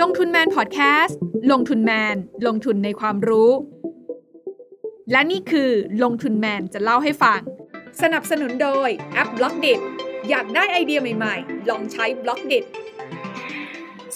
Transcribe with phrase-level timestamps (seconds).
[0.00, 1.18] ลงทุนแมนพอดแคสต์
[1.52, 3.50] ลงทุนแมน ลงทุนในความรู้
[5.12, 5.70] และนี่คือ
[6.02, 7.40] ลงทุนแมนจะเล่าให้ฟัง
[8.02, 9.66] สนับสนุนโดยแอป Blockdit
[10.28, 12.54] อยากได้ไอเดียใหม่ๆ ลองใช้ Blockdit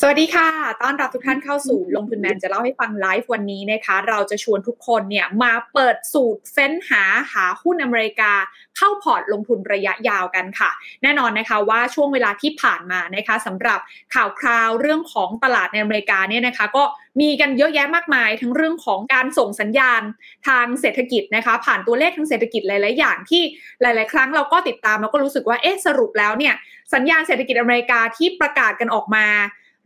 [0.00, 0.48] สวัสดีค่ะ
[0.82, 7.02] ต้อนรับทุกท่านเข้าสู่ลงทุนแมนจะเล่าให้ฟังไลฟ์วันนี้นะคะ เราจะชวนทุกคนเนี่ยมาเปิดสูตรเฟ้นหา
[7.32, 8.32] หาหุ้นอเมริกา
[8.76, 10.70] เข้าพอร์ตลงทุนระยะยาวกันค่ะ
[11.02, 13.80] แน่นอนนะคะว่าช่วงเวลาที่ผ่านมานะคะสำหรับ
[14.14, 16.84] ข่าวคราวเรื่องของตลาดในอเมริกาเนี่ยนะคะ ก็
[17.20, 20.02] มีกันเยอะแยะมากมาย ทั้งเรื่องของการส่งสัญญาณ
[20.48, 23.42] ทางเศรษฐกิจนะคะ ผ่านตัวเลขทางเศรษฐกิจหลาย ๆ อย่างที่
[23.82, 26.54] หลาย ๆ ครั้งเราก็ติดตามแล้วก็รู้สึกว่าเอ๊ะสรุปแล้วเนี่ย
[26.94, 29.26] สัญญาณเศรษฐกิจอเมริกาที่ประกาศกันออกมา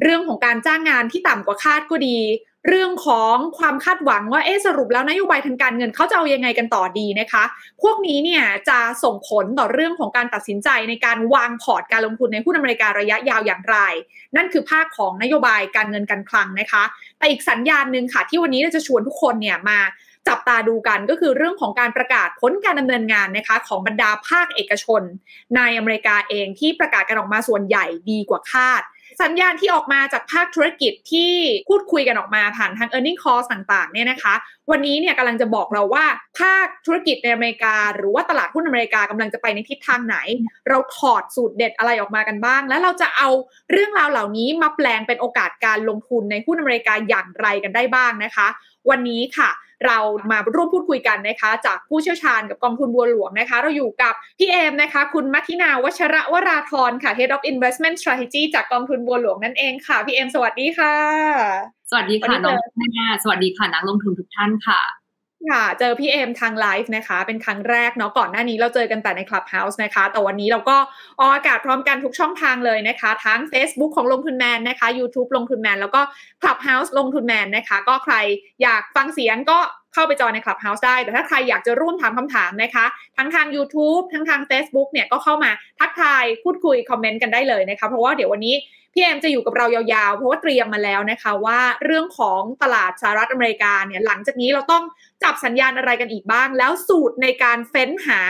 [0.02, 2.18] เรื่องของการจ้างงานที่ต่ำกว่าคาดก็ดี
[2.68, 7.44] เรื่องของความคาดหวังว่าเอ๊สรุปแล้วนโยบายทางการเงินเขาจะเอายังไงกันต่อดีนะคะ
[7.82, 13.76] พวกนี้เนี่ยจะส่งผลต่อเรื่องของการตัดสินใจในการวางพอร์ตการลงทุนในหุ้นอเมริการะยะยาวอย่างไร
[14.36, 16.82] นั่นคือภาคของนโยบายการเงินการคลังนะคะ
[17.18, 19.78] แต่อีกสัญญาณหนึ่งค่ะ ที่วันนี้เราจะชวนทุกคนเนี่ยมา
[20.28, 25.02] จับตาดูกันก็คือเรื่องของการประกาศผลการดำเนินงานนะคะ ของบรรดาภาคเอกชน
[25.56, 28.82] ในอเมริกาเองที่ประกาศกันออกมาส่วนใหญ่ดีกว่าคาด
[29.22, 31.32] สัญญาณที่ออกมาจากภาคธุรกิจที่
[31.68, 34.34] พูดคุยกันออกมาผ่านทาง e a r n i n g call ต่างๆเนี่ยนะคะ
[34.70, 36.04] วันนี้เนี่ยกำลังจะบอกเราว่า
[36.40, 40.16] ภาคธุรกิจในอเมริกา หรือว่าตลาดหุ้นอเมริกากำลังจะไปในทิศทางไหน
[40.68, 43.28] เราถอดสูตรเด็ดอะไรออกมากันบ้าง แล้วเราจะเอา
[43.70, 48.48] เรื่องราวเหล่านี้มาแปลงเป็นโอกาสการลงทุนในหุ้นอเมริกาอย่างไรกันได้บ้างนะคะ
[48.90, 49.50] วันนี้ค่ะ
[49.86, 49.98] เรา
[50.30, 60.94] มาร่วมพูดคุยกันนะคะ จากผู้เชี่ยวชาญกับกองทุนบัวหลวงนะคะ เราอยู่กับพี่เอมนะคะ คุณมัทินาวัชระวราธรค่ะ Head of Investment Strategy จากกองทุนบัวหลวงนั่นเองค่ะ พี่เอมสวัสดีค่ะ
[61.90, 64.80] สวัสดีค่ะน้องแม่สวัสดีค่ะนักลงทุนทุกท่านค่ะ
[65.46, 70.76] ค่ะ เจอพี่เอมทางไลฟ์นะคะ เป็นครั้งแรกเนาะก่อนหน้านี้เราเจอกันแต่ใน Clubhouse นะคะ แต่วันนี้เราก็
[71.18, 76.00] ออกอากาศพร้อมกันทุกช่องทางเลยนะคะ ทั้ง Facebook ของลงทุนแมนนะคะ YouTube ลงทุนแมนแล้วก็
[76.42, 78.14] Clubhouse ลงทุนแมนนะคะ ก็ใคร
[78.62, 79.58] อยากฟังเสียงก็
[79.94, 82.84] เข้าไปจอยใน Clubhouse ได้ แต่ถ้าใครอยากจะร่วมถามคำถามนะคะ
[83.16, 85.50] ทั้งทาง YouTube ทั้งทาง Facebook เนี่ยก็เข้ามา
[85.80, 88.54] ทักทายพูดคุยคอมเมนต์กันได้เลยนะคะ เพราะว่าเดี๋ยววันนี้
[88.98, 94.84] พี่แอมจะอยู่กับเรายาวๆ เพราะว่าเตรียมมาแล้วนะคะ ว่าเรื่องของตลาดสหรัฐอเมริกาเนี่ยหลังจากนี้เราต้อง
[95.22, 98.22] จับสัญญาณอะไรกันอีกบ้าง แล้วสูตรในการเฟ้นหา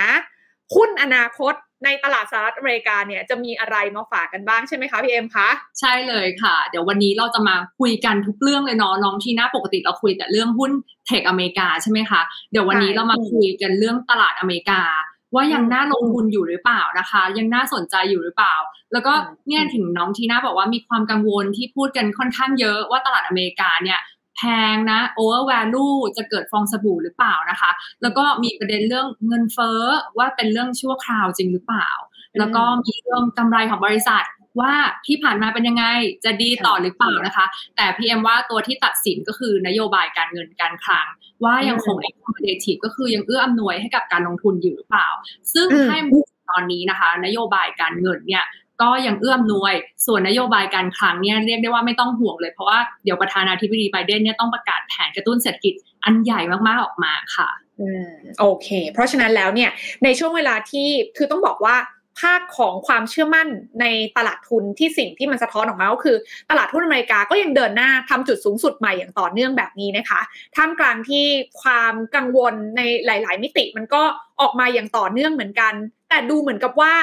[0.74, 5.48] หุ้นอนาคตในตลาดสหรัฐอเมริกาเนี่ยจะมีอะไรมาฝากกันบ้างใช่ไหมคะพี่เอ็มคะ
[5.80, 10.70] ใช่เลยค่ะ เดี๋ยววันนี้เราจะมาคุยกันทุกเรื่องเลยเนาะน้องที่หน้าปกติเราคุยแต่เรื่องหุ้น
[11.06, 12.20] เทคอเมริกาใช่ไหมคะ
[12.52, 14.80] เดี๋ยววันนี้เรามาคุยกันเรื่องตลาดอเมริกา
[15.34, 18.54] ว่ายังน่าลงทุนอยู่หรือเปล่านะคะ ยังน่าสนใจอยู่หรือเปล่า
[18.92, 19.12] แล้วก็
[19.48, 24.00] เนี่ยถึงน้องทีน่าบอกว่ามีความกังวลที่พูดกันค่อนข้างเยอะว่าตลาดอเมริกาเนี่ย
[24.36, 24.42] แพ
[24.74, 27.70] งนะ over value จะเกิดฟองสบู่หรือเปล่านะคะ
[28.02, 29.80] แล้วก็มีประเด็นเรื่องเงินเฟ้อ
[30.18, 31.88] ว่าเป็นเรื่องชั่วคราวจริงหรือเปล่า
[32.38, 34.24] แล้วก็มีเรื่องกำไรของบริษัท
[34.60, 34.72] ว่า
[35.06, 35.84] ที่ผ่านมาเป็นยังไง
[36.24, 37.46] จะดีต่อหรือเปล่านะคะ
[37.76, 41.06] แต่พี่เอ็มว่าตัวที่ตัดสินก็คือนโยบายการเงินการคลัง
[41.44, 45.08] ว่ายังคง accommodative ก็คือยังเอื้ออำนวยให้กับการลงทุนอยู่หรือเปล่า
[45.54, 45.98] ซึ่งให้
[46.50, 48.44] ตอนนี้นะคะ นโยบายการเงินเนี่ย
[48.82, 49.74] ก็ยังเอื้อมนวย
[50.06, 55.74] ส่วนนโยบายการคลังเนี่ยเรียกได้ว่าไม่ต้องห่วงเลย เพราะว่าเดี๋ยวประธานาธิบดีไบเดนเนี่ยต้องประกาศแผนกระตุ้นเศรษฐกิจ
[56.04, 57.48] อันใหญ่มากๆออกมาค่ะ
[57.80, 59.70] อืม โอเค เพราะฉะนั้นแล้วเนี่ย
[60.04, 61.76] ในช่วงเวลาที่คือต้องบอกว่า
[62.20, 63.48] ภาคของความเชื่อมั่น
[63.80, 63.86] ใน
[64.16, 66.16] ตลาดทุนที่สิ่งที่มันสะท้อนออกมาก็คือ
[66.50, 70.20] ตลาดหุ้นอเมริกาก็ยังเดินหน้าทำจุดสูงสุดใหม่อย่างต่อเนื่องแบบนี้นะคะ
[70.56, 71.24] ท่ามกลางที่
[71.60, 74.02] ความกังวลในหลาย ๆ มิติมันก็
[74.40, 75.72] ออกมาอย่างต่อเนื่องเหมือนกัน
[76.08, 76.94] แต่ดูเหมือนกับว่า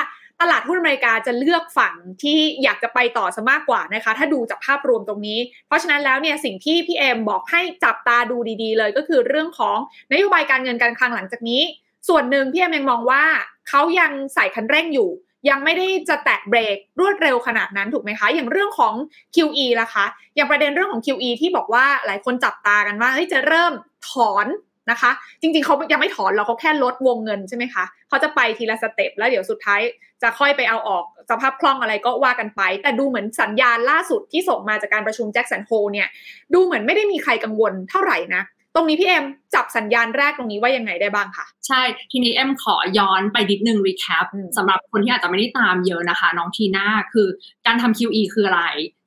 [0.42, 1.94] ตลาดหุ้นอเมริกาจะเลือกฝั่ง
[2.24, 9.78] ที่อยากจะไปต่อซะมากกว่านะคะ ถ้าดูจากภาพรวมตรงนี้ เพราะฉะนั้นแล้วเนี่ยสิ่งที่พี่เอมบอกให้จับตาดูดี ๆ เลยก็คือเรื่องของ
[10.12, 11.62] นโยบายการเงินการคลังหลังจากนี้
[12.08, 13.24] ส่วนหนึ่งพี่เอ็มยังมองว่า
[13.70, 15.10] เขายังใส่คันเร่งอยู่
[15.50, 18.94] ยังไม่ได้จะแตะเบรกรวดเร็วขนาดนั้นถูกไหมคะ อย่างเรื่องของ
[19.36, 20.06] QE ล่ะคะ
[20.36, 23.74] อย่างประเด็นเรื่องของ QE ที่บอกว่าหลายคนจับตากันว่าเฮ้ยจะเริ่ม
[24.10, 24.48] ถอน
[24.92, 25.12] นะคะ
[25.42, 29.82] จริงๆเขายังไม่ถอนเราเขาแค่ลดวงเงินใช่ไหมคะเขาจะไปทีละ step แล้วเดี๋ยวสุดท้าย
[30.22, 36.08] จะค่อยไปเอาออกสภาพคล่องอะไรก็ว่ากันไป แต่ดูเหมือนสัญญาณล่าสุดที่ส่งมาจากการประชุม Jackson Hole เนี่ย
[36.54, 38.44] ดูเหมือนไม่ได้มีใครกังวลเท่าไหร่นะ
[38.76, 39.26] ตรงนี้พี่เอ็ม
[39.56, 41.82] จับสัญญาณแรกตรงนี้ว่ายังไงได้บ้างคะใช่
[42.12, 44.26] ทีนี้เอ็มขอย้อนไปนิดนึง recap
[44.58, 47.28] สำหรับคนที่อาจจะไม่ได้ตามเยอะนะคะ น้องทีน่าคือ
[47.66, 48.64] การทำ QE คืออะไร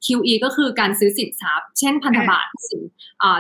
[0.07, 2.83] QE ก็คือการซื้อสินทรัพย์ เช่นพันธบัตรสิน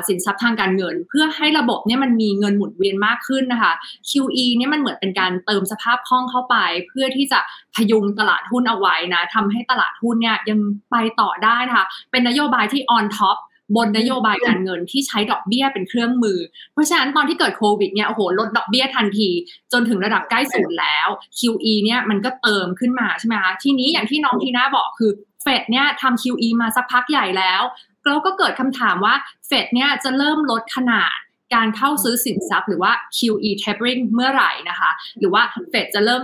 [0.09, 3.73] สินทรัพย์ทางการเงิน เพื่อให้ระบบเนี่ยมันมีเงินหมุนเวียนมากขึ้นนะคะ
[4.11, 6.57] QE เนี่ยมันเหมือนเป็นการเติมสภาพคล่องเข้าไป
[6.89, 7.41] เพื่อที่จะ
[7.75, 10.59] พยุงตลาดหุ้นเอาไว้นะทำให้ตลาดหุ้นเนี่ยยัง
[10.91, 13.39] ไปต่อได้นะคะเป็นนโยบายที่ on top
[13.76, 16.38] บนนโยบายการเงินที่ใช้ดอกเบี้ยเป็นเครื่องมือ
[16.73, 19.29] เพราะฉะนั้นตอนที่เกิดโควิดเนี่ยโอ้โหลดดอกเบี้ยทันที
[19.73, 25.11] จนถึงระดับใกล้ศูนย์แล้ว QE เนี่ยมันก็เติมขึ้นมาใช่ไหมคะทีนี้อย่างที่น้องทีน่าบอกคือ
[25.43, 27.62] เฟดเนี่ยทำ QE มาสักพักใหญ่แล้ว
[28.05, 29.15] แล้วก็เกิดคำถามว่า
[29.47, 31.19] เฟดเนี่ยจะเริ่มลดขนาด
[31.55, 36.23] การเข้าซื้อสินทรัพย์หรือว่า QE tapering เมื่อไหร่นะคะ หรือว่าเฟดจะเริ่ม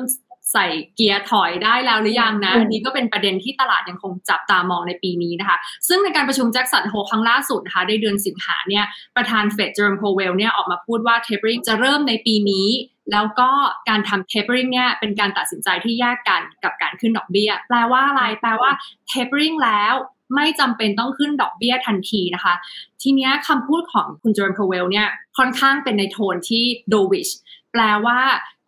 [0.53, 5.57] ใส่เกียร์ถอยได้แล้วหรือยังนะอันนี้ก็เป็นประเด็นที่ตลาดยังคงจับตามองในปีนี้นะคะ
[5.89, 8.85] ซึ่งในการประชุมแจ็คสันโฮครั้งล่าสุดนะคะในเดือนสิงหาเนี่ย
[9.17, 12.69] ประธานเฟด Jerome Powell เนี่ยออกมาพูดว่า tapering จะเริ่มในปีนี้
[13.13, 13.51] แล้วก็
[13.89, 18.71] การทำ tapering เนี่ยเป็นการตัดสินใจที่แยกกันกับการขึ้นดอกเบี้ย แปลว่าอะไร แปลว่า
[19.11, 19.95] tapering แล้ว
[20.35, 22.55] ไม่จำเป็นต้องขึ้นดอกเบี้ยทันทีนะคะ
[23.03, 25.09] ทีนี้คำพูดของคุณ Jerome Powell เนี่ย
[25.39, 27.29] ค่อนข้างเป็นในโทนที่ dovish
[27.73, 28.21] แปลว่า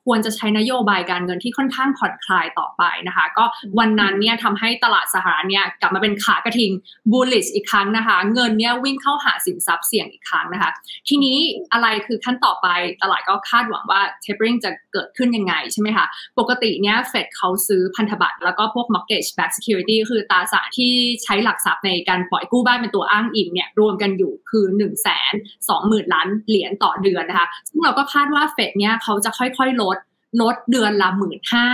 [0.07, 3.45] ควรจะใช้นโยบายการเงินที่ค่อนข้างผ่อนคลายต่อไปนะคะ ก็
[3.79, 6.73] วันนั้นเนี่ยทำให้ตลาดสหรัฐเนี่ยกลับมาเป็นขากระทิง
[7.13, 10.71] บูลลิชอีกครั้งนะคะ เงินเนี่ยวิ่งเข้าหาสินทรัพย์เสี่ยงอีกครั้งนะคะ
[11.09, 11.39] ทีนี้
[11.73, 12.67] อะไรคือขั้นต่อไป
[13.03, 16.07] ตลาดก็คาดหวังว่า tapering จะเกิดขึ้นยังไงใช่ไหมคะ
[16.39, 20.93] ปกติเนี่ยเฟดเขาซื้อพันธบัตรแล้วก็พวก mortgage backed security คือตราสารที่
[21.25, 25.33] ใช้หลักทรัพย์ในการปล่อยกู้บ้านเป็นตัวอ้างอิงเนี่ยรวมกันอยู่คือ1นึ่งแสน
[25.69, 29.96] สองหมื่นล้านเหรียญต่อเดือนนะคะซึ่งเราก็คาดว่าเฟดเนี่ยเขาจะค่อยๆลด
[30.41, 31.69] ลดเดือนละหมื่นห้า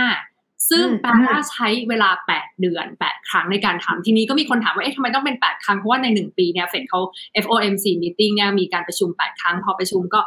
[0.71, 6.99] ซึ่งแปลว่าใช้เวลา 8 เดือน 8 ครั้งในการทำทีนี้ก็มีคนถามว่า เอ๊ะทำไมต้องเป็น 8 ครั้ง เพราะว่าใน 1 ปีเนี่ยเฟดเขา
[7.43, 10.21] FOMC meeting เนี่ยมีการประชุม 8 ครั้ง พอประชุมก็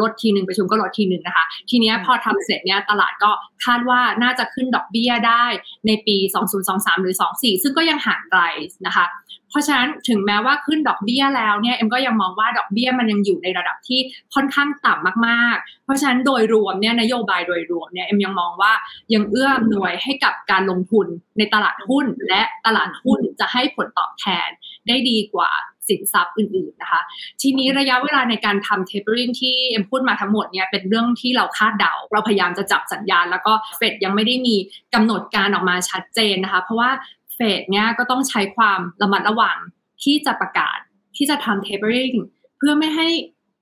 [0.00, 3.30] ลดทีหนึ่งประชุมก็ลดทีหนึ่งนะคะ ทีนี้พอทำเสร็จเนี่ยตลาดก็
[3.64, 5.44] คาดว่าน่าจะขึ้นดอกเบี้ยได้
[5.86, 6.16] ในปี
[6.60, 8.42] 2023 หรือ 24 ซึ่งก็ยังห่างไกล
[8.86, 9.04] นะคะ
[9.50, 14.00] เพราะฉะนั้นถึงแม้ว่าขึ้นดอกเบี้ยแล้วเนี่ยเอ็มก็ยังมองว่าดอกเบี้ยมันยังอยู่ในระดับที่
[14.34, 18.72] ค่อนข้างต่ำมากๆ เพราะฉะนั้นโดยรวมเนี่ยนโยบายโดยรวมเนี่ยเอ็มยังมองว่า
[19.14, 21.06] ยังเอื้ออำนวยให้กับการลงทุน
[21.38, 24.48] ในตลาดหุ้น และตลาดหุ้นจะให้ผลตอบแทน
[24.88, 25.50] ได้ดีกว่า
[25.88, 27.00] สินทรัพย์อื่นๆนะคะ
[27.40, 34.56] ทีนี้ระยะเวลาในการทำ tapering ที่เอ็มพูดมาทั้งหมดเนี่ยเป็นเรื่องที่เราคาดเดา เราพยายามจะจับสัญญาณ แล้วก็เฟดยังไม่ได้มี
[34.94, 36.90] กำหนดการออกมาชัดเจนนะคะ เพราะว่า
[37.40, 39.58] เฟดเนี่ยก็ต้องใช้ความระมัดระวัง
[40.02, 40.78] ที่จะประกาศ
[41.16, 42.16] ที่จะทำ tapering
[42.58, 43.08] เพื่อไม่ให้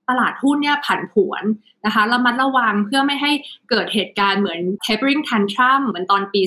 [0.09, 1.43] ตลาดหุ้นเนี่ยผันผวน
[1.85, 3.31] นะคะระมัดระวังเพื่อไม่ให้
[3.69, 6.41] เกิดเหตุการณ์เหมือน tapering tantrum เหมือนตอนปี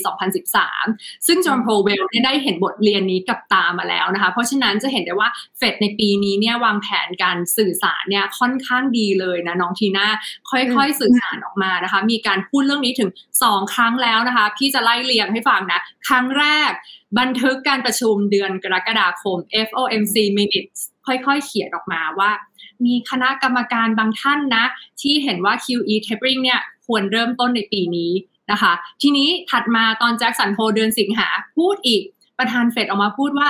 [0.60, 5.28] 2013 ซึ่งจอห์นโพเวลได้เห็นบทเรียนนี้กับตามาแล้วนะคะ เพราะฉะนั้นจะเห็นได้ว่า
[5.58, 10.08] เฟดในปีนี้เนี่ยวางแผนการสื่อสารเนี่ยค่อนข้างดีเลยนะน้องทีน่า
[10.50, 13.10] ค่อยๆ สื่อสารออกมานะคะ มีการพูดเรื่องนี้ถึง
[13.42, 16.72] 2 ครั้งแล้วนะคะ พี่จะไล่เรียงให้ฟังนะ ครั้งแรก
[17.18, 19.38] บันทึกการประชุมเดือนกรกฎาคม
[19.68, 22.30] FOMC minutes ค่อยๆ เขียนออกมาว่า
[22.84, 24.64] มีคณะกรรมการบางท่านนะ
[25.00, 28.12] ที่เห็นว่า QE tapering เนี่ยควรเริ่มต้นในปีนี้
[28.50, 28.72] นะคะ
[29.02, 32.02] ทีนี้ถัดมาตอนแจ็คสันโฮเดือนสิงหาพูดอีก
[32.38, 33.48] ประธานเฟดออกมาพูดว่า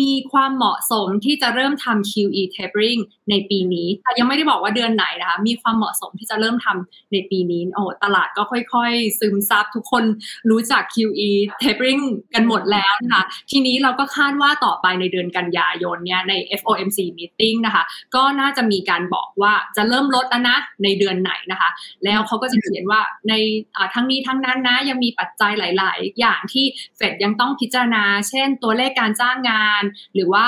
[0.00, 3.00] มีความเหมาะสมที่จะเริ่มทำ QE tapering
[3.30, 10.04] ในปีนี้ แต่ยังไม่ได้บอกว่าเดือนไหนนะคะ มีความเหมาะสมที่จะเริ่มทำในปีนี้ โอ้ตลาดก็ค่อยๆ ซึมซับทุกคน
[10.50, 11.30] รู้จัก QE
[11.62, 12.02] tapering
[12.34, 17.84] กันหมดแล้วนะคะ ทีนี้เราก็คาดว่าต่อไปในเดือนกันยายนเนี่ยใน FOMC meeting นะคะ
[18.14, 21.70] ก็น่าจะมีการบอกว่าจะเริ่มลดแล้วนะในเดือนไหนนะคะ
[22.04, 23.34] แล้วเขาก็จะเขียนว่าใน
[23.94, 26.64] ทั้งนี้ทั้งนั้นนะยังมีปัจจัยหลาย ๆ อย่างที่
[26.96, 29.79] เฟดยังต้องพิจารณา เช่น ตัวเลขการจ้างงาน
[30.14, 30.46] หรือว่า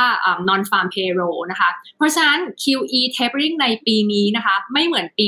[0.49, 5.27] non farm payroll นะคะ เพราะฉะนั้น QE tapering ในปีนี้นะคะ ไม่เหมือนปี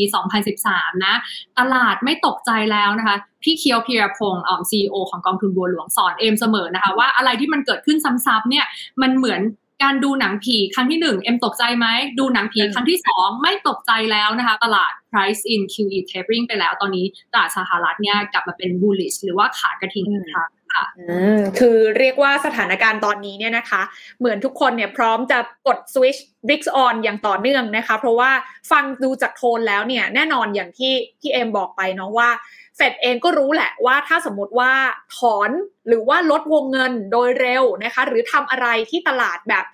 [0.53, 1.15] 2013 นะ
[1.59, 8.67] ตลาดไม่ตกใจแล้วนะคะพี่เคียวเพียรพงศ์ซีอีโอของกองทุนบัวหลวงสอนเอมเสมอนะคะ ว่าอะไรที่มันเกิดขึ้นซ้ำๆเนี่ย
[9.03, 9.43] มันเหมือน
[9.85, 11.87] การดูหนังผีครั้งที่หนึ่งเอ็มตกใจไหม
[12.19, 20.45] ดูหนังผีครั้งที่สองไม่ตกใจแล้วนะคะ ตลาด price in QE tapering ไปแล้วตอนนี้ตลาดสหรัฐเนี่ยกลับมาเป็น bullish หรือว่าขากระทิงค่ะ
[21.59, 23.83] คือเรียกว่าสถานการณ์ตอนนี้เนี่ยนะคะ
[24.19, 28.31] เหมือนทุกคนเนี่ยพร้อมจะกดสวิตช์ VIX on อย่างต่อเนื่องนะคะ เพราะว่า
[28.71, 32.31] ฟังดูจากโทนแล้วเนี่ยแน่นอนอย่างที่พี่เอมบอกไปเนาะว่า
[32.77, 34.73] เฟดเองก็รู้แหละว่าถ้าสมมติว่า
[35.17, 35.51] ถอน
[35.89, 39.65] หรือว่าลดวงเงินโดยเร็วนะคะ หรือทำอะไรที่ตลาดแบบ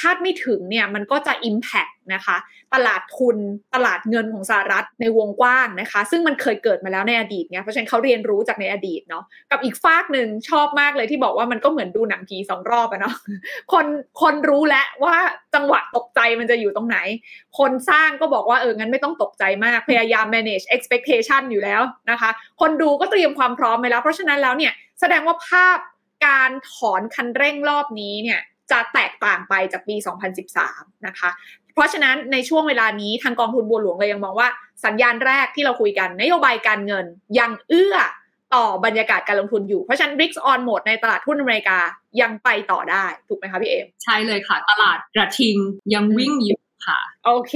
[0.00, 2.36] คาดไม่ถึงเนี่ยมันก็จะ Impact นะคะ
[2.74, 3.36] ตลาดทุน
[3.74, 13.14] ตลาดเงินของสหรัฐในวงกว้างนะคะ ซึ่งมันเคยเกิดมาแล้วในอดีตเนี่ยเพราะฉะนั้นเขาเรียนรู้จากในอดีตเนาะกับอีกฝากหนึ่งชอบมากเลยที่บอกว่ามันก็เหมือนดูหนังผีสองรอบอะเนาะ
[13.72, 13.86] คน
[14.22, 15.16] คนรู้แล้วว่า
[15.54, 16.98] จังหวะตกใจมันจะอยู่ตรงไหน
[17.58, 22.30] คนสร้างก็บอกว่าเอองั้นไม่ต้องตกใจมากพยายาม manage expectation อยู่แล้วนะคะ
[22.60, 25.78] คนดูก็เตรียมความพร้อมไปแล้ว เพราะฉะนั้นแล้วเนี่ยแสดงว่าภาพ
[26.26, 28.40] การถอนคันเร่งรอบนี้เนี่ย
[28.70, 29.96] จะแตกต่างไปจากปี
[30.50, 31.30] 2013 นะคะ
[31.74, 34.48] เพราะฉะนั้นในช่วงเวลานี้ทางกองทุนบัวหลวงเลยยังมองว่า
[34.84, 37.06] สัญญาณแรกที่เราคุยกัน นโยบายการเงิน
[37.38, 37.96] ยังเอื้อ
[38.54, 41.78] ต่อบรรยากาศการลงทุนอยู่ เพราะฉะนั้น RIX on หมดในตลาดหุ้นอเมริกา
[42.20, 45.56] ยังไปต่อได้ ถูกไหมคะพี่เอมใช่เลยค่ะ ตลาดกระทิง
[45.94, 47.54] ยังวิ่งอยู่ค่ะ โอเค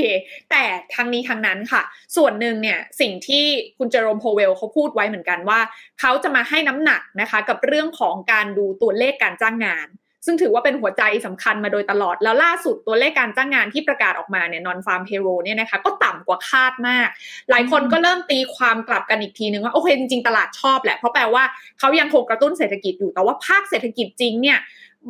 [0.51, 0.63] แต่
[0.95, 1.83] ทางนี้ทางนั้นค่ะ
[2.17, 3.45] ส่วนหนึ่งเนี่ยสิ่งที่
[3.79, 5.61] คุณเจอโรมโพเวลเขาพูดไว้เหมือนกันว่า
[6.01, 9.89] เขาจะมาให้น้ำหนักนะคะ กับเรื่องของการดูตัวเลขการจ้างงาน
[10.27, 17.09] ซึ่งถือว่าเป็นหัวใจสำคัญมาโดยตลอด แล้วล่าสุดตัวเลขการจ้างงานที่ประกาศออกมาเนี่ยนอนฟาร์มเพโรเนี่ยนะคะก็ต่ำกว่าคาดมาก
[17.51, 21.45] หลายคนก็เริ่มตีความกลับกันอีกทีนึงว่าโอเคจริงๆตลาดชอบแหละเพราะแปลว่า
[21.79, 24.59] เขายังคงกระตุ้นเศรษฐกิจอยู่แต่ว่าภาคเศรษฐกิจจริงเนี่ย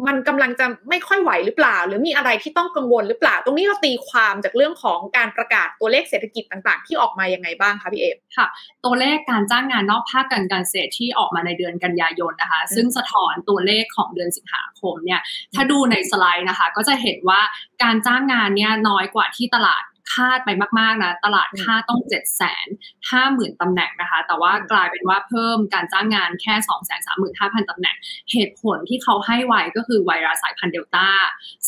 [0.06, 8.46] มันกำลังจะไม่ค่อยไหวหรือเปล่า หรือมีอะไรที่ต้องกังวลหรือเปล่า ตรงนี้เราตีความจากเรื่องของการประกาศตัวเลขเศรษฐกิจต่างๆ ที่ออกมายังไงบ้างคะพี่เอฟค่ะ
[8.84, 15.20] ตัวเลขการจ้างงานนอกภาคการการเกษตรที่ออกมาในเดือนกันยายนนะคะ ซึ่งสะท้อนตัวเลขของเดือนสิงหาคมเนี่ย
[15.54, 17.40] ถ้าดูในสไลด์นะคะ ก็จะเห็นว่า
[17.82, 22.66] การจ้างงานเนี่ยน้อยกว่าที่ตลาด คาดไปมากๆนะตลาดคาดต้อง7จ็ดแสน
[23.10, 27.96] ห้าหมื่นตำแหน่งนะคะ แต่ว่ากลายเป็นว่าเพิ่มการจ้างงานแค่2องแสนสามหมื่นห้าพันตำแหน่ง
[28.32, 31.08] เหตุผลที่เขาให้ไว้ก็คือไวรัสสายพันธุ์เดลต้า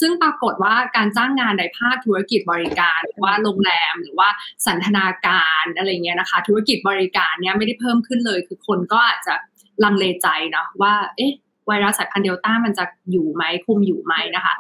[0.00, 4.28] ซึ่งปรากฏว่าการจ้างงานในภาคธุรกิจบริการหรือว่าโรงแรมหรือว่า
[4.66, 9.35] สันทนาการอะไรเงี้ยนะคะ ธุรกิจบริการเนี่ยไม่ได้เพิ่มขึ้นเลย คือคนก็อาจจะ
[9.85, 11.33] ลังเลใจนะว่าเอ๊ะ
[11.69, 14.55] ไวรัสสายพันธุ์เดลต้ามันจะอยู่ไหมคุมอยู่ไหมนะคะ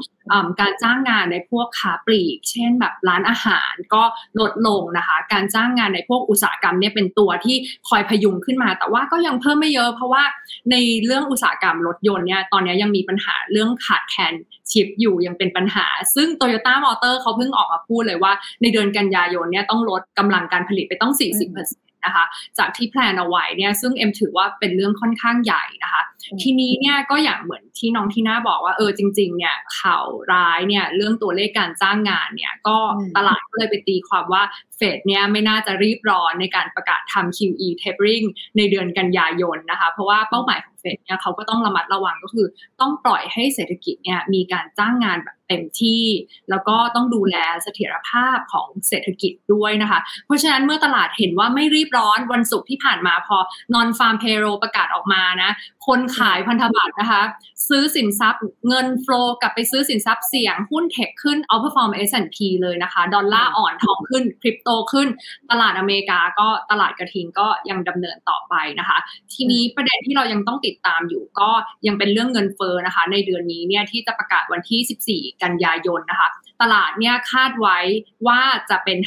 [0.60, 4.02] การจ้างงานในพวกค้าปลีก เช่นแบบร้านอาหารก็
[4.40, 7.56] ลดลงนะคะ การจ้างงานในพวกอุตสาหกรรมเนี่ยเป็นตัวที่
[7.88, 10.22] คอยพยุงขึ้นมา แต่ว่าก็ยังเพิ่มไม่เยอะ เพราะว่า
[10.70, 14.34] ในเรื่องอุตสาหกรรมรถยนต์เนี่ยตอนนี้ยังมีปัญหาเรื่องขาดแคลน
[14.70, 22.24] ชิปอยู่ยังเป็นปัญหา ซึ่ง Toyota Motor เขาเพิ่งออกมาพูดเลยว่า ในเดือนกันยายนเนี่ยต้องลดกำลังการผลิตไปต้อง 40% นะคะ
[22.58, 26.02] จากที่แพลนเอาไว้เนี่ยซึ่งเอ็มถือว่าเป็นเรื่องค่อนข้างใหญ่นะคะ
[26.42, 32.78] ทีนี้เนี่ยก็อย่างเหมือนที่น้องที่น่าบอกว่าเออจริง ๆ เนี่ยข่าวร้ายเนี่ยเรื่องตัวเลขการจ้างงานเนี่ยก็
[33.16, 34.42] ตลาดก็เลยไปตีความว่า
[34.76, 38.26] เฟดเนี่ยไม่น่าจะรีบร้อนในการประกาศทำ QE tapering
[38.56, 42.46] ในเดือนกันยายนนะคะเพราะว่าเป้าหมายของเฟดเนี่ยเขาก็ต้องระมัดระวังก็คือ
[42.80, 46.04] ต้องปล่อยให้เศรษฐกิจเนี่ยมีการจ้างงานแบบ เต็มที่
[46.50, 53.36] แล้วก็ต้องดูแลเสถียรภาพของเศรษฐกิจด้วยนะคะ เพราะฉะนั้นเมื่อตลาดเห็นว่าไม่รีบร้อนวันศุกร์ที่ผ่านมาพอ
[53.74, 55.50] นอนฟาร์มเพโรประกาศออกมานะ
[55.86, 57.22] คนขายพันธบัตรนะคะ
[57.68, 65.08] ซื้อสินทรัพย์เงิน flow กลับไปซื้อสินทรัพย์เสี่ยงหุ้น tech ขึ้น outperform S&P เลยนะคะ ดอลลาร์อ่อนทองขึ้นคริปโตขึ้น
[65.50, 68.98] ตลาดอเมริกาก็ตลาดกระทิงก็ยังดำเนินต่อไปนะคะ
[69.32, 71.50] ทีนี้ประเด็นที่เรายังต้องติดตามอยู่ก็
[71.86, 76.28] ยังเป็นเรื่องเงินเฟ้อนะคะ ในเดือนนี้เนี่ยที่จะประกาศวันที่ 14กันยายนนะคะ
[76.62, 77.78] ตลาดเนี่ยคาดไว้
[78.26, 78.98] ว่าจะเป็น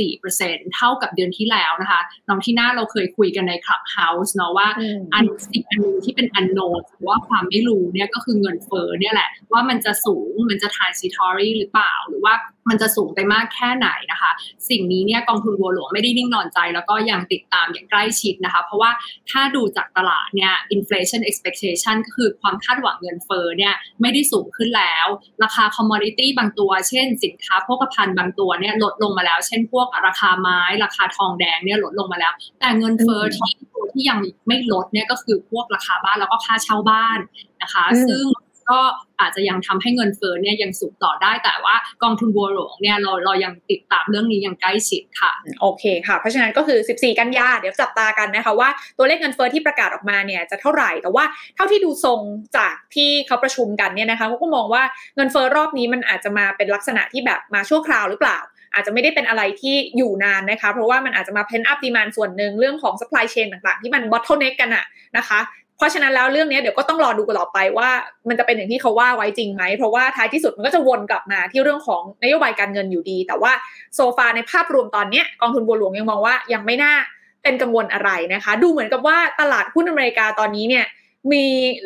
[0.00, 4.68] 5.4%เท่ากับเดือนที่แล้วนะคะน้องที่หน้าเราเคยคุยกันใน Clubhouse เนาะว่า
[5.14, 12.34] อันสิ่งอันนึงที่เป็นอันโนหรือว่าความไม่รู้เนี่ยก็คือเงินเฟ้อเนี่ยแหละ ว่ามันจะสูงมันจะ transitory หรือเปล่า หรือว่า
[12.70, 14.30] มันจะสูงไปมากแค่ไหนนะคะ
[14.70, 18.90] สิ่งนี้เนี่ยกองทุนบัวหลวงไม่ได้นิ่งนอนใจ แล้วก็ยังติดตามอย่างใกล้ชิดนะคะ เพราะว่า
[19.30, 25.06] ถ้าดูจากตลาดเนี่ย inflation expectation ก็คือความคาดหวังเงินเฟ้อเนี่ยไม่ได้สูงขึ้นแล้ว
[25.42, 37.18] ราคา commodity บางตัวเช่นสินค้าโภคภัณฑ์บางตัวเนี่ยลดลงมาแล้ว เช่นพวกราคาไม้ ราคาทองแดงเนี่ยลดลงมาแล้ว แต่เงินเฟ้อที่ตัวที่ยังไม่ลดเนี่ยก็คือพวกราคาบ้านแล้วก็ค่าเช่าบ้าน
[37.62, 38.24] นะคะ ซึ่ง
[38.70, 38.80] ก็
[39.20, 48.68] อาจจะยังทำให้เงินเฟ้อเนี่ยยังสูงต่อได้แต่ว่ากองทุนบัวหลวงเนี่ยเราเรายังติดตามเรื่องนี้อย่างใกล้ชิดค่ะ โอเคค่ะ เพราะฉะนั้นก็คือ 14 กันยาเดี๋ยวจับตากันนะคะว่า
[48.98, 51.24] ตัวเลขเงินเฟ้อที่ประกาศออกมาเนี่ยจะเท่าไหร่แต่ว่า
[51.56, 52.20] เท่าที่ดูทรง
[52.56, 54.82] จากที่เขาประชุมกันเนี่ยนะคะเขาก็มองว่า
[55.16, 58.38] เงินเฟ้อรอบนี้มันอาจจะมาเป็นลักษณะที่แบบมาชั่วคราวหรือเปล่า
[58.74, 64.84] อาจจะไม่ได้เป็นอะไรที่อยู่นานนะคะ เพราะว่ามันอาจจะมาเพนอัพดีมานส่วนหนึ่งเรื่องของ supply chain ต่างๆ ที่มัน bottleneck กันอะ
[65.16, 65.40] นะคะ
[65.76, 67.90] เพราะฉะนั้นแล้วเรื่องนี้เดี๋ยวก็ต้องรอดูกันต่อไปว่า
[68.28, 73.52] มันจะเป็นอย่างที่เขาว่าไว้จริงไหม เพราะว่าท้ายที่สุดมันก็จะวนกลับมาที่เรื่องของนโยบายการเงินอยู่ดี แต่ว่า
[73.96, 76.94] โซฟาในภาพรวมตอนนี้กองทุนบัวหลวงยังมองว่ายังไม่น่า
[77.42, 80.84] เป็นกังวลอะไรนะคะ ดูเหมือนกับว่าตลาดหุ้นอเมริกาตอนนี้เนี่ย
[81.32, 81.44] มี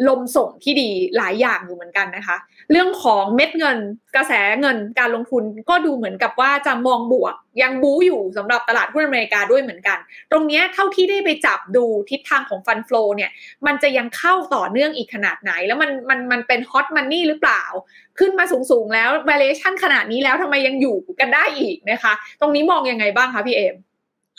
[0.09, 2.37] ลมส่งที่ดีหลายอย่างอยู่เหมือนกันนะคะ
[2.71, 3.79] เรื่องของเม็ดเงิน
[4.17, 9.99] กระแสเงินการลงทุนก็ดูเหมือนกับว่าจะมองบวก ยังบู๊อยู่สำหรับตลาดหุ้นอเมริกาด้วยเหมือนกัน
[10.31, 13.31] ตรงนี้เท่าที่ได้ไปจับดูทิศทางของฟันฟลูเนี่ย
[13.67, 17.63] มันจะยังเข้าต่อเนื่องอีกขนาดไหน แล้วมันมันมันเป็นฮอตมันนี่หรือเปล่า
[18.19, 23.77] ขึ้นมาสูงๆแล้ว valuation ขนาดนี้แล้วทำไมยังอยู่กันได้อีกนะคะ ตรงนี้มองยังไงบ้างคะพี่เอม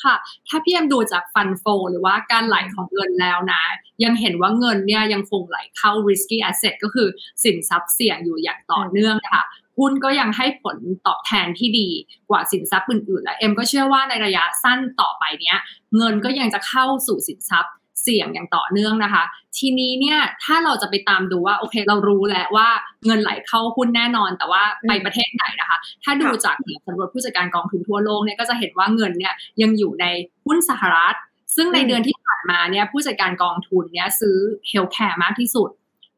[0.03, 0.15] ค่ะ
[0.48, 3.63] ถ้าพี่เอ็มดูจากฟันโฟหรือว่าการไหลของเงินแล้วนะ
[4.03, 7.08] ยังเห็นว่าเงินเนี่ยยังคงไหลเข้า risky asset ก็คือ
[7.43, 9.43] สินทรัพย์เสี่ยงอยู่อย่างต่อเนื่องค่ะ
[9.77, 10.77] หุ้นก็ยังให้ผล
[11.08, 11.89] ตอบแทนที่ดี
[12.29, 15.58] กว่าสินทรัพย์อื่นๆและเอ็มก็เชื่อว่าในระยะสั้นต่อไปเนี้ย
[15.98, 19.24] เงินก็ยังจะเข้าสู่สินทรัพย์เสี่ยงอย่างต่อเนื่องนะคะ
[19.58, 22.67] ทีนี้เนี่ยถ้าเราจะไปตามดูว่าโอเค เรารู้แล้วว่า
[23.05, 26.55] เงินไหลเข้าหุ้นแน่นอน แต่ว่าไปประเทศไหนนะคะ ถ้าดูจาก
[26.86, 30.05] สำรวจผู้จัดการกองทุนทั่วโลกเนี่ยก็จะเห็นว่าเงินเนี่ยยังอยู่ใน
[30.46, 31.15] หุ้นสหรัฐ
[31.55, 35.70] ซึ่งในเดือนที่ผ่านมาเนี่ยผู้จัดการกองทุนเนี่ยซื้อ healthcare มากที่สุด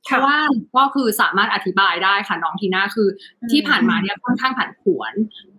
[0.06, 0.38] เพราะว่า
[0.78, 3.10] ก็คือสามารถอธิบายได้ค่ะน้องทีน่าคือ
[3.52, 5.14] ที่ผ่านมาเนี่ยค่อนข้างผันผวน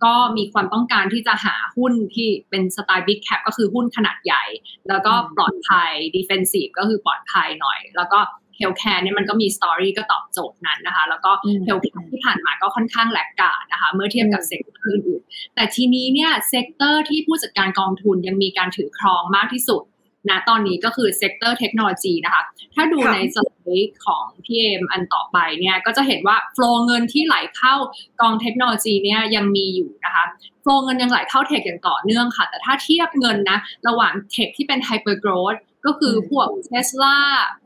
[0.05, 4.43] ก็มีความต้องการที่จะหาหุ้นที่เป็นสไตล์ big cap ก็คือหุ้นขนาดใหญ่
[4.89, 8.19] แล้วก็ปลอดภัย defensive ก็คือปลอดภัยหน่อย แล้วก็
[8.57, 11.31] healthcare เนี่ยมันก็มี story ก็ตอบโจทย์นั้นนะคะ แล้วก็
[11.65, 19.83] healthcare ที่ผ่านมาก็ค่อนข้าง laggard นะคะ เมื่อเทียบกับ sector อื่นๆแต่ทีนี้เนี่ย sector ที่ผู้จัดการกองทุนยังมีการถือครองมากที่สุด
[20.29, 22.43] นะตอนนี้ก็คือ sector เทคโนโลยีนะคะ
[22.75, 27.75] ถ้าดูในสไลด์ของพี่เอมอันต่อไปเนี่ยก็จะเห็นว่า flow เงินที่ไหลเข้า
[28.21, 30.25] กองเทคโนโลยีเนี่ยยังมีอยู่นะคะ
[30.61, 35.55] flow เงินยังไหลเข้า tech อย่างต่อเนื่องค่ะ แต่ถ้าเทียบเงินนะระหว่าง tech ที่เป็น hyper growth
[35.85, 37.17] ก็คือพวก Tesla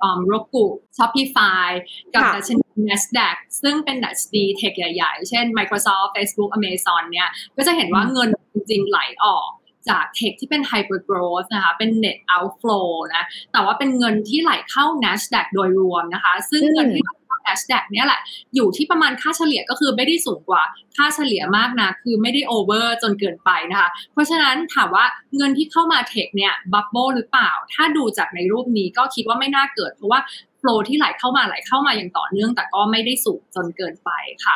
[0.04, 0.64] อ่า Roku
[0.98, 1.70] Shopify
[2.14, 9.50] กับดัชนี NASDAQ ซึ่งเป็นดัชนี tech ใหญ่ๆ เช่น Microsoft Facebook Amazon เนี่ยก็จะเห็นว่าเงินจริงๆไหลออก
[9.90, 18.22] จากเทคที่เป็น hyper growth นะคะ เป็น net outflow นะ แต่ว่าเป็นเงินที่ไหลเข้า NASDAQ โดยรวมนะคะ ซึ่งเงินที่ไหลเข้า NASDAQ เนี่ยแหละ
[18.56, 20.64] อยู่ที่ประมาณค่าเฉลี่ยก็คือไม่ได้สูงกว่า
[20.98, 25.06] ค่าเฉลี่ยมากนะ คือไม่ได้ over จนเกินไปนะคะ เพราะฉะนั้นถามว่า
[25.38, 30.20] เงินที่เข้ามาเทคเนี่ยบับเบิลหรือเปล่า ถ้าดูจากในรูปนี้ก็คิดว่าไม่น่าเกิด เพราะว่า
[30.60, 34.10] โฟลที่ไหลเข้ามาไหลเข้ามาอย่างต่อเนื่อง แต่ก็ไม่ได้สูงจนเกินไป
[34.46, 34.56] ค่ะ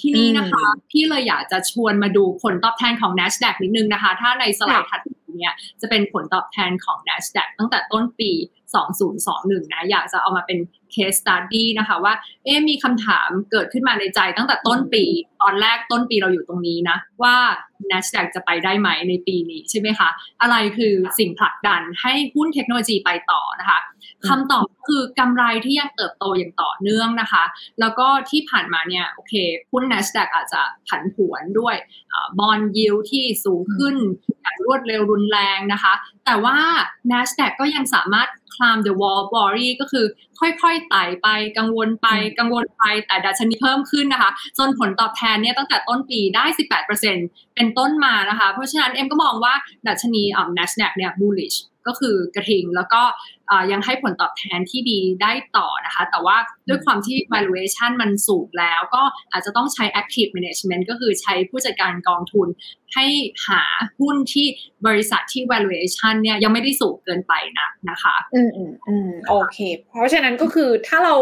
[0.00, 5.00] ที่นี่นะคะ พี่เลยอยากจะชวนมาดูผลตอบแทนของ NASDAQ นิดนึงนะคะ ถ้าในสไลด์ถัด
[5.38, 8.30] เนี่ยจะเป็นผลตอบแทนของ NASDAQ ตั้งแต่ต้นปี
[9.02, 10.58] 2021 นะ อยากจะเอามาเป็น
[10.94, 12.14] case study นะคะว่า
[12.44, 15.04] เอ๊มีคำถามเกิดขึ้นมาในใจตั้งแต่ต้นปี
[15.42, 17.36] ตอนแรกต้นปีเราอยู่ตรงนี้นะ ว่า
[17.90, 20.08] NASDAQ จะไปได้ไหมในปีนี้ใช่ไหมคะ
[20.42, 23.78] อะไรคือสิ่งผลักดันให้หุ้นเทคโนโลยีไปต่อนะคะ
[24.28, 27.44] คำตอบคือกำไรที่ยังเติบโตอย่างต่อเนื่องนะคะ
[27.80, 29.34] แล้วก็ที่ผ่านมาเนี่ยโอเค
[29.72, 31.76] หุ้น NASDAQ อาจจะผันผวนด้วย
[32.38, 33.96] บอลยิวที่สูงขึ้น
[34.42, 35.94] อย่างรวดเร็วรุนแรงนะคะ
[36.26, 36.56] แต่ว่า
[37.10, 40.06] NASDAQ ก็ยังสามารถ climb the wall worry ก็คือ
[40.40, 42.08] ค่อยๆไต่ไปกังวลไป
[42.38, 46.44] กังวลไปแต่ดัชนีเพิ่มขึ้นนะคะ จนผลตอบแทนเนี่ยตั้งแต่ต้นปีได้
[47.00, 49.54] 18%เป็นต้นมานะคะ เพราะฉะนั้นเอ็มก็มองว่า
[49.88, 53.02] ดัชนีอ่า NASDAQ เนี่ย bullish ก็คือกระทิง แล้วก็
[53.72, 56.36] ยังให้ผลตอบแทนที่ดีได้ต่อนะคะ แต่ว่า
[56.68, 62.48] ด้วยความที่ valuation มันสูงแล้ว ก็อาจจะต้องใช้ active management ก็คือใช้ผู้จัดการกองทุน
[62.94, 63.06] ให้
[63.48, 63.62] หา
[64.00, 64.46] หุ้นที่
[64.86, 69.58] บริษัทที่ valuation เนี่ยยังไม่ได้สูงเกินไปนะนะคะ อืมอืมอืมโอเค
[69.90, 71.14] เพราะฉะนั้นก็คือถ้าเรา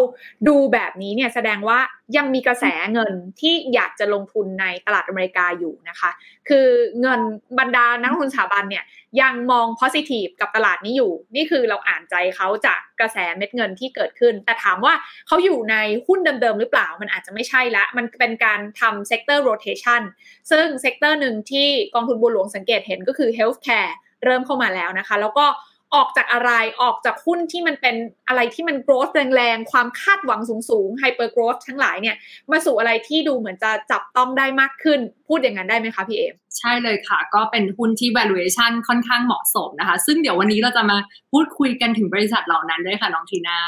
[0.48, 1.78] ดูแบบนี้เนี่ยแสดงว่า
[2.16, 6.10] ยังมีกระแสเงินที่อยากจะลงทุนในตลาดอเมริกาอยู่นะคะ
[6.48, 6.66] คือ
[7.00, 7.20] เงิน
[7.58, 8.84] บรรดานักลงทุนสถาบันเนี่ย
[9.20, 14.94] ยังมอง positive กับตลาดนี้อยู่ นี่คือเราอ่านใจเขาจาก กระแสเม็ดเงินที่เกิดขึ้น แต่ถามว่า
[15.26, 20.02] เขาอยู่ในหุ้นเดิมๆหรือเปล่ามันอาจจะไม่ใช่ละ มันเป็นการทำ sector rotation
[20.50, 23.92] ซึ่ง sector หนึ่งที่กองทุนบัวหลวงสังเกตเห็นก็คือ healthcare
[24.24, 25.46] เริ่มเข้ามาแล้วนะคะ แล้วก็
[25.94, 26.50] ออกจากอะไร
[26.82, 27.96] ออกจากหุ้นที่มันเป็น
[28.28, 32.16] อะไรที่มัน growth แรงๆ ความคาดหวังสูงๆ hyper growth ทั้งหลายเนี่ย
[32.50, 40.96] มาสู่อะไรที่ดูเหมือนจะจับต้องได้มากขึ้น พูดอย่างนั้นได้ไหมคะพี่เอมใช่เลยค่ะ ก็เป็นหุ้นที่ valuation ค่อนข้างเหมาะสมนะคะ ซึ่งเดี๋ยววันนี้เราจะมา
[41.32, 43.58] พูดคุยกันถึงบริษัทเหล่านั้นด้วยค่ะน้องทีน่า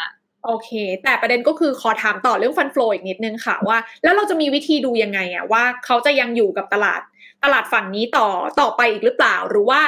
[0.44, 0.70] โอเค
[1.04, 7.00] แต่ประเด็นก็คือขอถามต่อเรื่องฟันฟลออีกนิดนึงค่ะว่า แล้วเราจะมีวิธีดูยังไงอะว่าเขาจะยังอยู่กับตลาด
[7.44, 8.28] ตลาดฝั่งนี้ต่อ
[8.60, 9.80] ต่อไปอีกหรือเปล่า หรือว่า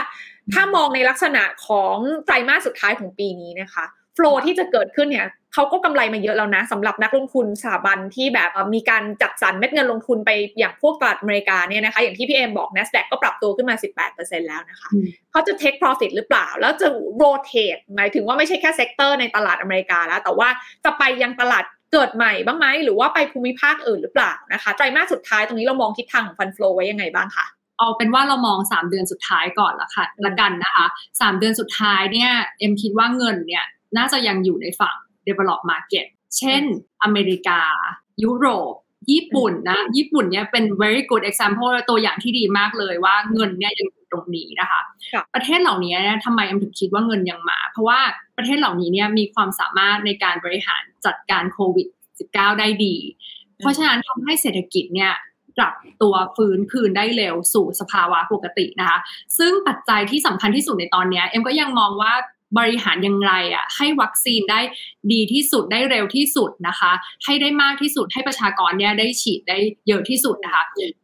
[0.55, 13.77] ถ้ามองในลักษณะของไตรมาสสุดท้ายของปีนี้นะคะโฟลที่จะเกิดขึ้นเนี่ยเขาก็กำไรมาเยอะแล้วนะสำหรับนักลงทุนสถาบันที่แบบมีการจัดสรรเม็ดเงินลงทุนไปอย่างพวกตลาดอเมริกาเนี่ยนะคะอย่างที่พี่เอมบอก NASDAQ ก็ปรับตัวขึ้นมา
[14.11, 14.89] 18%แล้วนะคะ
[15.33, 16.87] เขาจะ take profit หรือเปล่า แล้วจะ
[17.23, 20.49] rotate หมายถึงว่าไม่ใช่แค่ sector ในตลาดอเมริกาแล้ว แต่ว่า
[20.85, 27.47] จะไปยังตลาดเกิดใหม่บ้างไหมหรือว่าไปภูมิภาคอื่นหรือเปล่านะคะไตรมาสสุดท้ายตรงนี้เรามองทิศทางของ fund flow ไว้ยังไงบ้างคะ
[27.79, 33.65] เอาเป็นว่าเรามอง 3 เดือนสุดท้ายก่อนละค่ะละกันนะคะ3เดือนสุดท้ายเนี่ยเอ็มคิดว่าเงินเนี่ย
[33.97, 34.97] น่าจะยังอยู่ในฝั่ง
[35.29, 36.07] developed market
[36.39, 36.63] เช่น
[37.03, 37.61] อเมริกา
[38.25, 38.75] ยุโรป
[39.11, 44.81] ญี่ปุ่นนะ ญี่ปุ่นเนี่ยเป็น very good example ตัวอย่างที่ดีมากเลยว่าเงินเนี่ยยังอยู่ตรงนี้นะคะ
[45.35, 48.01] ประเทศเหล่านี้ทำไมเอ็มถึงคิดว่าเงินยังมา เพราะว่า
[48.37, 51.89] ประเทศเหล่านี้เนี่ยมีความสามารถในการบริหารจัดการโควิด
[52.25, 52.97] -19 ได้ดี
[53.59, 55.13] เพราะฉะนั้นทำให้เศรษฐกิจเนี่ย
[55.59, 58.99] กลับตัวฟื้นคืนได้เร็วสู่สภาวะปกตินะคะ
[59.39, 62.13] ซึ่งปัจจัยที่สำคัญที่สุดในตอนนี้เอ็มก็ยังมองว่า
[62.59, 64.61] บริหารยังไงอะให้วัคซีนได้
[65.13, 66.93] ดีที่สุดได้เร็วที่สุดนะคะ
[67.25, 70.63] ให้ได้มากที่สุดให้ประชากรเนี่ยได้ฉีดได้เยอะที่สุดนะคะ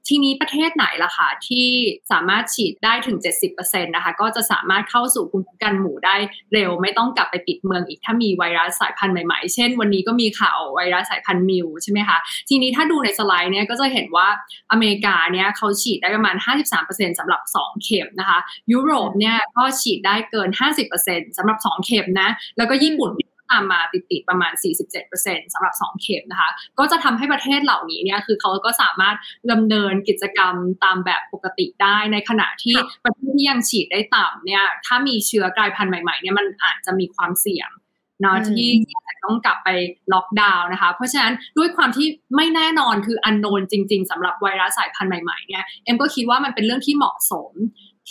[0.08, 1.66] ทีนี้ประเทศไหนล่ะคะที่
[2.12, 3.18] สามารถฉีดได้ถึง
[3.52, 6.16] 70%นะคะก็จะสามารถเข้าสู่ภูมิคุ้มกันหมู่ได้
[6.52, 14.28] เร็ว ไม่ต้องกลับไปปิดเมืองอีกถ้ามีไวรัสสายพันธุ์ใหม่ๆ เช่น วันนี้ก็มีข่าวไวรัสสายพันธุ์มิวใช่ไหมคะทีนี้ถ้าดูในสไลด์เนี่ยก็จะเห็นว่า
[14.72, 16.36] อเมริกาเนี่ยเขาฉีดได้ประมาณ
[16.76, 18.38] 53%สำหรับ 2 เข็มนะคะ
[18.72, 20.48] ยุโรปเนี่ยก็ฉีดได้เกิน
[20.96, 23.10] 50%สำหรับ 2 เข็มนะ แล้วก็ญี่ปุ่น
[23.54, 24.52] ตามมาติดๆประมาณ
[25.02, 29.16] 47%สำหรับ 2 เข็มนะคะ ก็จะทำให้ประเทศเหล่านี้เนี่ยคือเขาก็สามารถ
[29.52, 37.70] ดำเนินกิจกรรมตามแบบปกติได้ในขณะที่ประเทศที่ยังฉีดได้ต่ำเนี่ยถ้ามีเชื้อกลายพันธุ์ใหม่ๆเนี่ยมันอาจจะมีความเสี่ยง
[38.22, 39.68] เนาะที่จะต้องกลับไป
[40.12, 47.52] ล็อกดาวน์นะคะ เพราะฉะนั้นด้วยความที่ไม่แน่นอนคืออันโนนจริง ๆสำหรับไวรัสสายพันธุ์ใหม่ๆเนี่ยเอ็มก็คิดว่ามันเป็นเรื่องที่เหมาะสม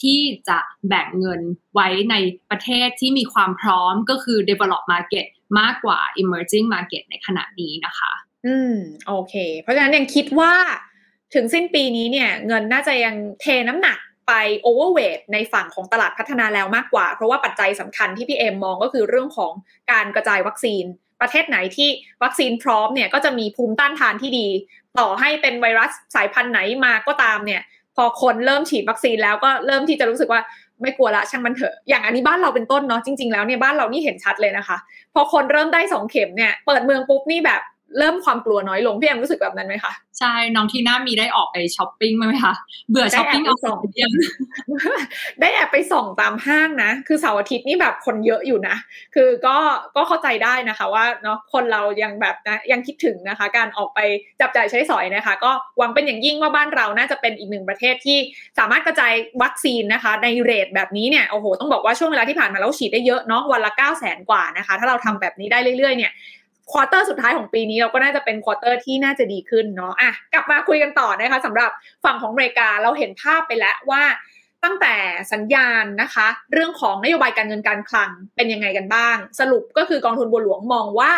[0.01, 1.41] ที่จะแบ่งเงิน
[1.73, 2.15] ไว้ใน
[2.49, 5.25] ประเทศที่มีความพร้อมก็คือ develop market
[5.59, 8.11] มากกว่า emerging market ในขณะนี้นะคะ
[8.45, 8.75] อืม
[9.07, 10.53] โอเค เพราะฉะนั้นยังคิดว่า
[11.35, 14.33] ถึงสิ้นปีนี้เนี่ย เงินน่าจะยังเทน้ำหนักไป
[14.65, 19.53] overweight ในฝั่งของตลาดพัฒนาแล้วมากกว่า เพราะว่าปัจจัยสำคัญที่พี่เอ็มมองก็คือเรื่องของ
[19.91, 20.83] การกระจายวัคซีน
[21.21, 21.89] ประเทศไหนที่
[22.23, 24.47] วัคซีนพร้อมเนี่ยก็จะมีภูมิต้านทานที่ดี
[24.99, 27.61] ต่อให้เป็นไวรัสสายพันธุ์ไหนมาก็ตามเนี่ย
[27.97, 30.41] พอคนเริ่มฉีดวัคซีนแล้วก็เริ่มที่จะรู้สึกว่า
[30.81, 34.77] ไม่กลัวละช่างมันเถอะ อย่างอันนี้บ้านเราเป็นต้นเนาะจริง ๆแล้วเนี่ยบ้านเรานี่เห็นชัดเลยนะคะ
[35.13, 37.61] พอคนเริ่มได้สองเข็มเนี่ยเปิดเมืองปุ๊บนี่แบบ
[37.99, 42.55] เริ่มความกลัวน้อยลงพี่แอมรู้สึกแบบนั้นไหมคะใช่น้องทีน่ามีได้ออกไปช้อปปิ้งไหมคะ
[42.89, 44.11] เบื่อช้อปปิ้งเอาสองยัง
[45.41, 48.75] ได้แอบไปส่องตามห้างนะ คือเสาร์อาทิตย์นี่แบบคนเยอะอยู่นะ
[49.15, 49.57] คือก็
[49.95, 53.99] ก็เข้าใจได้นะคะว่าเนาะคนเรายังแบบนะยังคิดถึงนะคะ การออกไป
[54.41, 58.17] จับจ่ายใช้สอยนะคะ ก็หวังเป็นอย่างยิ่งว่าบ้านเราน่าจะเป็นอีกหนึ่งประเทศที่
[58.59, 66.11] สามารถกระจายวัคซีนนะคะ ใน rate แบบนี้เนี่ยโอ้โหต้องบอกว่าช่วงเวลาที่ผ่านมาเราฉีดได้เยอะเนาะวันละ900000กว่านะคะ ถ้าเราทำแบบนี้ได้เรื่อยๆเนี่ย
[66.71, 71.69] quarter สุดท้ายของปีนี้เราก็น่าจะเป็น quarter ที่น่าจะดีขึ้นเนาะอะกลับมาคุยกันต่อนะคะสำหรับ
[72.03, 74.03] ฝั่งของอเมริกาเราเห็นภาพไปแล้วว่า
[74.63, 74.95] ตั้งแต่
[75.33, 81.11] สัญญาณนะคะ เรื่องของนโยบายการเงินการคลังเป็นยังไงกันบ้าง สรุปก็คือกองทุนบัวหลวงมองว่า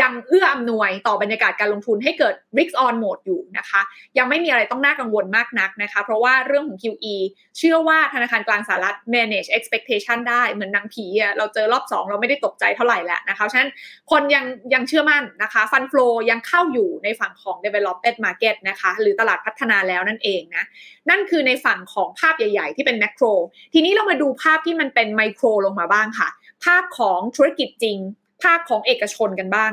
[0.00, 3.80] ยังเอื้ออำนวยต่อบรรยากาศการลงทุนให้เกิด risk on mode อยู่นะคะ
[4.18, 7.14] ยังไม่มีอะไรต้องน่ากังวลมากนักนะคะ เพราะว่าเรื่องของ QE
[7.58, 13.70] เชื่อว่าธนาคารกลางสหรัฐ manage expectation ได้เหมือนนางผีอะเราเจอรอบ 2 เราไม่ได้ตกใจเท่าไหร่แหละนะคะฉะนั้น
[14.10, 20.64] คนยังยังเชื่อมั่นนะคะฟันฟลอยังเข้าอยู่ในฝั่งของ developed market นะคะหรือตลาดพัฒนาแล้วนั่นเองนะ
[21.10, 23.32] นั่นคือในฝั่งของภาพใหญ่ ๆ ที่เป็น macro
[23.74, 26.28] ทีนี้เรามาดูภาพที่มันเป็นไมโครลงมาบ้างค่ะ
[26.64, 27.98] ภาพของธุรกิจจริง
[28.42, 29.72] ภาคของเอกชนกันบ้าง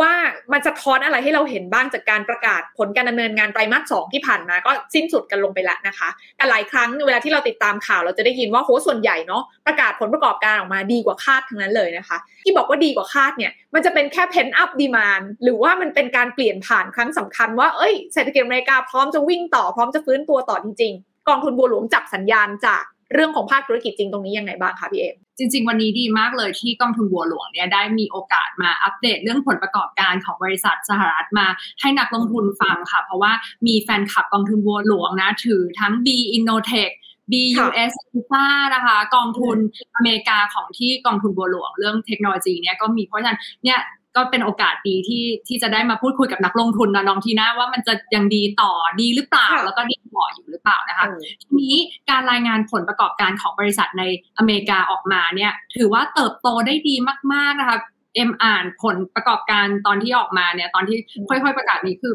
[0.00, 0.12] ว่า
[0.52, 25.06] มันจะท้อนอะไรให้เราเห็นบ้างจากการประกาศผลการดำเนินงานไตรมาสสองที่ผ่านมาก็สิ้นสุดกันลงไปแล้วนะคะ แต่หลายครั้งเวลาที่เราติดตามข่าวเราจะได้ยินว่าโหส่วนใหญ่เนาะประกาศผลประกอบการออกมาดีกว่าคาดทั้งนั้นเลยนะคะ ที่บอกว่าดีกว่าคาดเนี่ยมันจะเป็นแค่เพนอัพดีมานหรือว่ามันเป็นการเปลี่ยนผ่านครั้งสำคัญว่าเอ้ยเศรษฐกิจอเมริกาพร้อมจะวิ่งต่อพร้อมจะฟื้นตัวต่อจริงๆ กองทุนบัวหลวงจับสัญญาณจาก เรื่องของภาคธุรกิจจริงตรงนี้ยังไงบ้างคะพี่เอ
[25.38, 31.46] จริง ๆ วันนี้ดีมากเลยที่กองทุนบัวหลวงเนี่ยได้มีโอกาสมาอัปเดตเรื่องผลประกอบการของบริษัทสหรัฐมา
[31.80, 33.32] ให้นักลงทุนฟังค่ะ เพราะว่า
[33.66, 36.94] มีแฟนคลับกองทุนบัวหลวงนะ ถือทั้ง B Innotech
[37.30, 37.92] BUS
[38.30, 39.56] ฟ้านะคะกองทุน
[39.96, 43.78] อเมริกาของที่กองทุนบัวหลวงเรื่องเทคโนโลยีเนี่ยก็มีเพราะฉะนั้นเนี่ย
[44.16, 51.06] ก็เป็นโอกาสดีที่ที่จะได้มาพูดคุยกับนักลงทุนนะน้องทีน่าว่ามันจะยังดีต่อดีหรือเปล่า แล้วก็ดีพออยู่หรือเปล่านะคะ
[51.42, 51.76] ทีนี้
[52.10, 54.04] การรายงานผลประกอบการของบริษัทใน
[54.38, 56.94] อเมริกาออกมาเนี่ยถือว่าเติบโตได้ดี
[57.32, 57.78] มาก ๆนะคะ
[58.14, 60.96] เอ็มอ่านผลประกอบการตอนที่ออกมาเนี่ย ตอนที่
[61.28, 62.14] ค่อย ๆ ประกาศนี้คือ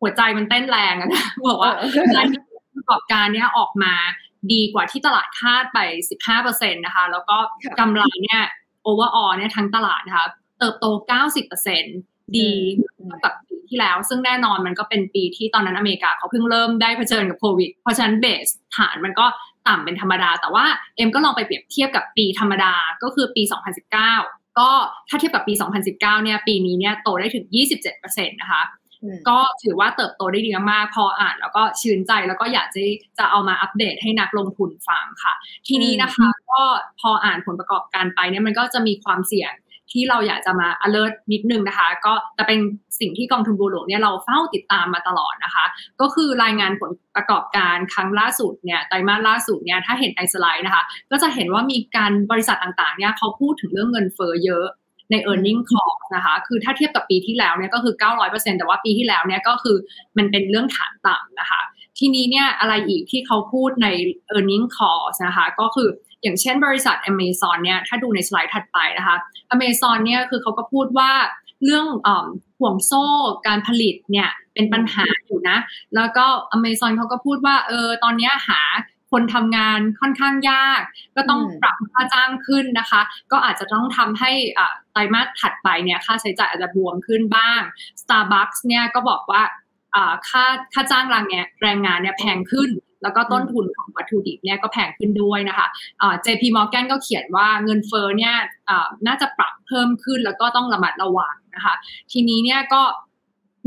[0.00, 1.10] หัวใจมันเต้นแรงนะ
[1.48, 1.72] บอกว่า
[2.16, 2.26] ราย
[2.76, 3.94] ประกอบการเนี่ยออกมา
[4.52, 5.78] ดีกว่าที่ตลาดคาดไป
[6.30, 7.36] 15%นะคะ แล้วก็
[7.78, 8.42] กำไรเนี่ย
[8.82, 10.26] โอเวอร์ออเนี่ยทั้งตลาดนะคะ
[10.60, 10.86] เติบโต
[11.60, 12.50] 90%ดี
[13.24, 19.26] กับปีที่แล้ว ซึ่งแน่นอนมันก็เป็นปีที่ตอนนั้นอเมริกาเขาเพิ่งเริ่มได้เผชิญกับโควิด เพราะฉะนั้นเบสฐานมันก็
[19.68, 20.64] ต่ำเป็นธรรมดา แต่ว่า
[20.96, 23.42] เอ็มก็ลองไปเปรียบเทียบกับปีธรรมดาก็คือปี
[24.00, 24.70] 2019 ก็
[25.08, 27.44] ถ้าเทียบกับปี 2019 เนี่ยปีนี้เนี่ยโตได้ถึง
[27.92, 28.62] 27%นะคะ
[29.28, 32.80] ก็ถือว่าเติบโตได้ดีมากพออ่าน แล้วก็ชื่นใจแล้วก็อยากจะ
[33.18, 35.32] จะเอามาอัปเดตให้นักลงทุนฟังค่ะ
[35.68, 36.60] ทีนี้นะคะ ก็
[37.00, 39.52] พออ่านผลประกอบการไปเนี่ยมันก็จะมีความเสี่ยง
[39.92, 42.58] ที่เราอยากจะมา alert นิดนึงนะคะ ก็จะเป็น
[43.00, 45.64] สิ่งที่กองทุนบัวหลวงเนี่ยเราเฝ้าติดตามมาตลอดนะคะ
[46.00, 54.66] ก็คือรายงานผลประกอบการครั้งล่าสุดเนี่ยไตรมาสล่าสุดเนี่ยถ้าเห็นในสไลด์นะคะ ก็จะเห็นว่ามีการบริษัทต่างๆเนี่ยเขาพูดถึงเรื่องเงินเฟ้อเยอะ
[55.10, 57.94] ใน e a r n i n g call นะคะ คือถ้าเทียบกับปีที่แล้วเนี่ยก็คือ
[58.26, 59.76] 900%แต่ว่าปีที่แล้วเนี่ยก็คือ
[60.18, 61.60] มันเป็นเรื่องฐานต่ำนะคะ
[61.98, 63.88] ทีนี้เนี่ยอะไรอีกที่เขาพูดใน
[64.30, 65.88] e a r n i n g call นะคะ ก็คือ
[66.22, 69.16] อย่างเช่นบริษัท Amazon เนี่ยถ้าดูในสไลด์ถัดไปนะคะ
[69.54, 71.10] Amazon เนี่ยคือเขาก็พูดว่า
[71.64, 71.86] เรื่อง
[72.58, 73.04] ห่วงโซ่
[73.46, 75.58] การผลิตเนี่ยเป็นปัญหาอยู่นะ
[75.94, 78.60] แล้วก็ Amazon เขาก็พูดว่าเออตอนนี้หา
[79.14, 80.80] คนทำงานค่อนข้างยาก
[81.16, 83.00] ก็ต้องปรับค่าจ้างขึ้นนะคะ
[83.32, 84.30] ก็อาจจะต้องทำให้
[84.92, 87.60] ไตรมาสถัดไปเนี่ยค่าใช้จ่ายอาจจะบวมขึ้นบ้าง
[88.00, 89.42] Starbucks เนี่ยก็บอกว่า
[90.28, 92.70] ค่าค่าจ้างแรงงานแรงงานเนี่ยแพงขึ้น
[93.02, 98.34] แล้วก็ต้นทุนของวัตถุดิบเนี่ยก็แพงขึ้นด้วยนะคะะ JP Morgan ก็เขียนว่าเงินเฟ้อเนี่ย
[99.06, 101.74] น่าจะปรับเพิ่มขึ้นแล้วก็ต้องระมัดระวังนะคะ
[102.12, 102.82] ทีนี้เนี่ยก็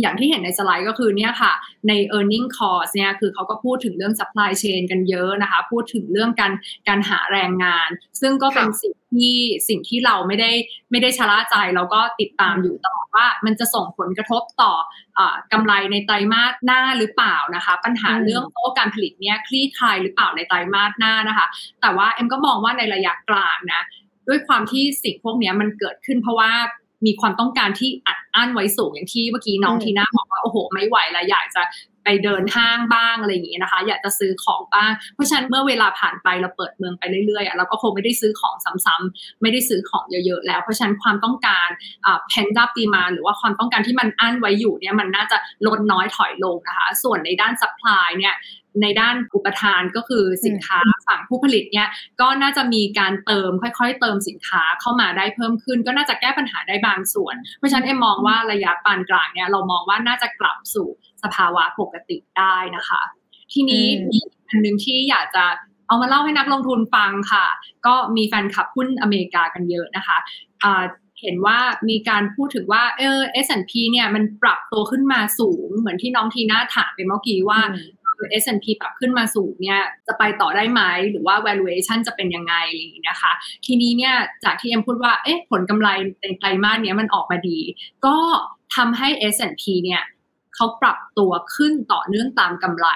[0.01, 1.53] อย่างที่เห็นในสไลด์ก็คือเนี่ยค่ะ
[1.87, 6.53] ใน e a r n i n g cost เนี่ยคือเขาก็พูดถึงเรื่อง supply chain กันเยอะนะคะ พูดถึงเรื่องการ
[6.87, 7.89] การหาแรงงาน
[8.21, 9.37] ซึ่งก็เป็นสิ่งที่
[9.69, 10.51] สิ่งที่เราไม่ได้
[10.91, 14.73] ไม่ได้ชะล่าใจเราก็ติดตามอยู่ตลอดว่ามันจะส่งผลกระทบต่อ
[15.19, 15.21] อ
[15.53, 21.47] กำไรในไตรมาสหน้าหรือเปล่านะคะ ปัญหาเรื่องโต้การผลิตเนี่ยคลี่คลายหรือเปล่าในไตรมาสหน้านะคะ
[21.81, 23.81] แต่ว่าเอ็มก็มองว่าในระยะกลางนะ
[24.27, 26.51] ด้วยความที่สิ่งพวกนี้มันเกิดขึ้นเพราะว่า
[27.05, 31.63] มีความต้องการที่อัดอั้นไว้สูงอย่างที่เมื่อกี้น้องทีน่าบอกว่าโอ้โห ไม่ไหวแล้วอยากจะ
[32.03, 41.69] ไปเดินห้างบ้างอะไรอย่างนี้นะคะ อยากจะซื้อของบ้าง เพราะฉะนั้นเมื่อเวลาผ่านไปเราเปิดเมืองไปเรื่อยๆเราก็คงไม่ได้ซื้อของซ้ำๆไม่ได้ซื้อของเยอะๆแล้ว เพราะฉะนั้นความต้องการ
[42.27, 45.37] pent-up demand หรือว่าความต้องการที่มันอั้นไว้อยู่เนี่ยมันน่าจะ
[45.67, 48.33] ลดน้อยถอยลงนะคะ ส่วนในด้าน supply เนี่ย
[48.81, 51.87] ในด้านอุปทานก็คือสินค้าฝั่งผู้ผลิตเนี่ย
[52.21, 60.87] ก็น่าจะมีการเติมค่อยๆ เติมสินค้าเข้ามาได้เพิ่มขึ้น ก็น่าจะแก้ปัญหาได้บางส่วน เพราะฉะนั้นเอ็มมองว่าระยะปานกลางเนี่ยเรามองว่าน่าจะกลับสู่
[61.23, 63.01] สภาวะปกติได้นะคะ
[63.53, 65.45] ทีนี้มีอันหนึ่งที่อยากจะ
[65.87, 67.45] เอามาเล่าให้นักลงทุนฟังค่ะ
[67.85, 70.17] ก็มีแฟนคลับหุ้นอเมริกากันเยอะนะคะ
[71.21, 71.59] เห็นว่า
[71.89, 77.59] มีการพูดถึงว่าเออ S&P เนี่ยมันปรับตัวขึ้นมาสูงเหมือนที่น้องทีน่าถามไปเมื่อกี้ว่า
[78.41, 83.31] S&P ปรับขึ้นมาสูงเนี่ยจะไปต่อได้ไหมหรือว่า valuation จะเป็นยังไงอะไรอย่างนี้นะคะ
[83.65, 85.89] ทีนี้เนี่ยจากที่เอ็มพูดว่าเอ๊ะผลกำไร
[86.21, 87.59] ในไตรมาสเนี้ยมันออกมาดี
[88.05, 88.17] ก็
[88.75, 90.03] ทำให้ S&P เนี่ย
[90.55, 92.87] เขาปรับตัวขึ้นต่อเนื่องตามกำไร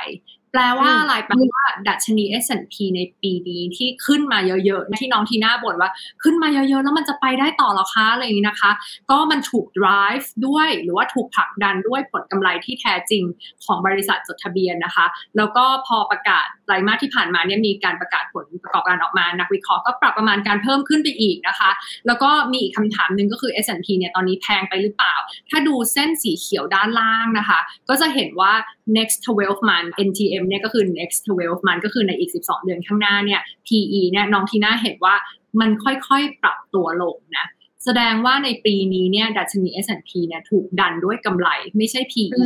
[0.51, 5.91] แปลว่าอะไรแปลว่าดัชนี S&P ในปีนี้ที่ขึ้นมาเยอะๆ ที่น้องทีน่าบ่นว่า
[6.23, 8.71] ขึ้นมาเยอะๆ แล้วมันจะไปได้ต่อหรอคะอะไรอย่างนี้นะคะ
[9.12, 13.23] ก็มันถูก drive ด้วยหรือว่าถูกผลักดันด้วยผลกำไรที่แท้จริง
[13.65, 15.05] ของบริษัทจดทะเบียนนะคะ
[15.38, 21.69] แล้วก็พอประกาศ ไตรมาสที่ผ่านมาเนี่ยมีการประกาศผลประกอบการออกมา นักวิเคราะห์ก็ปรับประมาณการเพิ่มขึ้นไปอีกนะคะ
[22.08, 25.15] แล้วก็มีอีกคำถามหนึ่งก็คือ S&P เนี่ยตอนนี้แพงไปหรือเปล่า
[25.49, 28.53] ถ้าดูเส้นสีเขียวด้านล่างนะคะ ก็จะเห็นว่า
[28.97, 35.15] next 12 month NTM เนี่ยก็คือ next 12 month ก็คือในอีก 12 เดือนข้างหน้าเนี่ย PE เนี่ยน้องทีน่าเห็นว่า
[35.60, 37.47] มันค่อยๆปรับตัวลงนะ
[37.86, 42.45] แสดงว่าในปีนี้เนี่ยดัชนี S&P เนี่ยถูกดันด้วยกำไรไม่ใช่ PE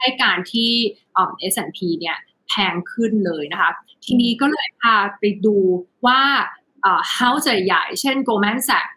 [0.00, 0.70] ให้การที่
[1.14, 2.16] เอ่อ S&P เนี่ย
[2.50, 3.70] แพงขึ้นเลยนะคะ
[4.04, 5.56] ทีนี้ก็เลยพาไปดู
[6.06, 6.20] ว่า
[6.82, 8.92] เอ่อ house ใหญ่ๆเช่น Goldman Sachs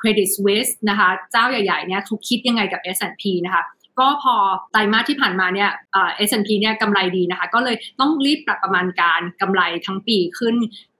[0.00, 3.62] Credit Suisse นะคะเจ้าใหญ่ๆเนี่ยเขาคิดยังไงกับ S&P นะคะ
[4.00, 4.34] ก็พอ
[4.72, 10.54] ไตรมาสที่ผ่านมาเนี่ยเอสแอนพีเนี่ยกำไรดีนะคะ ก็เลยต้องรีบปรับประมาณการกำไรทั้งปีขึ้น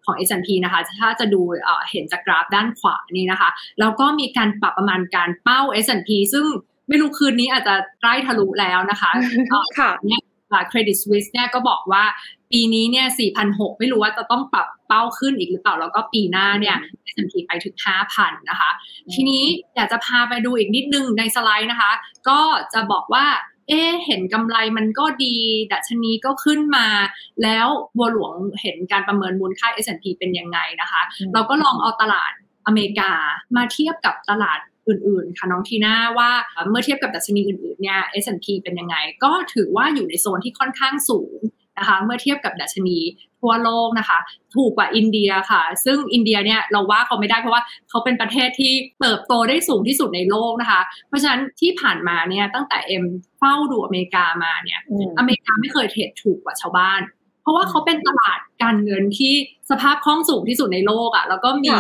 [0.05, 1.41] ของ S&P นะคะ ถ้าจะดู
[1.91, 6.47] เห็นจากกราฟด้านขวานี่นะคะ แล้วก็มีการปรับประมาณการเป้า S&P ซึ่ง
[6.89, 9.11] ไม่รู้คืนนี้อาจจะใกล้ทะลุแล้วนะคะ
[9.79, 10.23] ค่ะเนี่ย
[10.69, 12.05] เครดิตสวิสเนี่ยก็บอกว่า
[12.51, 13.07] ปีนี้เนี่ย
[13.43, 16.77] 4,600 ไม่รู้ว่าจะต้องปรับเป้าขึ้นอีกหรือเปล่า แล้วก็ปีหน้าเนี่ย
[17.15, 17.77] S&P ไปถึง
[18.13, 18.71] 5,000 นะคะ
[19.15, 19.43] ทีนี้
[19.77, 21.93] อยากจะพาไปดูอีกนิดนึงในสไลด์นะคะ
[22.29, 22.41] ก็
[22.73, 23.27] จะบอกว่า
[23.69, 25.35] เอ๊เห็นกำไรมันก็ดี
[25.73, 26.87] ดัชนีก็ขึ้นมา
[27.43, 31.01] แล้วบัวหลวงเห็นการประเมินมูลค่า S&P เป็นยังไงนะคะ
[31.33, 32.33] เราก็ลองเอาตลาด
[32.67, 33.11] อเมริกา
[33.57, 36.31] มาเทียบกับตลาด อื่นๆ ค่ะน้องทีน่าว่า
[36.71, 41.39] เมื่อเทียบกับดัชนีอื่นๆเนี่ย S&P เป็นยังไง ก็ถือว่าอยู่ในโซนที่ค่อนข้างสูง
[41.79, 42.99] นะคะเมื่อเทียบกับดัชนี
[43.41, 44.19] ทั่วโลกนะคะ
[44.55, 53.05] ถูกกว่าอินเดียค่ะ ซึ่งอินเดียเนี่ยเราว่าเขาไม่ได้เพราะว่าเขาเป็นประเทศที่เติบโตได้สูงที่สุดในโลกนะคะ เพราะฉะนั้นที่ผ่านมาเนี่ยตั้งแต่เอ็ม
[53.39, 54.81] เฝ้าดูอเมริกามาเนี่ย
[55.19, 57.01] อเมริกาไม่เคยเทรดถูกกว่าชาวบ้าน
[57.43, 59.35] เพราะว่าเขาเป็นตลาดการเงินที่
[59.71, 61.75] สภาพคล่องสูงที่สุดในโลกอะ่ะแล้วก็มี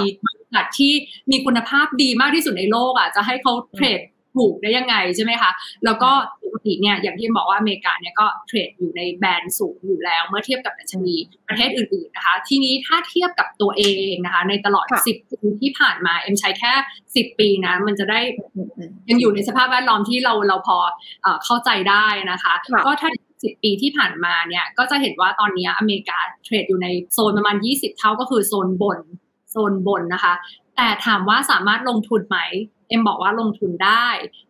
[0.53, 0.93] บริษัทที่
[1.31, 4.01] มีคุณภาพดีมากที่สุดในโลกอะ่ะจะให้เขาเทรด
[4.37, 5.51] ถูกได้ยังไงใช่ไหมคะ
[5.85, 6.11] แล้วก็
[6.43, 11.15] ปกติเนี่ยอย่างที่บอกว่าอเมริกาเนี่ยก็เทรดอยู่ในแบรนด์สูงอยู่แล้ว เมื่อเทียบกับดัชนี
[11.49, 16.73] ประเทศอื่นๆนะคะ ทีนี้ถ้าเทียบกับตัวเองนะคะ ในตลอด 10 ปีที่ผ่านมาเอ็มใช้แค่
[17.11, 18.21] 10 ปีนะ มันจะได้
[19.11, 20.79] ยังอยู่ในสภาพแวดล้อมที่เราเราพอ
[21.45, 22.53] เข้าใจได้นะคะ
[22.87, 29.01] ก็ถ้า10 ปีที่ผ่านมาเนี่ยก็จะเห็นว่าตอนนี้อเมริกาเทรดอยู่ในโซนประมาณ 20 เท่าก็คือโซนบน
[29.53, 30.35] โซนบนนะคะ
[30.77, 32.39] แต่ถามว่าสามารถลงทุนไหม
[32.89, 34.07] เอ็มบอกว่าลงทุนได้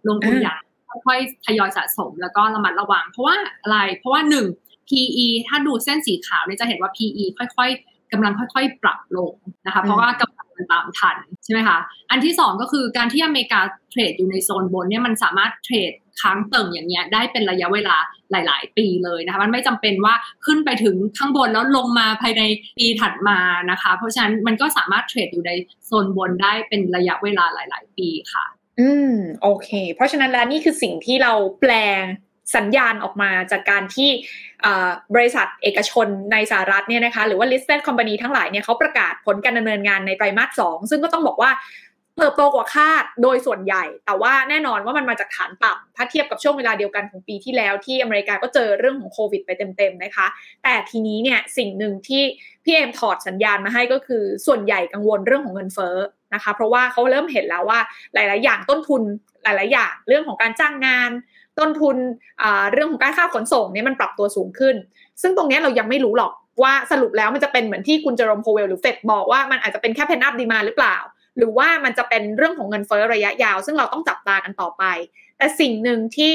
[0.08, 0.58] ลงทุนอย่าง
[1.06, 4.46] ค่อยๆทยอยสะสมแล้วก็ระมัดระวัง เพราะว่าอะไร เพราะว่าหนึ่ง
[4.88, 9.32] PE ถ้าดูเส้นสีขาวเนี่ยจะเห็นว่า PE ค่อยๆกำลังค่อยๆ ปรับลง
[9.66, 11.78] นะคะ เพราะว่ากำลังมันตามทันใช่ไหมคะ
[12.10, 13.60] อันที่สองก็คือการที่อเมริกา
[13.90, 17.96] เทรดอยู่ในโซนบนเนี่ยมันสามารถเทรด ค้างเติ่งอย่างเงี้ยได้เป็นระยะเวลา
[18.30, 20.14] หลาย ๆ ปีเลยนะคะมันไม่จำเป็นว่า
[20.46, 22.42] ขึ้นไปถึงข้างบนแล้วลงมาภายใน
[22.78, 23.38] ปีถัดมา
[23.70, 25.52] นะคะ เพราะฉะนั้นมันก็สามารถเทรดอยู่ใน
[25.86, 28.44] โซนบนได้เป็นระยะเวลาหลาย ๆ ปีค่ะ
[28.80, 31.72] อืมโอเค เพราะฉะนั้นแล้วนี่คือสิ่งที่เราแปล
[32.56, 34.10] สัญญาณออกมาจากการที่
[35.14, 41.50] บริษัทเอกชนในสหรัฐเนี่ยนะคะหรือว่า listed company ทั้งหลายเนี่ยเขาประกาศผลการดำเนินงานในไตรมาสสองซึ่งก็ต้องบอกว่า
[42.16, 50.26] เติบโตกว่าคาดโดยส่วนใหญ่ แต่ว่าแน่นอนว่ามันมาจากฐานต่ำถ้าเทียบกับช่วงเวลาเดียวกันของปีที่แล้วที่อเมริกาก็เจอเรื่องของโควิดไปเต็มๆนะคะ
[50.64, 52.22] แต่ทีนี้เนี่ยสิ่งหนึ่งที่
[52.64, 55.96] พี่เอ็มถอดสัญญาณมาให้ก็คือส่วนใหญ่กังวลเรื่องของเงินเฟ้อ
[56.34, 57.80] นะคะ เพราะว่าเขาเริ่มเห็นแล้วว่า
[58.14, 59.02] หลาย ๆ อย่างต้นทุน
[59.44, 61.10] หลาย ๆ อย่างเรื่องของการจ้างงาน
[61.58, 61.96] ต้นทุน
[62.72, 64.74] เรื่องของการค่าขนส่งเนี่ยมันปรับตัวสูงขึ้น
[65.22, 70.96] ซึ่งตรงนี้เรายังไม่รู้หรอกว่าสรุปแล้วมันจะเป็นเหมือนที่คุณเจอร์มโพเวลหรือเฟดบอกว่ามันอาจจะเป็นแค่เพนอัพดีมาหรือเปล่า
[71.38, 74.84] หรือว่ามันจะเป็นเรื่องของเงินเฟ้อระยะยาว ซึ่งเราต้องจับตากันต่อไป
[75.38, 76.32] แต่สิ่งหนึ่งที่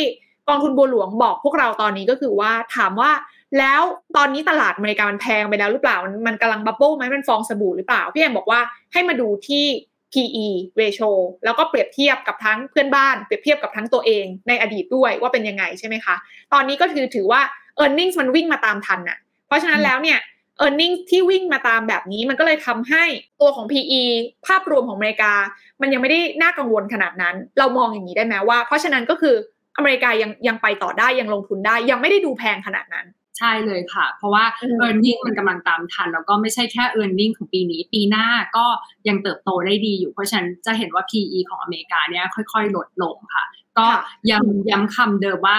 [0.47, 3.12] กองทุนบัวหลวงบอกพวกเราตอนนี้ก็คือว่าถามว่า
[3.60, 3.81] แล้ว
[4.17, 8.60] ตอนนี้ตลาดอเมริกามันแพงไปแล้วหรือเปล่า มันมันกำลังบับเบิ้ลไหมมันฟองสบู่หรือเปล่า พี่แอมบอกว่า
[8.93, 9.65] ให้มาดูที่
[10.13, 10.47] PE
[10.79, 11.12] ratio
[11.45, 16.15] แล้วก็เปรียบเทียบกับทั้งเพื่อนบ้าน เปรียบเทียบกับทั้งตัวเองในอดีตด้วยว่าเป็นยังไงใช่ไหมคะ
[16.53, 17.41] ตอนนี้ก็คือถือว่า
[17.83, 20.19] e a r n i n g มันวิ่งมาตามทันน่ะ เพราะฉะนั้นแล้วเนี่ย
[20.65, 23.03] e a r n i n g ที่วิ่งมาตามแบบนี้มันก็เลยทำให้
[23.41, 24.03] ตัวของ PE
[24.47, 25.33] ภาพรวมของอเมริกา
[25.81, 29.35] มันยังไม่ได้น่ากังวลขนาดนั้น เรามองอย่างนี้ได้ไหมว่า เพราะฉะนั้นก็คือ
[29.77, 34.43] อเมริกายังยังไปต่อได้ยังลงทุนได้ ยังไม่ได้ดูแพงขนาดนั้นใช่เลยค่ะ เพราะว่า
[34.83, 37.29] e a r n i n g มันกำลังตามทัน แล้วก็ไม่ใช่แค่ e a r n i n
[37.29, 38.25] g ของปีนี้ ปีหน้า
[38.57, 38.65] ก็
[39.07, 43.43] ยังเติบโตได้ดีอยู่ เพราะฉะนั้นจะเห็นว่า PE ของอเมริกาเนี่ยค่อยๆ ลดลงค่ะ
[43.79, 43.87] ก็
[44.31, 45.57] ย้ำย้ำคำเดิมว่า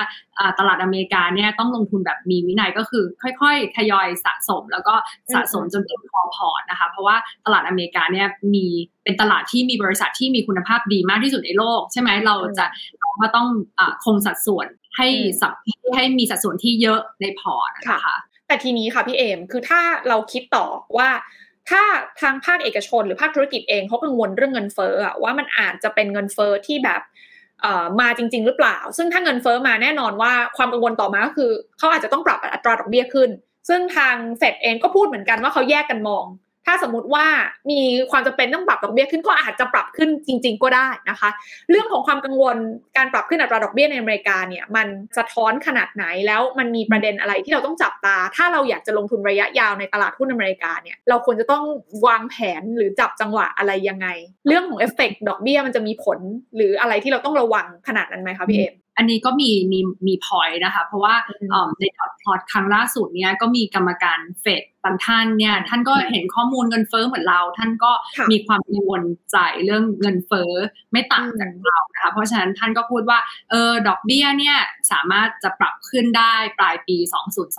[0.59, 4.95] ตลาดอเมริกาเนี่ยต้องลงทุนแบบมีวินัยก็คือ ค่อยๆ ทยอยสะสม แล้วก็
[5.35, 8.67] สะสมจนเป็นพอพอร์ตนะคะ เพราะว่าตลาดอเมริกาเนี่ยมี
[9.05, 12.65] เป็นตลาดที่มีบริษัทที่มีคุณภาพดีมากที่สุดในโลก ใช่ไหมเราจะ
[13.01, 15.09] เราก็ต้องอคงสัดส่วนให้
[15.41, 15.53] สับ
[15.95, 20.67] ให้มีสัดส่วนที่เยอะในพอร์ตนะคะแต่ทีนี้ค่ะพี่เอมคือถ้าเราคิดต่อ
[20.99, 21.11] ว่า
[21.71, 21.83] ถ้า
[22.21, 27.01] ทางภาคเอกชนหรือภาคธุรกิจเองเขากังวลเรื่องเงินเฟ้อว่ามันอาจจะเป็นเงินเฟ้อที่แบบ
[28.01, 33.31] มาจริง ๆ หรือเปล่า ซึ่งถ้าเงินเฟอ้อมาแน่นอนว่าความกังวลต่อมาก็คือเขาอาจจะต้องปรับอัตราดอกเบี้ยขึ้น
[33.69, 36.25] ซึ่งทางเฟดเองก็พูดเหมือนกันว่าเขาแยกกันมอง
[36.71, 37.27] ถ้าสมมติว่า
[37.71, 41.31] มีความจำเป็นต้องปรับดอกเบี้ยขึ้นก็อาจจะปรับขึ้นจริง ๆ ก็ได้นะคะ
[41.71, 42.57] เรื่องของความกังวล
[42.97, 44.87] การปรับขึ้นอัตราดอกเบี้ยในอเมริกาเนี่ยมัน
[45.19, 51.65] สะท้อนขนาดไหนแล้วมันมีประเด็นอะไรที่เราต้องจับตา ถ้าเราอยากจะลงทุนระยะยาวในตลาดหุ้นอเมริกาเนี่ยเราควรจะต้อง
[52.07, 54.07] วางแผนหรือจับจังหวะอะไรยังไง
[54.47, 56.19] เรื่องของเอฟเฟกดอกเบี้ยมันจะมีผล
[56.57, 61.15] หรืออะไรที่เราต้องระวังขนาดนั้นไหมคะพี่เอม อันนี้ก็มีมีมีพอยนะคะ เพราะว่า
[61.79, 67.93] ในดอทพลอตครั้งล่าสุดเนี่ยก็มีกรรมการเฟดบางท่านเนี่ยท่านก็เห็นข้อมูลเงินเฟ้อเหมือนเรา ท่านก็
[68.31, 70.53] มีความกังวลใจเรื่องเงินเฟ้อ
[70.93, 73.19] ไม่ต่างจากเรานะคะเพราะฉะนั้นท่านก็พูดว่า
[73.51, 74.57] เออดอกเบี้ยเนี่ย
[74.93, 76.97] สามารถจะปรับขึ้นได้ปลายปี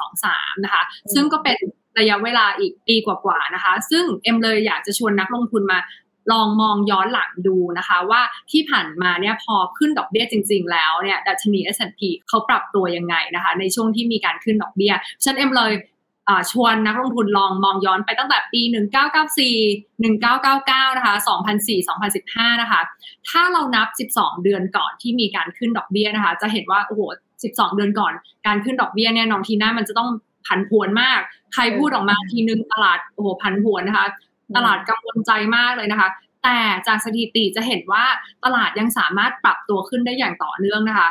[0.02, 1.58] 2023 นะคะ ซึ่งก็เป็น
[2.00, 5.80] ระยะเวลาอีกปีกว่าๆนะคะ ซึ่งเอ็มเลยอยากจะชวนนักลงทุนมา
[6.32, 15.74] ลองมองย้อนหลังดูนะคะ ว่าที่ผ่านมาเนี่ยพอขึ้นดอกเบี้ยจริง ๆ แล้วเนี่ยดัชนี S&P เขาปรับตัวยังไงนะคะ ในช่วงที่มีการขึ้นดอกเบี้ยฉันเอ็มเลย
[16.52, 18.62] ชวนนักลงทุนลองมองย้อนไปตั้งแต่ปี
[19.40, 21.16] 1994 1999 นะคะ
[21.68, 21.90] 2004
[22.20, 22.82] 2015 นะคะ
[23.30, 27.02] ถ้าเรานับ 12 เดือนก่อนที่มีการขึ้นดอกเบี้ยนะคะ จะเห็นว่า โอ้โห
[27.42, 28.14] 12 เดือนก่อน
[28.48, 30.10] การขึ้นดอกเบี้ยเนี่ยน้องทีน่ามันจะต้อง
[30.48, 31.20] ผันผวนมาก
[31.54, 34.06] ใครพูดออกมาทีนึงตลาด โอ้โห ผันผวนนะคะ
[34.56, 36.10] ตลาดกังวลใจมากเลยนะคะ
[36.44, 36.58] แต่
[36.88, 38.06] จากสถิติจะเห็นว่า
[38.46, 41.10] ตลาดยังสามารถปรับตัวขึ้นได้อย่างต่อเนื่องนะคะ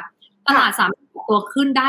[0.49, 1.89] ตลาดสามารถปรับตัวขึ้นได้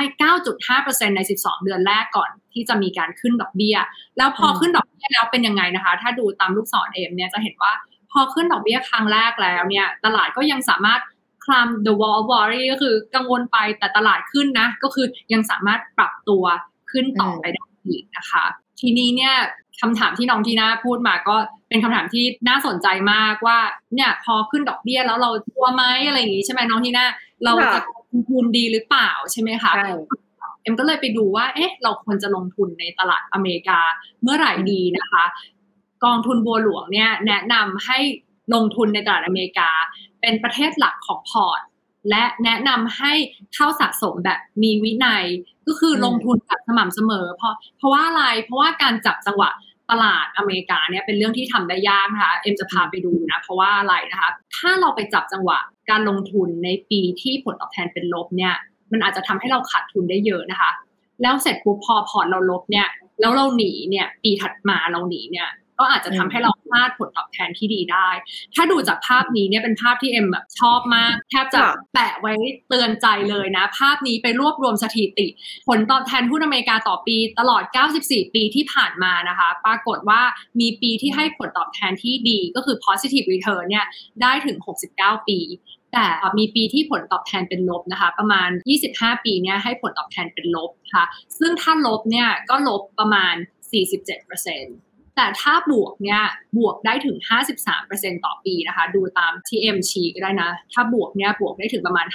[0.57, 3.77] 9.5%ใน 12 เดือนแรกก่อนที่จะมีการขึ้นดอกเบี้ย
[4.17, 7.71] แล้วพอขึ้นดอกเบี้ยแล้วเป็นยังไงนะคะ ถ้าดูตามลูกศรเอ็มเนี่ยจะเห็นว่า
[8.11, 11.01] พอขึ้นดอกเบี้ยครั้งแรกแล้วเนี่ย ตลาดก็ยังสามารถ
[11.45, 16.43] คลาม the wall worry ก็คือกังวลไปแต่ตลาดขึ้นนะ ก็คือยังสามารถปรับตัว
[16.91, 18.45] ขึ้นต่อไปได้อีกนะคะ
[18.79, 19.33] ทีนี้เนี่ย
[19.81, 21.35] คำถามที่น้องทีน่าพูดมาก็
[21.69, 23.59] เป็นคำถามที่น่าสนใจมากว่า
[23.95, 27.05] เนี่ยพอขึ้นดอกเบี้ยแล้วเราทัวไหมอะไรอย่างงี้ใช่ไหมน้องทีน่า
[27.45, 27.79] เราจะ
[28.11, 29.71] ลงทุนดีหรือเปล่าใช่ไหมคะ
[30.61, 33.79] เอ็มก็เลยไปดูว่า เอ๊ะ เราควรจะลงทุนในตลาดอเมริกา
[34.23, 35.23] เมื่อไหร่ดีนะคะ
[36.05, 37.99] กองทุนบัวหลวงเนี่ยแนะนำให้
[38.53, 39.69] ลงทุนในตลาดอเมริกา
[40.21, 41.61] เป็นประเทศหลักของพอร์ต
[42.09, 43.13] และแนะนำให้
[43.55, 45.25] เข้าสะสมแบบมีวินัย
[45.67, 49.49] ก็คือลงทุนแบบสม่ำเสมอ เพราะเพราะว่าอะไรเพราะว่าการจับจังหวะ
[49.91, 58.53] ตลาดอเมริกาเนี่ยเป็นเรื่องที่ทำได้ยากนะคะ เอ็มจะพาไปดูนะ เพราะว่าอะไรนะคะ ถ้าเราไปจับจังหวะการลงทุนในปีที่ผลตอบแทนเป็นลบเนี่ย
[58.91, 60.71] มันอาจจะทำให้เราขาดทุนได้เยอะนะคะ
[61.21, 62.87] แล้วเสร็จปุ๊บพอพอร์ตเราลบเนี่ย
[63.19, 65.47] แล้วเราหนีเนี่ย ปีถัดมาเราหนีเนี่ย
[65.79, 68.09] ก็อาจจะทำให้เราพลาดผลตอบแทนที่ดีได้
[68.55, 71.61] ถ้าดูจากภาพนี้เนี่ยเป็นภาพที่เอ็มแบบชอบมากแทบจะ
[71.93, 72.33] แปะไว้
[72.69, 75.27] เตือนใจเลยนะ ภาพนี้ไปรวบรวมสถิติ
[75.67, 77.63] ผลตอบแทนหุ้นอเมริกาต่อปีตลอด
[77.99, 80.21] 94 ปีที่ผ่านมานะคะ ปรากฏว่า
[80.59, 83.85] มีปีที่ให้ผลตอบแทนที่ดีก็คือ positive return เนี่ย
[84.21, 84.57] ได้ถึง
[84.93, 85.39] 69 ปี
[85.93, 86.05] แต่
[86.37, 88.49] มีปีที่ผลตอบแทนเป็นลบนะคะ ประมาณ
[88.87, 91.05] 25 ปีเนี่ยให้ผลตอบแทนเป็นลบค่ะ
[91.39, 93.35] ซึ่งถ้าลบเนี่ยก็ลบประมาณ
[93.71, 94.88] 47%
[95.21, 96.21] แต่ถ้าบวกเนี่ย
[96.57, 97.17] บวกได้ถึง
[97.71, 102.07] 53%ต่อปีนะคะ ดูตามที่ M ชี้ก็ได้นะ ถ้าบวกเนี่ยบวกได้ถึงประมาณ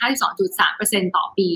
[0.55, 1.51] 52.3%ต่อปี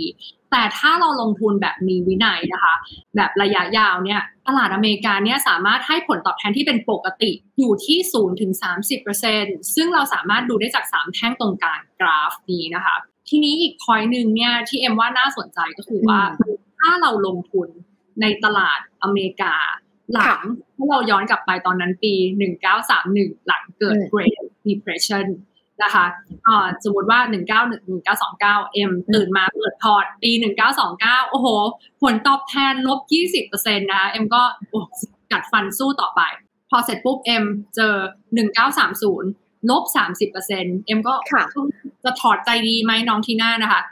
[0.51, 2.75] แต่ถ้าเราลงทุนแบบมีวินัยนะคะ
[3.17, 8.53] แบบระยะยาวเนี่ยตลาดอเมริกาเนี่ยสามารถให้ผลตอบแทนที่เป็นปกติอยู่ที่0ถึง
[9.15, 12.97] 30%ซึ่งเราสามารถดูได้จาก 3 แท่งตรงกลางกราฟนี้นะคะ
[13.29, 16.21] ทีนี้อีกพอยหนึ่งเนี่ยที่เอ็มว่าน่าสนใจก็คือว่า
[16.79, 17.69] ถ้าเราลงทุน
[18.21, 19.55] ในตลาดอเมริกา
[20.15, 20.41] หลัง
[20.79, 22.13] ถ้าเราย้อนกลับไปตอนนั้นปี
[22.81, 24.35] 1931 หลังเกิด Great
[24.69, 25.27] Depression
[25.83, 26.07] นะคะ
[26.85, 30.31] สมมติว่า 191 1929 M ตื่นมาเปิดพอร์ตปี
[30.81, 31.47] 1929 โอ้โห
[32.03, 33.01] ผลตอบแทนลบ
[33.45, 34.43] 20%นะคะ M ก็
[35.33, 36.21] กัดฟันสู้ต่อไป
[36.71, 37.95] พอเสร็จปุ๊บ M เจอ
[38.83, 39.85] 1930 ลบ
[40.35, 41.15] 30%เอ็มก็
[42.05, 43.83] จะถอดใจดีไหมน้องทีน่านะคะ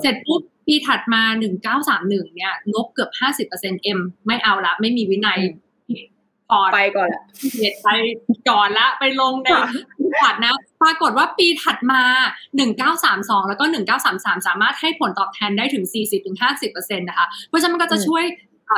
[0.00, 1.22] เสร็จปุ๊บปีถัดมา
[1.78, 3.10] 1931 เนี่ย ลบเกือบ
[3.48, 5.40] 50%เอ็มไม่เอาละ ไม่มีวินัย
[6.50, 7.22] พอไปก่อนละ
[7.58, 7.88] เหตุไป
[8.50, 9.48] ก่อนละไปลงใน
[10.20, 12.02] พอร์ตนะ ปรากฏว่าปีถัดมา
[12.74, 13.64] 1932 แล้วก็
[14.06, 15.84] 1933 สามารถให้ผลตอบแทนได้ถึง
[16.42, 18.24] 40-50%นะคะ เพราะฉะนั้นมันก็จะช่วย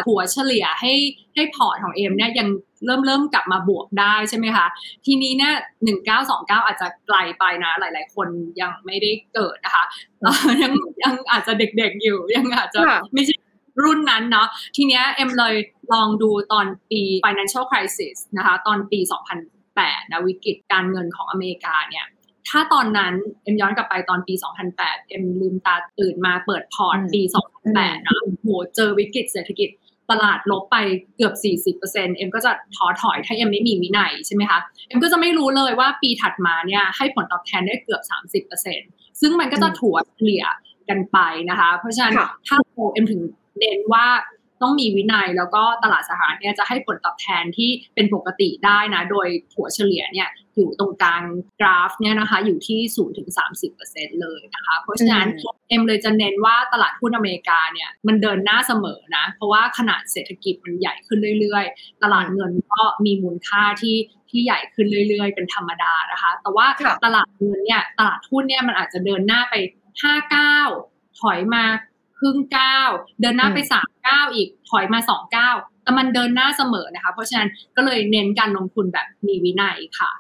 [0.07, 0.93] ถัวเฉลี่ยให้
[1.35, 2.49] ให้พอร์ตของเอ็มเนี่ยยัง
[2.87, 4.67] เริ่มเริ่มกลับมาบวกได้ใช่ไหมคะ
[5.07, 5.53] ทีนี้เนี่ย
[5.85, 8.29] หนึ่งเก้าสองเก้าอาจจะไกลไปนะ หลาย ๆ คน
[8.61, 9.85] ยังไม่ได้เกิดนะคะ
[10.63, 12.81] ยังยังอาจจะเด็กๆอยู่ ยังอาจจะ
[13.15, 13.35] ไม่ใช่
[13.83, 15.55] รุ่นนั้นเนาะทีเนี้ยเอ็มเลย
[15.93, 19.01] ลองดูตอนปี financial crisis นะคะ ตอนปี
[19.55, 22.07] 2008นะวิกฤตการเงินของอเมริกาเนี่ย
[22.49, 24.35] ถ้าตอนนั้นเอ็มย้อนกลับไปตอนปี
[24.73, 27.23] 2008 เอ็มลืมตาตื่นมาเปิดพอร์ตปี
[27.65, 29.71] 2008นะโหเจอวิกฤตเศรษฐกิจ
[30.11, 30.77] ตลาดลบไป
[31.17, 31.35] เกือบ
[31.75, 38.03] 40%เอ็มก็จะถอดถอยถ้าเอ็มไม่มีวินัยใช่ไหมคะ เอ็มก็จะไม่รู้เลยว่าปีถัดมาเนี่ยให้ผลตอบแทนได้เกือบ
[38.63, 40.45] 30%ซึ่งมันก็จะถัวเฉลี่ย
[40.89, 41.19] กันไป
[41.51, 42.15] นะคะ เพราะฉะนั้น
[42.47, 42.57] ถ้า
[42.95, 43.21] เอ็มถึง
[43.59, 44.07] เน้นว่า
[44.63, 51.23] ต้องมีวินัยแล้วก็ตลาดสหรัฐเนี่ยจะให้ผลตอบแทนที่เป็นปกติได้นะ โดยถัวเฉลี่ยเนี่ยอยู่ตรงกลาง
[51.61, 53.29] กราฟเนี่ยนะคะอยู่ที่0ถึง
[53.75, 55.27] 30%เลยนะคะ เพราะฉะนั้น
[55.69, 63.97] เอ็มเลยจะเน้นว่าตลาดหุ้นอเมริกาเนี่ยมันเดินหน้าเสมอนะ เพราะว่าขนาดเศรษฐกิจมันใหญ่ขึ้นเรื่อยๆ ตลาดเงินก็มีมูลค่าที่
[64.31, 66.67] ที่ใหญ่ขึ้นเรื่อยๆ เป็นธรรมดานะคะ แต่ว่า
[67.05, 69.55] ตลาดเงินเนี่ยตลาดหุ้นเนี่ยมันอาจจะเดินหน้าไป
[69.95, 70.69] 5ก้าว
[71.21, 71.65] ถอยมา
[72.19, 72.91] ครึ่งก้าว
[73.21, 80.11] เดินหน้าไปสามก้าวอีกถอยมาสองก้าวแต่มันเดินหน้าเสมอนะคะ เพราะฉะนั้นก็เลยเน้นการลงทุนแบบมีวินัยค่ะ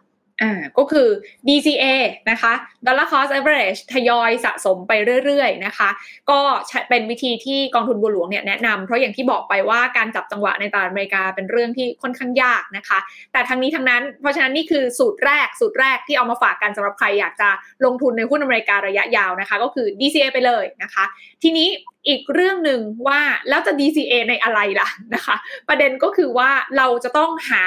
[0.42, 1.08] อ่าก็คือ
[1.48, 1.84] DCA
[2.30, 2.52] นะคะ
[2.86, 4.92] Dollar Cost Average ทยอยสะสมไป
[5.24, 5.88] เรื่อยๆนะคะ
[6.30, 6.40] ก็
[6.88, 12.98] เป็นวิธีที่กองทุนบัวหลวงเนี่ยแนะนำเพราะอย่างที่บอกไปว่าการจับจังหวะในตลาดอเมริกาเป็นเรื่องที่ค่อนข้างยากนะคะ
[13.32, 17.48] แต่ทั้งนี้ทั้งนั้น เพราะฉะนั้นนี่คือสูตรแรกสูตรแรกที่เอามาฝากกันสำหรับใครอยากจะ
[17.84, 21.04] ลงทุนในหุ้นอเมริการะยะยาวนะคะ ก็คือ DCA ไปเลยนะคะ
[21.42, 21.68] ทีนี้
[22.08, 25.36] อีกเรื่องหนึ่งว่าแล้วจะ DCA ในอะไรล่ะนะคะ
[25.68, 27.64] ประเด็นก็คือว่าเราจะต้องหา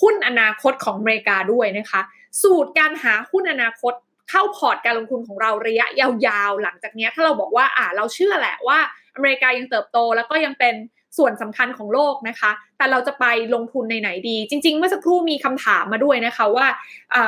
[0.00, 2.00] หุ้นอนาคตของอเมริกาด้วยนะคะ
[2.42, 3.92] สูตรการหาหุ้นอนาคต
[4.30, 8.78] เข้าพอร์ตการลงทุนของเราระยะยาวๆ หลังจากนี้ถ้าเราบอกว่าอ่าเราเชื่อแหละว่า
[9.16, 10.74] อเมริกายังเติบโตแล้วก็ยังเป็น
[11.18, 13.24] ส่วนสำคัญของโลกนะคะ แต่เราจะไป
[13.54, 16.66] ลงทุนในไหนดี จริง ๆ เมื่อสักครู่มีคำถามมาด้วยนะคะว่า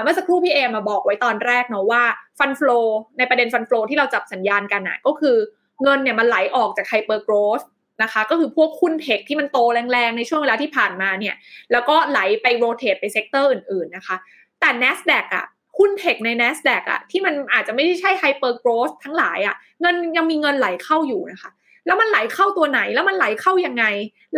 [0.03, 2.03] เมื่อสักครู่พี่เอ็มบอกไว้ตอนแรกเนาะว่า
[2.39, 2.79] fund flow
[3.19, 5.37] ในประเด็น fund flow ที่เราจับสัญญาณกันนะก็คือ
[5.83, 7.63] เงินเนี่ยมันไหลออกจาก hyper growth
[8.03, 9.59] นะคะ ก็คือพวกหุ้น tech ที่มันโต
[9.93, 11.35] แรงๆ ในช่วงเวลาที่ผ่านมาเนี่ย
[11.73, 14.17] แล้วก็ไหลไป rotate ไป sector อื่นๆนะคะ
[14.61, 15.47] แต่ NASDAQ อะ
[15.79, 21.51] หุ้น tech ใน NASDAQ อะที่มันอาจจะไม่ใช่ hyper growth ทั้งหลายอะเงินยังมีเงินไหลเข้าอยู่นะคะ
[21.87, 23.85] แล้วมันไหลเข้าตัวไหนแล้วมันไหลเข้ายังไง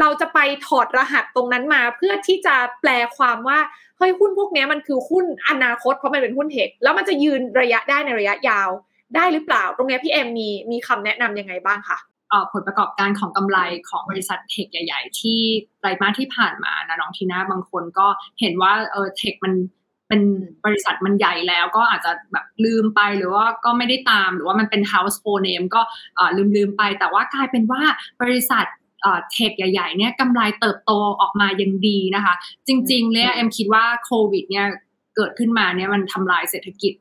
[0.00, 3.59] เราจะไปถอดรหัสตรงนั้นมาเพื่อที่จะแปลความว่า
[3.98, 8.70] เฮ้ยหุ้นพวกนี้มันคือหุ้นอนาคตเพราะมันเป็นหุ้นเทคแล้วมันจะยืนระยะได้ในระยะยาว
[9.16, 11.98] ได้หรือเปล่า ตรงนี้พี่เอ็มมีมีคำแนะนำยังไงบ้างคะ
[12.53, 13.59] ผลประกอบการของกำไร
[13.89, 15.39] ของบริษัทเทคใหญ่ ๆ ที่
[15.81, 18.07] ไตรมาสที่ผ่านมานะน้องทีน่าบางคนก็
[18.41, 19.55] เห็นว่าเออเทคมัน
[20.09, 20.22] เป็น
[20.64, 25.81] บริษัทมันใหญ่แล้วก็อาจจะแบบลืมไปหรือว่าก็ไม่ได้ตามหรือว่ามันเป็น household name ก็
[26.37, 27.83] ลืมลืมไป แต่ว่ากลายเป็นว่า
[28.22, 28.64] บริษัท
[29.33, 32.35] เทคใหญ่ ๆ เนี่ยกำไรเติบโตออกมายังดีนะคะ
[32.68, 34.66] จริง ๆเลยเอ็มคิดว่าโควิดเนี่ย
[35.16, 36.93] เกิดขึ้นมาเนี่ยมันทำลายเศรษฐกิจ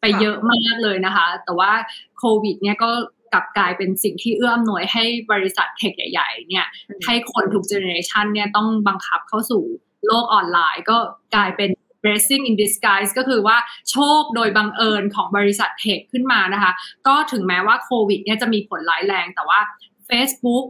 [0.00, 1.72] ไปเยอะมากเลยนะคะ แต่ว่า
[2.18, 2.90] โควิดเนี่ยก็
[3.32, 6.66] กลับกลายเป็นสิ่งที่เอื้ออำนวยให้บริษัทเทคใหญ่ ๆ เนี่ย
[7.04, 9.62] ให้คนทุกเจเนอเรชันเนี่ยต้องบังคับเข้าสู่
[10.06, 10.98] โลกออนไลน์ ก็
[11.34, 11.70] กลายเป็น
[12.02, 13.56] blessing in disguise ก็คือว่า
[13.90, 16.72] โชคโดยบังเอิญของบริษัทเทคขึ้นมานะคะ
[17.06, 19.60] ก็ถึงแม้ว่าโควิดเนี่ยจะมีผลร้ายแรงแต่ว่า
[20.08, 20.64] Facebook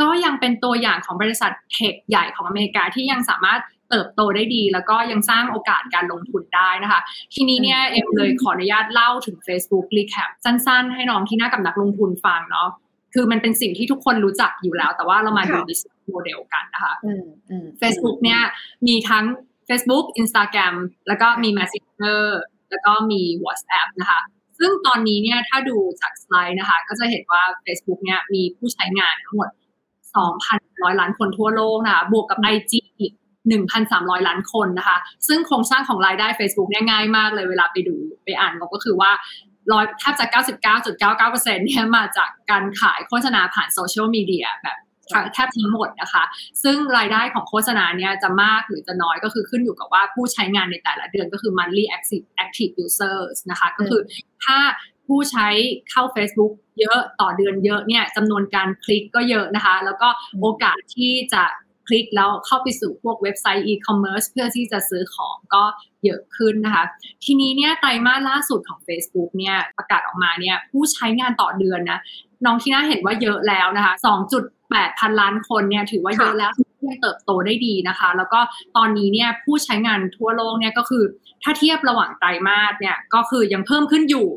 [0.00, 3.60] ก็ยังเป็นตัวอย่างของบริษัทเทคใหญ่ของอเมริกาที่ยังสามารถ
[3.90, 7.00] เติบโตได้ดี แล้วก็ยังสร้างโอกาสการลงทุนได้นะคะ
[7.34, 12.68] ทีนี้เนี่ยเอ็มเลยขออนุญาตเล่าถึง Facebook Recap สั้นๆ ให้น้องที่น่ากับนักลงทุนฟังเนาะ
[13.14, 16.94] คือมันเป็นสิ่งที่ทุกคนรู้จักอยู่แล้ว แต่ว่าเรามาดู business model กันนะคะ
[17.80, 18.40] Facebook เนี่ย
[18.86, 19.24] มีทั้ง
[19.68, 20.74] Facebook Instagram
[21.08, 22.22] แล้วก็มี Messenger
[22.70, 24.20] แล้วก็มี WhatsApp นะคะ
[24.58, 29.48] ซึ่งตอนนี้เนี่ยถ้าดูจากสไลด์นะคะ ก็จะเห็นว่า Facebook เนี่ยมีผู้ใช้งานทั้งหมด
[30.24, 33.12] 2,100 ล้านคนทั่วโลกนะคะ บวกกับ IG อีก
[33.78, 37.94] 1,300 ล้านคนนะคะ ซึ่งโครงสร้างของรายได้ Facebook เนี่ยง่ายมากเลยเวลาไปดู
[38.24, 39.10] ไปอ่านก็คือว่า
[39.72, 40.26] ร้อยแทบจะ
[40.96, 44.78] 99.99%เนี่ยมาจากการขายโฆษณาผ่านโซเชียลมีเดียแบบ
[45.34, 46.24] แทบทั้งหมดนะคะ
[46.62, 54.00] ซึ่งรายได้ของโฆษณาเนี่ยจะมากหรือจะน้อยก็คือขึ้นอยู่กับว่าผู้ใช้งานในแต่ละเดือนก็คือ monthly active active users นะคะ ก็คือ
[54.44, 54.58] ถ้า
[55.06, 55.48] ผู้ใช้
[55.90, 60.08] เข้า Facebook เยอะต่อเดือนเยอะเนี่ยจำนวนการคลิกก็เยอะนะคะ แล้วก็
[60.40, 61.44] โอกาสที่จะ
[61.88, 65.64] คลิกแล้วเข้าไปสู่พวกเว็บไซต์อีคอมเมิร์ซเพื่อที่จะซื้อของก็
[66.04, 66.84] เยอะขึ้นนะคะ
[67.24, 72.00] ทีนี้เนี่ยไตรมาสล่าสุดของ Facebook เนี่ยประกาศออกมาเนี่ยผู้ใช้งานต่อเดือนนะ
[72.44, 73.94] น้องที่น่าเห็นว่าเยอะแล้วนะคะ
[74.46, 76.52] 2.8 พันล้านคนเนี่ยถือว่าเยอะแล้ว
[76.86, 78.40] ยังเติบโตได้ดีนะคะ แล้วก็
[78.76, 81.04] ตอนนี้เนี่ยผู้ใช้งานทั่วโลกเนี่ยก็คือ
[81.42, 84.28] ถ้าเทียบระหว่างไตรมาสเนี่ยก็คือยังเพิ่มขึ้นอยู่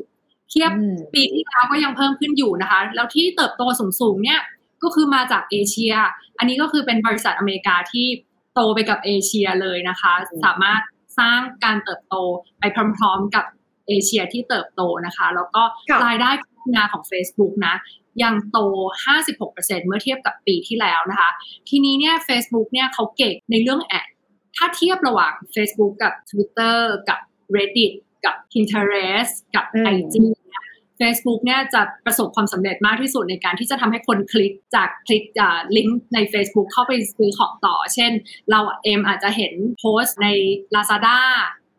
[0.50, 0.72] เทียบ
[1.14, 3.62] ปีที่แล้วก็ยังเพิ่มขึ้นอยู่นะคะ แล้วที่เติบโต
[4.00, 4.40] สูงๆเนี่ย
[4.82, 5.94] ก็คือมาจากเอเชีย
[6.38, 8.06] อันนี้ก็คือเป็นบริษัทอเมริกาที่
[8.54, 10.12] โตไปกับเอเชียเลยนะคะ
[10.44, 10.80] สามารถ
[11.18, 12.16] สร้างการเติบโต
[12.58, 12.64] ไป
[12.96, 13.44] พร้อมๆกับ
[13.88, 15.62] เอเชียที่เติบโตนะคะ แล้วก็
[16.04, 16.30] รายได้
[16.74, 17.74] งานของ Facebook นะ
[18.22, 18.58] ยังโต
[19.22, 21.30] 56%เมื่อเทียบกับปีที่แล้วนะคะ
[21.68, 24.08] ทีนี้เนี่ย Facebook เนี่ยเขาเก่งในเรื่องแอด
[24.56, 26.78] ถ้าเทียบระหว่าง Facebook กับ Twitter
[27.08, 27.20] กับ
[27.56, 27.92] Reddit
[28.24, 29.64] กับ Pinterest กับ
[29.94, 30.16] IG
[31.00, 35.24] Facebook เนี่ยจะประสบความสำเร็จมากที่สุดในการที่จะทำให้คนคลิกจากคลิก
[35.76, 38.12] ลิงก์ใน Facebook เข้าไปซื้อของต่อ เช่น
[38.50, 40.28] เราเอ็มอาจจะเห็นโพสต์ใน
[40.74, 41.18] Lazada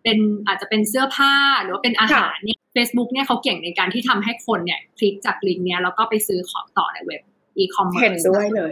[0.03, 7.22] เป็นอาจจะเป็นเสื้อผ้าหรือว่าเป็นอาหารเนี่ย Facebook เนี่ยเขาเก่งในการที่ทำให้คนเนี่ยคลิกจากลิงก์เนี้ยแล้วก็ไปซื้อของต่อในเว็บ
[7.57, 8.72] อีคอมเมิร์ซเห็นด้วยเลย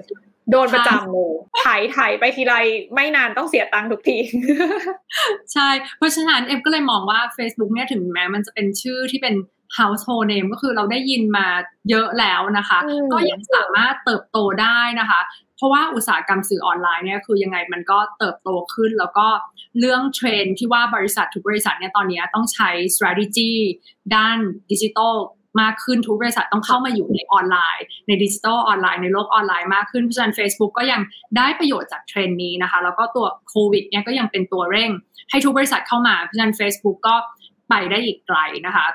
[0.52, 1.34] โดนประจำเลย
[1.64, 2.54] ถ่ายถ่ายไปทีไร
[2.94, 4.18] ไม่นานต้องเสียตังค์ทุกที
[5.54, 9.36] ใช่ เพราะฉะนั้นเอ็มก็เลยมองว่า Facebook เนี่ยถึงแม้มันจะเป็นชื่อที่เป็น
[9.78, 11.48] household name ก็คือเราได้ยินมา
[11.90, 12.78] เยอะแล้วนะคะ
[13.14, 15.22] ก็ยังสามารถเติบโตได้นะคะ
[15.58, 19.28] เพราะว่าอุตสาหกรรมสื่อออนไลน์เนี่ยคือยังไงมันก็เติบโตขึ้น แล้วก็
[19.80, 23.52] เรื่องเทรนที่ว่าบริษัททุกบริษัทเนี่ยตอนนี้ต้องใช้ strategy
[24.16, 24.38] ด้าน
[24.72, 25.16] ดิจิทัล
[25.62, 31.02] มากขึ้นทุกบริษัทต้องเข้ามาอยู่ในออนไลน์ ในดิจิทัลออนไลน์ในโลกออนไลน์มากขึ้นเพราะฉะนั้น Facebook ก็ยัง
[31.38, 34.92] ได้ประโยชน์จากเทรนนี้นะคะ แล้วก็ตัวโควิดเนี่ยก็ยังเป็นตัวเร่ง
[35.30, 37.16] ให้ทุกบริษัทเข้ามาเพราะฉะนั้น Facebook ก็
[37.70, 38.86] ไปได้อีกไกลนะคะ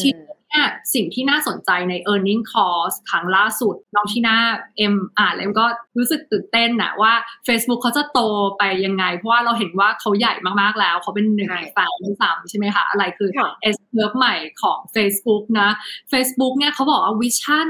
[0.00, 0.62] ทีนี้
[0.94, 4.38] สิ่งที่น่าสนใจใน e a r n i n g call ครั้งล่าสุด น้องที่น่า
[4.76, 5.66] เอ็มอ่านแล้วก็
[5.98, 7.12] รู้สึกตื่นเต้นนะว่า
[7.46, 8.20] Facebook เขาจะโต
[8.58, 13.30] ไปยังไง เพราะว่าเราเห็นว่าเขาใหญ่มากๆแล้ว เขาเป็นหนึ่งใน FAANG ที่สามใช่ไหมคะ อะไรคือ
[13.74, 15.70] S curve ใหม่ของ Facebook นะ
[16.12, 17.68] Facebook เนี่ยเขาบอกว่า vision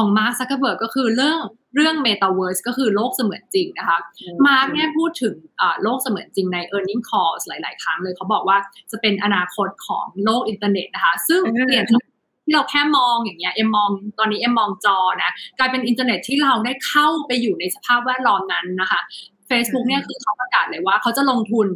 [0.00, 1.38] ของมาร์คซักเกอร์เบิร์กก็คือเรื่อง
[1.76, 3.98] เรื่อง Metaverse ก็คือโลกเสมือนจริงนะคะ
[4.46, 5.34] มาร์กเนี่ยพูดถึง
[5.82, 8.58] โลกเสมือนจริงใน e a r n i n g calls หลาย ๆ ครั้งเลยเขาบอกว่า
[8.90, 13.88] จะเป็นอนาคตของโลกอินเทอร์เน็ตนะคะ ซึ่งเปลี่ยนที่เราแค่มองอย่างเงี้ยเอ็มมอง
[14.18, 19.00] ตอนนี้เอ็มมองจอนะกลายเป็นอินเทอร์เน็ตที่เราได้เข้าไปอยู่ในสภาพแวดล้อมนั้นนะคะ
[19.50, 21.66] Facebook เนี่ยคือเขาประกาศเลยว่าเขาจะลงทุน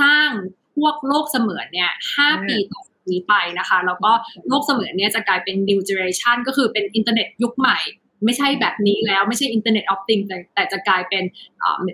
[0.00, 0.28] สร้าง
[0.76, 4.10] พวกโลกเสมือนเนี่ยห้าปีต่อ นี้ไปนะคะ แล้วก็
[4.48, 7.78] โลกเสมือนเนี่ยจะกลายเป็น new generation ก็คือเป็นอินเทอร์เน็ตยุคใหม่
[8.24, 11.22] ไม่ใช่แบบนี้แล้วไม่ใช่ Internet of Things แต่แต่จะกลายเป็น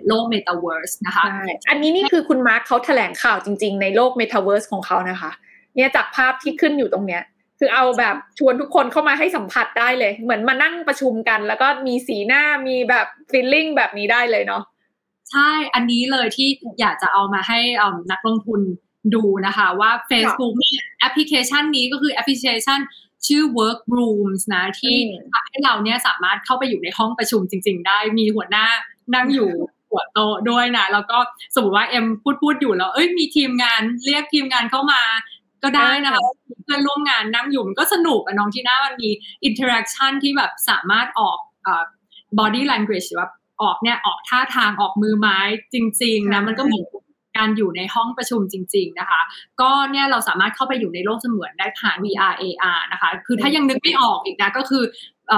[0.07, 1.25] โลกเมตาเวิร์สนะคะ
[1.69, 5.31] อันนี้นี่คือคุณมาร์คเขาแถลงข่าวจริง ๆ ในโลกเมตาเวิร์สของเขานะคะ
[5.75, 7.23] เนี่ยจากภาพที่ขึ้นอยู่ตรงเนี้ย
[7.59, 14.63] คือเอาแบบชวนทุกคนเข้ามาให้สัมผัสได้เลย เหมือนมานั่งประชุมกัน แล้วก็มีสีหน้ามีแบบ feeling แบบนี้ได้เลยเนาะ
[15.31, 16.49] ใช่ อันนี้เลยที่
[16.79, 17.59] อยากจะเอามาให้
[18.11, 18.61] นักลงทุน
[19.15, 20.53] ดูนะคะว่า Facebook
[20.99, 22.79] แอปพลิเคชันนี้ก็คือแอปพลิเคชัน
[23.27, 24.95] ชื่อ Workrooms นะที่
[25.33, 28.65] ทำให้เราเนี่ยสามารถเข้าไปอยู่ในห้องประชุมจริง ๆ ได้มีหัวหน้า
[29.15, 29.51] นั่งอยู่
[29.89, 31.17] หัวโต๊ะด้วยนะ แล้วก็
[31.55, 35.01] สมมติว่าเอ็มพูดพูดอยู่แล้วเอ้ยมีทีมงานเรียกทีมงานเข้ามา
[35.63, 36.21] ก็ได้นะคะ
[36.63, 39.09] เพื่อนร่วมงานนั่งอยู่มันก็สนุกอะน้องทีหน้ามันมี
[39.43, 41.83] interaction ที่แบบสามารถออกอ่า
[42.39, 43.31] body language แบบ
[43.61, 45.39] ออกเนี่ยออกท่าทางออกมือไม้
[45.73, 46.85] จริง ๆ นะ มันก็เหมือน
[47.37, 49.21] การอยู่ในห้องประชุมจริง ๆนะคะ
[49.61, 54.83] ก็เนี่ยเราสามารถเข้าไปอยู่ในโลกเสมือนได้ผ่าน VR AR นะคะ คือถ้ายังนึกไม่ออกอีกนะก็คือ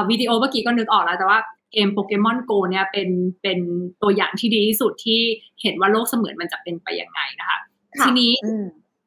[0.09, 1.39] วิดีโอเมื่อกี้ก็นึกออกแล้วแต่ว่า
[1.73, 3.09] เกมโปเกมอนโกเนี่ยเป็น
[3.41, 3.59] เป็น
[4.01, 5.19] ตัวอย่างที่ดีที่สุดที่
[5.61, 7.57] เห็นว่าโลกเสมือนมันจะเป็นไปยังไงนะคะ
[8.01, 8.31] ทีนี้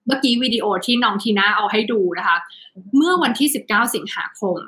[0.07, 2.37] เมื่อกี้วิดีโอที่น้องทีน่าเอาให้ดูนะคะ
[2.97, 4.59] เมื่อวันที่ 19 สิงหาคม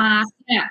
[0.00, 0.64] มาร์คเนี่ย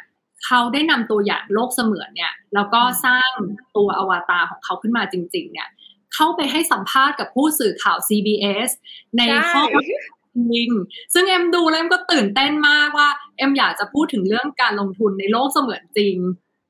[0.45, 3.29] เขาได้นำตัวอย่างโลกเสมือนเนี่ยแล้วก็สร้าง
[3.77, 5.67] ตัวอวตารของเขาขึ้นมาจริง ๆ เนี่ย
[6.15, 8.69] เข้าไปให้สัมภาษณ์กับผู้สื่อข่าว CBS
[9.17, 9.21] ใน
[9.53, 9.67] ห้อง
[10.35, 10.69] จริง
[11.13, 16.15] ซึ่งเอ็มดูแล้วเอ็มก็ตื่นเต้นมากว่า เอ็มอยากจะพูดถึงเรื่องการลงทุนในโลกเสมือนจริง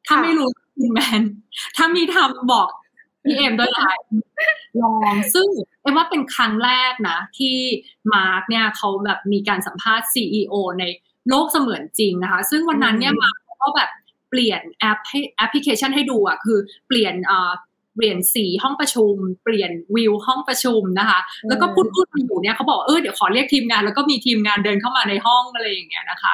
[0.08, 1.22] ถ้าไม่รู้คุณแมน
[1.76, 2.70] ถ้ามีทำบอก
[3.26, 3.86] พี่เอ็มด้วยนะ
[4.82, 5.48] ลอง ซึ่ง
[5.82, 7.56] เอ็มว่าเป็นครั้งแรกนะ ที่
[8.14, 10.84] มาร์กเนี่ยเขาแบบมีการสัมภาษณ์ CEO ใน
[11.30, 13.90] โลกเสมือนจริงนะคะ ซึ่งวันนั้นเนี่ยมาร์กก็แบบ
[14.30, 17.52] เปลี่ยนแอปให้แอปพลิเคชันให้ดูอะคือเปลี่ยนอ่า
[17.96, 21.20] เปลี่ยนสีห้องประชุม เปลี่ยนวิวห้องประชุมนะคะ
[21.50, 26.34] แล้วก็พูดพูดอยู่เนี่ยเขาบอกเออเดี๋ยวขอเรียกทีมงานแล้วก็มีทีมงานเดินเข้ามาในห้องอะไรอย่างเงี้ยนะคะ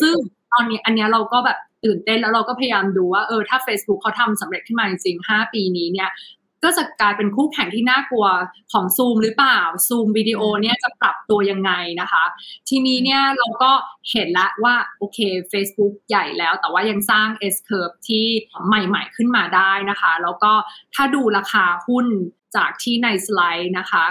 [0.00, 0.14] ซึ่ง
[0.52, 6.10] ตอนนี้อันนี้เราก็แบบตื่นเต้นแล้วเราก็พยายามดูว่าเออถ้า Facebook เขาทำสำเร็จขึ้นมาจริงๆ 5 ปีนี้เนี่ย
[6.64, 8.26] ก็จะกลายเป็นคู่แข่งที่น่ากลัว
[8.72, 12.24] ของซูมหรือเปล่าซูมวิดีโอเนี่ยจะปรับตัวยังไงนะคะ
[12.68, 13.72] ทีนี้เนี่ยเราก็
[14.10, 15.18] เห็นละว่าโอเค
[15.52, 18.24] Facebook ใหญ่แล้ว แต่ว่ายังสร้าง S curve ที่
[18.66, 20.52] ใหม่ๆขึ้นมาได้นะคะ แล้วก็
[20.94, 22.06] ถ้าดูราคาหุ้น
[22.56, 24.04] จากที่ในสไลด์นะคะ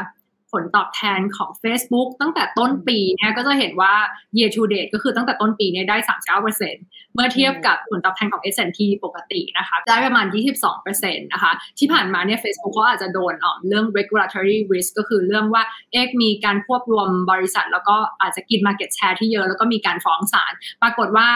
[0.51, 3.93] ผลตอบแทนของ Facebook ตั้งแต่ต้นปีเนี่ยก็จะเห็นว่า
[4.37, 5.97] year to date ก็คือตั้งแต่ต้นปีเนี่ยได้
[6.39, 10.25] 39%เมื่อเทียบกับผลตอบแทนของ S&P ปกตินะคะ ได้ประมาณ
[10.73, 13.33] 22%นะคะ ที่ผ่านมาเนี่ย Facebook เขาอาจจะโดน
[13.67, 21.27] เรื่อง regulatory risk ก็คือเรื่องว่าเอกมีการควบรวมบริษัท แล้วก็อาจจะกิน market share ที่เยอะ แล้วก็มีการฟ้องศาล ปรากฏว่า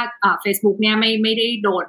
[0.43, 1.85] Facebook เนี่ยไม่ไม่ได้โดน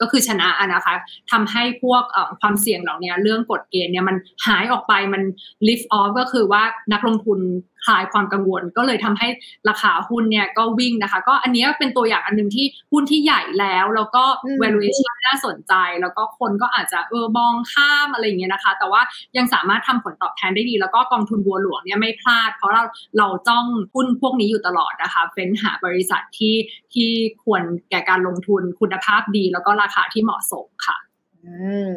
[0.00, 0.94] ก็คือชนะนะคะ
[1.32, 2.02] ทำให้พวก
[2.40, 4.16] ความเสี่ยงเหล่านี้เรื่องกฎเกณฑ์เนี่ยมัน
[4.46, 5.22] หายออกไปมัน
[5.66, 7.38] lift off ก็คือว่านักลงทุน
[7.84, 9.28] คลายความกังวล ก็เลยทำให้
[9.68, 14.24] ราคาหุ้นเนี่ยก็วิ่งนะคะ ก็อันนี้เป็นตัวอย่างอันหนึ่งที่หุ้นที่ใหญ่แล้ว แล้วก็
[14.62, 19.00] valuation น่าสนใจ แล้วก็คนก็อาจจะเออมองข้ามอะไรอย่างเงี้ยนะคะ แต่ว่า
[19.36, 22.82] ยังสามารถทำผลตอบแทนได้ดี แล้วก็กองทุนบัวหลวงเนี่ยไม่พลาด เพราะเรา
[23.18, 26.54] เราจ้องหุ้นพวกนี้อยู่ตลอดนะคะเฟ้นหาบริษัทที่
[26.94, 27.10] ที่
[27.44, 30.96] ควรแก่การลงทุนคุณภาพดี แล้วก็ราคาที่เหมาะสมค่ะ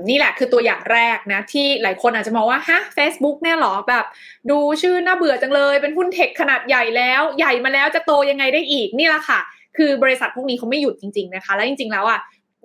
[0.10, 4.06] นี่แหละคือตัวอย่างแรกนะ ที่หลายคนอาจจะมองว่าฮะ Facebook เนี่ยหรอแบบ
[4.50, 9.40] ดูชื่อน่าเบื่อจังเลย เป็นหุ้นเทคขนาดใหญ่แล้ว ใหญ่มาแล้วจะโตยังไงได้อีกนี่แหละค่ะ
[9.78, 12.20] คือบริษัทพวกนี้เขาไม่หยุดจริง ๆนะคะ และจริง ๆ แล้วอะ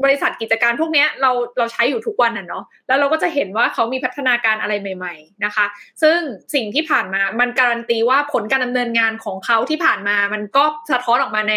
[0.05, 5.67] บริษัทกิจการพวกนี้เราเราใช้อยู่ทุกวันน่ะเนาะแล้วเราก็จะเห็นว่าเขามีพัฒนาการอะไรใหม่ ๆนะคะ
[6.03, 6.19] ซึ่ง
[6.55, 11.55] สิ่งที่ผ่านมามันการันตีว่าผลการดำเนินงานของเขาที่ผ่านมามันก็สะท้อนออกมาใน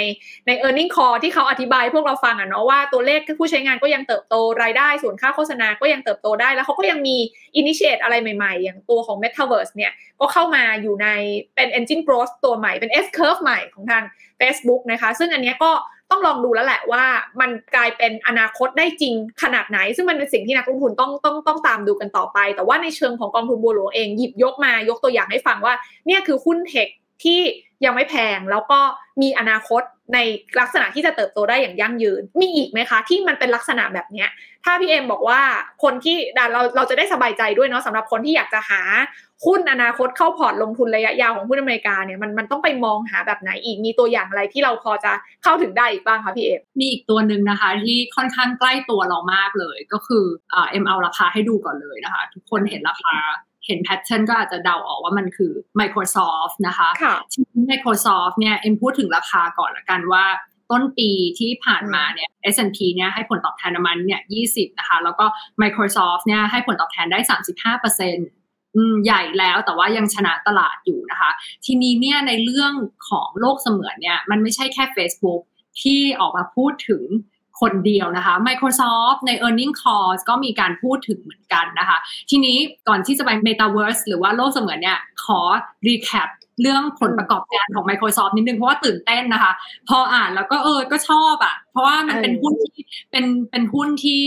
[0.47, 7.17] ใน e a r n i n g call ที่เขาอธิบายพวกเราฟังอะเนาะว่าตัวเลขผู้ใช้งานก็ยังเติบโตรายได้ ส่วนค่าโฆษณาก็ยังเติบโตได้ แล้วเขาก็ยังมี
[7.59, 11.07] initiate อะไรใหม่ๆ อย่างตัวของ Metaverse เนี่ยก็เข้ามาอยู่ใน
[11.55, 14.03] เป็น engine growth ตัวใหม่เป็น S curve ใหม่ของทาง
[14.39, 15.71] Facebook นะคะ ซึ่งอันนี้ก็
[16.11, 17.03] ต้องลองดูแล้วแหละว่า
[17.41, 25.73] มันกลายเป็นอนาคตได้จริงขนาดไหน ซึ่งมันเป็นสิ่งที่นักลงทุนต้องต้องต้องตามดูกันต่อไป แต่ว่าในเชิงของกองทุนบัวหลวงเองหยิบยกมายกตัวอย่างให้ฟังว่า
[26.07, 26.89] เนี่ยคือหุ้น tech
[27.23, 27.39] ที่
[27.85, 28.79] ยังไม่แพงแล้วก็
[29.21, 29.81] มีอนาคต
[30.13, 30.19] ใน
[30.59, 34.25] ลักษณะที่จะเติบโตได้อย่างยั่งยืน มีอีกไหมคะ ที่มันเป็นลักษณะแบบนี้
[34.65, 35.41] ถ้าพี่เอ็มบอกว่า
[35.83, 38.81] คนที่เราเราจะได้สบายใจด้วยเนาะสำหรับคนที่อยากจะหา
[39.45, 45.11] หุ้นอนาคตเข้าพอร์ตลงทุนระยะยาวของหุ้นอเมริกาเนี่ยมันมันต้องไปมองหาแบบไหนอีกมีตัวอย่างอะไรที่เราพอจะ
[45.43, 53.15] เข้าถึงได้อีกบ้างคะพี่เอ็มมีอีกตัวหนึ่งนะคะ ที่ค่อนข้างใกล้ตัวเรามากเลย ก็คือเอ็มเอาราคาให้ดูก่อนเลยนะคะ ทุกคนเห็นราคา
[53.65, 56.89] เห็นแพทเทิร์นก็อาจจะเดาออกว่ามันคือ Microsoft นะคะ
[57.33, 60.25] ที่ Microsoft เนี่ยเอ็มพูดถึงราคาก่อนละกันว่า
[60.71, 61.09] ต้นปี
[61.39, 65.25] ที่ผ่านมาเนี่ย S&P เนี่ยให้ผลตอบแทนน้ำมันเนี่ย20 นะคะ แล้วก็
[65.61, 67.19] Microsoft เนี่ยให้ผลตอบแทนได้
[67.51, 68.27] 35เปอร์เซ็นต์
[69.05, 71.31] ใหญ่แล้วแต่ว่ายังชนะตลาดอยู่นะคะ
[71.65, 72.73] ทีนี้เนี่ยในเรื่อง
[73.09, 75.41] ของโลกเสมือนเนี่ยมันไม่ใช่แค่ Facebook
[75.81, 77.03] ที่ออกมาพูดถึง
[77.61, 81.97] คนเดียวนะคะ Microsoft ใน e a r n i n g call ก็มีการพูดถึงเหมือนกันนะคะ
[82.29, 85.39] ทีนี้ก่อนที่จะไป Metaverse หรือว่าโลกเสมือนเนี่ย ขอ
[85.87, 86.29] recap
[86.61, 89.53] เรื่องผลประกอบการของ Microsoft นิดนึง เพราะว่าตื่นเต้นนะคะ
[89.89, 94.19] พออ่านแล้วก็เออก็ชอบอะ่ะ เพราะว่ามันเป็นหุ้นที่เป็นเป็นหุ้นที่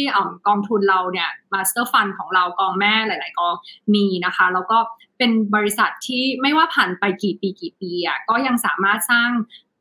[0.48, 3.54] กองทุนเราเนี่ย master fund ของเรากองแม่หลาย ๆ กอง
[3.94, 4.78] มีนะคะ แล้วก็
[5.18, 9.30] เป็นบริษัทที่ไม่ว่าผ่านไปกี่ปีกี่ปีอะก็ยังสามารถสร้าง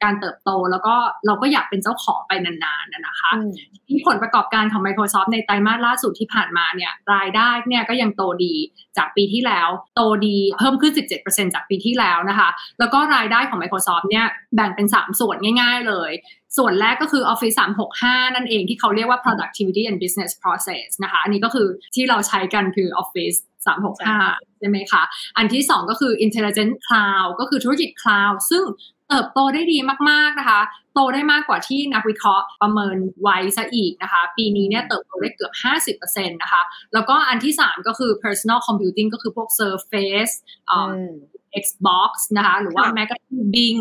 [0.03, 0.95] การเติบโต แล้วก็
[1.25, 3.31] เราก็อยากเป็นเจ้าของไปนานๆนะคะ
[3.87, 8.53] ที่ผลประกอบการของ Microsoft ในไตรมาสล่าสุดที่ผ่านมาเนี่ยรายได้เนี่ยก็ยังโตดี
[8.97, 10.93] จากปีที่แล้ว โตดีเพิ่มขึ้น
[11.23, 14.25] 17%จากปีที่แล้วนะคะ แล้วก็รายได้ของ Microsoft เนี่ย
[14.55, 16.11] แบ่งเป็น 3 ส่วนง่ายๆเลย
[16.57, 17.55] ส่วนแรกก็คือ Office
[17.95, 25.03] 365 นั่นเองที่เขาเรียกว่า productivity and business process นะคะ อันนี้ก็คือที่เราใช้กันคือ Office 365 ใช่ไหมคะ
[25.37, 28.63] อันที่ 2 ก็คือ intelligent cloud ก็คือธุรกิจ cloud ซึ่ง
[29.09, 29.77] เติบโตได้ดี
[30.09, 30.61] มากๆนะคะ
[30.93, 35.53] โตได้มากกว่าที่นักวิเคราะห์ประเมินไว้ซะอีกนะคะ ปีนี้เนี่ยเติบโตได้เกือบ
[35.93, 36.61] 50%นะคะ
[36.93, 40.33] แล้วก็อันที่ 3 ก็คือ personal computing ก็คือพวก Surface
[41.63, 43.79] Xbox นะคะ หรือว่าแม้กระทั่ง Bing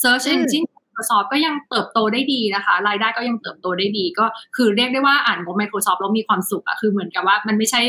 [0.00, 0.66] Search Engine
[0.98, 4.24] Microsoft ก็ยังเติบโตได้ดีนะคะ รายได้ก็ยังเติบโตได้ดี ก็
[4.56, 7.80] คือเรียกได้ว่าอ่านงบ Microsoft แล้วมีความสุขอะคือเหมือนกับว่ามันไม่ใช่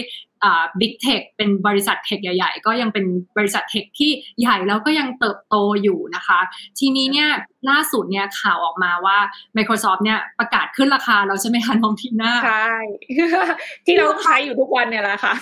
[0.43, 3.05] อ่าบิ๊กเทคเป็นบริษัทเทคใหญ่ ๆ ก็ยังเป็น
[3.37, 6.39] บริษัทเทคที่ใหญ่แล้วก็ยังเติบโตอยู่นะคะ
[6.79, 7.29] ทีนี้เนี่ย
[7.69, 9.17] ล่าสุดเนี่ยข่าวออกมาว่า
[9.57, 12.73] Microsoft เนี่ยประกาศขึ้นราคาแล้วใช่ไหมคะน้องทีน่าใช่
[13.85, 15.33] ที่เราใช้อยู่ทุกวันเนี่ยแหละค่ะ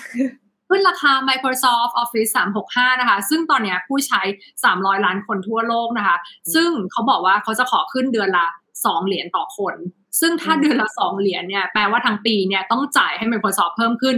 [0.69, 2.31] ขึ้นราคา Microsoft Office
[2.65, 4.21] 365 นะคะ ซึ่งตอนนี้ผู้ใช้
[4.63, 6.17] 300 ล้านคนทั่วโลกนะคะ
[6.53, 8.47] ซึ่งเขาบอกว่าเขาจะขอขึ้นเดือนละ
[8.77, 9.75] 2 เหรียญต่อคน
[10.19, 14.15] ซึ่งถ้าเดือนละ2เหรียญเนี่ยแปลว่าทั้งปีเนี่ยต้องจ่ายให้ Microsoft เพิ่มขึ้น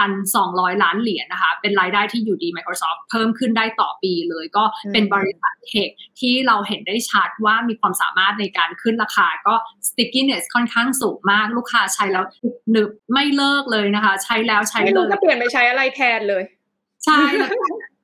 [0.00, 5.88] 7,200 ล้านเหรียญนะคะ เป็นรายได้ที่อยู่ดี Microsoft เพิ่มขึ้นได้ต่อปีเลย ก็เป็นบริษัทเทค
[6.20, 9.54] ที่เราเห็นได้ชัดว่ามีความสามารถในการขึ้นราคา ก็
[9.88, 12.24] stickiness ค่อนข้างสูงมากลูกค้าใช้แล้ว
[12.70, 16.42] หนึบไม่เลิกเลยนะคะ ใช้แล้วใช้ไม่เลรู้ยจะเปลี่ยนไปใช้อะไรแทนเลย
[17.04, 17.56] ใช่แล้วก็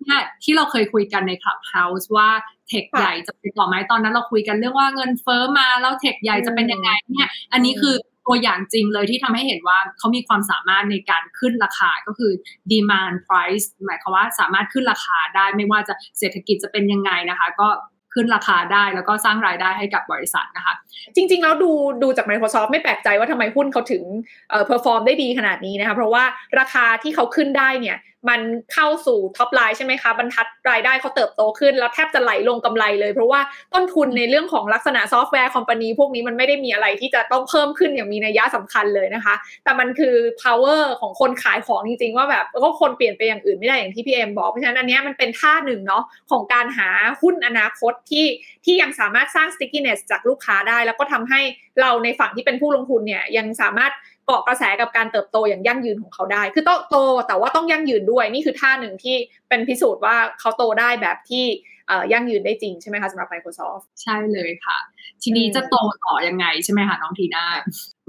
[0.04, 2.28] เนี่ยที่เราเคยคุยกันใน Clubhouse ว่า
[2.68, 7.94] tech ค่ะใหญ่จะเป็นต่อไหมตอนนั้นเราคุยกันเรื่องว่าเงินเฟ้อมาแล้ว tech ใหญ่จะเป็นยังไงเนี่ยอันนี้คือ
[8.26, 12.32] ตัวอย่างจริงเลยที่ทำให้เห็นว่าเขามีความสามารถในการขึ้นราคาก็คือ
[12.72, 17.68] command price หมายความว่าสามารถขึ้นราคาได้ไม่ว่าจะเศรษฐกิจจะเป็นยังไงนะคะ ก็
[18.14, 20.74] ขึ้นราคาได้แล้วก็สร้างรายได้ให้กับบริษัทนะคะ
[21.14, 21.70] จริง ๆ แล้วดู
[22.02, 24.02] ดูจาก Microsoft ไม่แปลกใจว่าทำไมหุ้นเขาถึง
[24.50, 26.24] เอ่อ perform ได้ดีขนาดนี้นะคะเพราะว่า
[26.60, 27.96] ราคาที่เขาขึ้นได้เนี่ย
[28.28, 28.40] มัน
[28.72, 33.40] เข้าสู่ top line ใช่ไหมคะบรรทัดรายได้เขาเติบโตขึ้น แล้วแทบจะไหลลงกำไรเลย เพราะว่า
[33.74, 46.88] ต้นทุนในเรื่องของลักษณะ software company พวกนี้มันไม่ได้มีอะไรที่จะต้องเพิ่มขึ้นอย่างมีนัยยะสำคัญเลยนะคะ แต่มันคือ power ของคนขายของจริงๆ ว่าแบบก็คนเปลี่ยนไปอย่างอื่นไม่ได้อย่างที่พี่เอ็มบอกเพราะฉะนั้นอันนี้มันเป็นท่าหนึ่งเนาะของการหา
[47.22, 48.26] หุ้นอนาคตที่
[48.64, 51.40] ที่ยังสามารถสร้าง stickiness จากลูกค้าได้ แล้วก็ทำให้
[51.80, 53.92] เราในฝั่งที่เป็นผู้ลงทุนเนี่ยยังสามารถ
[54.26, 56.96] เกาะกระแสกับการเติบโตอย่างยั่งยืนของเขาได้ คือต้องโต
[57.28, 59.16] แต่ว่าต้องยั่งยืนด้วยนี่คือท่าหนึ่งที่
[59.48, 61.44] เป็นพิสูจน์ว่าเขาโตได้แบบที่
[61.88, 64.78] เอ่อยั่งยืนได้จริงใช่ไหมคะสำหรับ Microsoft ใช่เลยค่ะ
[65.22, 67.44] ทีนี้อืมจะโตต่อยังไงใช่ไหมคะน้องทีน่า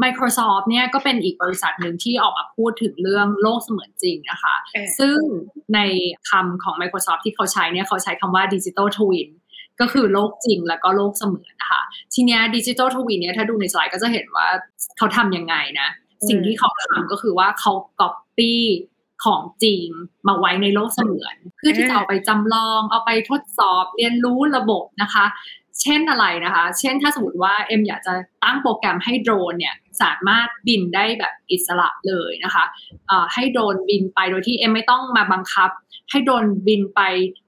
[0.03, 5.19] Microsoft เนี่ยก็เป็นอีกบริษัทหนึ่งที่ออกมาพูดถึงเรื่องโลกเสมือนจริงนะคะเออซึ่ง
[5.75, 5.79] ใน
[6.29, 9.29] คำของ Microsoft ที่เขาใช้เนี่ยเขาใช้คำว่า Digital Twin
[9.81, 11.81] ก็คือโลกจริงแล้วก็โลกเสมือนนะคะ
[12.13, 14.47] ทีเนี้ย Digital Twin เนี่ยถ้าดูในสไลด์ก็จะเห็นว่า
[14.97, 15.89] เขาทำยังไงนะ
[16.27, 18.55] สิ่งที่เขาทำก็คือว่าเขา copy
[19.23, 19.87] ของจริง
[20.27, 25.25] มาไว้ในโลกเสมือน เพื่อที่จะเอาไปจำลอง เอาไปทดสอบเรียนรู้ระบบนะคะ
[25.81, 28.13] เช่นอะไรนะคะ เช่นถ้าสมมติว่าเอ็มอยากจะ
[28.43, 32.63] ตั้งโปรแกรมให้โดรนเนี่ยสามารถบินได้แบบอิสระเลยนะคะ
[33.07, 35.69] เอ่อให้โดรนบินไปโดยที่เอ็มไม่ต้องมาบังคับ
[36.11, 37.01] ให้โดรนบินไป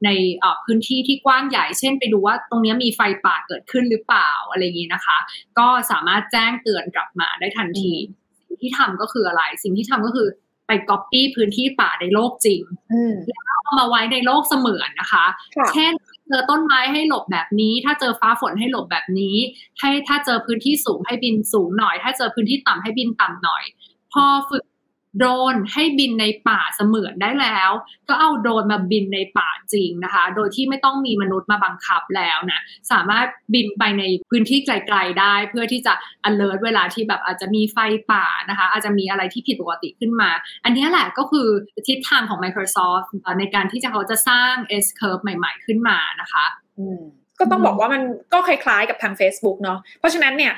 [0.05, 5.17] ในเอ่อพื้นที่ที่กว้างใหญ่ เช่นไปดูว่าตรงเนี้ยมีไฟป่าเกิดขึ้นหรือเปล่าอะไรอย่างนี้นะคะ
[5.59, 8.28] ก็สามารถแจ้งเตือนกลับมาได้ทันทีสิ่ง
[8.61, 10.27] ที่ทำก็คืออะไร สิ่งที่ทำก็คือ
[10.67, 12.61] ไปก๊อปปี้พื้นที่ป่าในโลกจริง
[12.93, 13.15] อืม
[13.63, 15.25] เอามาไว้ในโลกเสมือนนะคะ
[15.57, 15.93] ค่ะเช่น
[16.27, 19.35] เจอต้นไม้ให้หลบแบบนี้ ถ้าเจอฟ้าฝนให้หลบแบบนี้
[19.79, 23.63] ให้ถ้าเจอพื้นที่สูงให้บินสูงหน่อย ถ้าเจอพื้นที่ต่ำให้บินต่ำหน่อย
[24.13, 24.63] พอฝึก
[25.19, 27.71] โดรนให้บินในป่าเสมือนได้แล้ว
[28.09, 32.59] ก็เอาโดรนมาบินในป่าจริงนะคะ โดยที่ไม่ต้องมีมนุษย์มาบังคับแล้วนะ
[32.91, 35.93] สามารถบินไปในพื้นที่ไกลๆได้ เพื่อที่จะ
[36.29, 37.77] alert เวลาที่แบบอาจจะมีไฟ
[38.11, 40.29] ป่านะคะ อาจจะมีอะไรที่ผิดปกติขึ้นมา
[40.65, 41.47] อันนี้แหละก็คือ
[41.87, 43.07] ทิศทางของ Microsoft
[43.39, 44.53] ในการที่จะเขาจะสร้าง
[44.83, 46.45] S curve ใหม่ๆขึ้นมานะคะ
[47.39, 48.01] ก็ต้องบอกว่ามัน
[48.33, 50.53] ก็คล้ายๆกับทาง Facebook เนาะเพราะฉะนั้นเนี่ย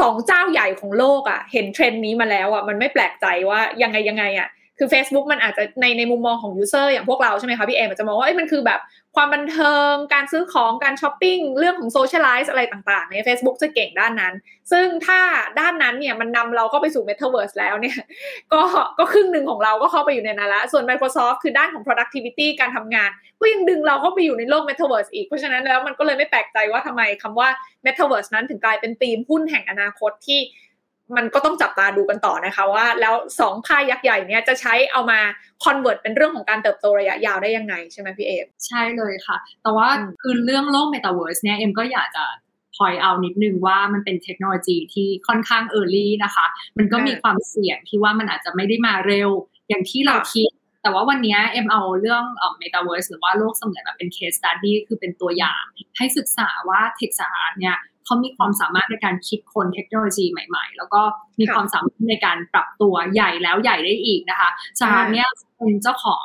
[0.00, 8.80] สองเจ้าใหญ่ของโลกอะ่ะ เห็นเทรนด์นี้มาแล้วอะ่ะ มันไม่แปลกใจว่ายังไงยังไงอะ่ะ คือ Facebook มันอาจจะในในมุมมองของ user อย่างพวกเราใช่ไหมคะพี่เอ็มอาจจะมองว่ามันคือแบบ
[9.16, 14.34] ความบันเทิง การซื้อของการช้อปปิ้งเรื่องของ socialize อะไรต่างๆ ใน Facebook จะเก่งด้านนั้น
[14.72, 15.20] ซึ่งถ้า
[15.60, 17.98] ด้านนั้นเนี่ยมันนำเราเข้าไปสู่ Metaverse แล้วเนี่ย
[18.52, 18.62] ก็
[18.98, 23.10] ก็ครึ่งหนึ่งของเราก็เข้าไปอยู่ในนั้นละส่วน Microsoft คือด้านของ productivity การทำงาน
[23.40, 27.48] ก็ยังดึงเราเข้าไปอยู่ในโลก Metaverse อีก เพราะฉะนั้นแล้วมันก็เลยไม่แปลกใจว่าทำไมคำว่า
[27.86, 30.40] Metaverse นั้นถึงกลายเป็นธีมหุ้นแห่งอนาคตที่
[31.16, 35.20] มันก็ต้องจับตาดูกันต่อนะคะว่า แล้วสองค่ายยักษ์ใหญ่เนี่ยจะใช้เอามา
[35.64, 42.24] convert เป็นเรื่องของการเติบโตระยะยาวได้ยังไงใช่ไหมพี่เอฟใช่เลยค่ะ แต่ว่าอืมคือเรื่องโลก Metaverse เนี่ยเอ็มก็อยากจะ
[42.76, 46.46] point out นิดนึงว่ามันเป็นเทคโนโลยีที่ค่อนข้าง early นะคะ
[46.78, 49.30] มันก็มีความเสี่ยงที่ว่ามันอาจจะไม่ได้มาเร็ว
[49.68, 50.48] อย่างที่เราคิด
[50.82, 55.62] แต่ว่าวันเนี้ยเอ็มเอาเรื่องเอ่อ Metaverse หรือว่าโลกเสมือนมาเป็น case study คือเป็นตัวอย่าง
[55.96, 57.76] ให้ศึกษาว่าเทคสหรัฐเนี่ย
[58.06, 61.02] เขามีความสามารถในการคิดคนเทคโนโลยีใหม่ ๆ แล้วก็
[61.38, 64.50] มีค่ะความสามารถในการปรับตัวใหญ่แล้วใหญ่ได้อีกนะคะ
[64.80, 66.24] สหรัฐเนี่ยเป็นเจ้าของ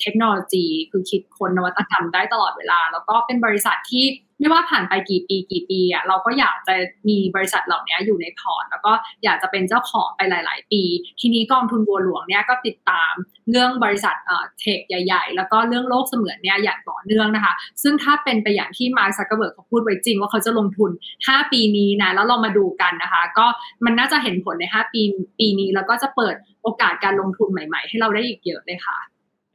[0.00, 4.06] เทคโนโลยี คือคิดคนนวัตกรรมได้ตลอดเวลา แล้วก็เป็นบริษัทที่
[4.38, 6.74] ไม่ว่าผ่านไปกี่ปีกี่ปีอะเราก็อยากจะ
[7.08, 8.92] มีบริษัทเหล่านี้อยู่ในพอร์ต แล้วก็
[9.24, 10.82] อยากจะเป็นเจ้าของไปหลาย ๆ ปี
[11.20, 13.12] ทีนี้กองทุนบัวหลวงเนี่ยก็ติดตาม
[13.50, 14.14] เรื่องบริษัท
[14.60, 20.90] tech ใหญ่ ๆ แล้วก็เรื่องโลกเสมือนเนี่ยอย่างต่อเนื่องนะคะ ซึ่งถ้าเป็นไปอย่างที่มาร์คซักเกอร์เบิร์กเขาพูดไว้จริงว่าเขาจะลงทุน
[21.22, 23.46] 5 ปีนี้นะแล้วเรามาดูกันนะคะ ก็
[23.84, 25.00] มันน่าจะเห็นผลใน 5 ปี
[25.38, 28.98] ปีนี้แล้วก็จะเปิดโอกาสการลงทุนใหม่ ๆ ให้เราได้อีกเยอะเลยค่ะ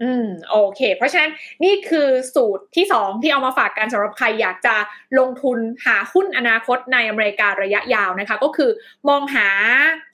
[0.02, 1.32] อืมโอเค เพราะฉะนั้น
[1.64, 4.76] นี่คือสูตรที่สองที่เอามาฝากกันสำหรับใครอยากจะ
[5.20, 8.72] ลงทุนหาหุ้นอนาคตในอเมริการะยะยาวนะคะ ก็คือ
[9.10, 9.48] มองหา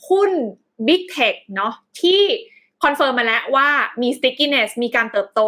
[0.09, 0.31] หุ้น
[0.87, 2.21] Big Tech เนาะที่
[2.83, 3.69] confirm มาแล้วว่า
[4.01, 5.41] มี stickiness มีการเติบโต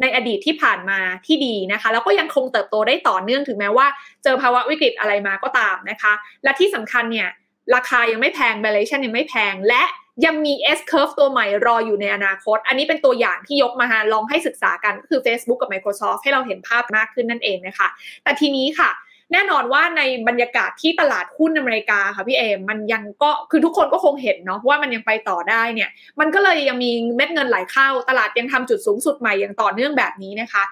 [0.00, 3.86] ในอดีตที่ผ่านมาที่ดีนะคะ แล้วก็ยังคงเติบโตได้ต่อเนื่องถึงแม้ว่า
[4.22, 6.12] เจอภาวะวิกฤตอะไรมาก็ตามนะคะ
[6.44, 7.28] และที่สำคัญเนี่ย
[7.74, 9.82] ราคายังไม่แพง valuation ยังไม่แพงและ
[10.24, 17.88] ยังมี S curve ตัวใหม่รออยู่ในอนาคต อันนี้เป็นตัวอย่างที่ยกมาฮะลองให้ศึกษากันก็คือ Facebook กับ Microsoft ให้เราเห็นภาพมากขึ้นนั่นเองนะคะ
[18.22, 18.90] แต่ทีนี้ค่ะ
[19.32, 25.90] แน่นอนว่าในบรรยากาศที่ตลาดหุ้นอเมริกาค่ะพี่เอ็มมันยังก็คือทุกคนก็คงเห็นเนาะว่ามันยังไปต่อได้เนี่ย
[26.20, 30.62] มันก็เลยยังมีเม็ดเงินไหลเข้า ตลาดยังทำจุดสูงสุดใหม่อย่างต่อเนื่องแบบนี้นะคะ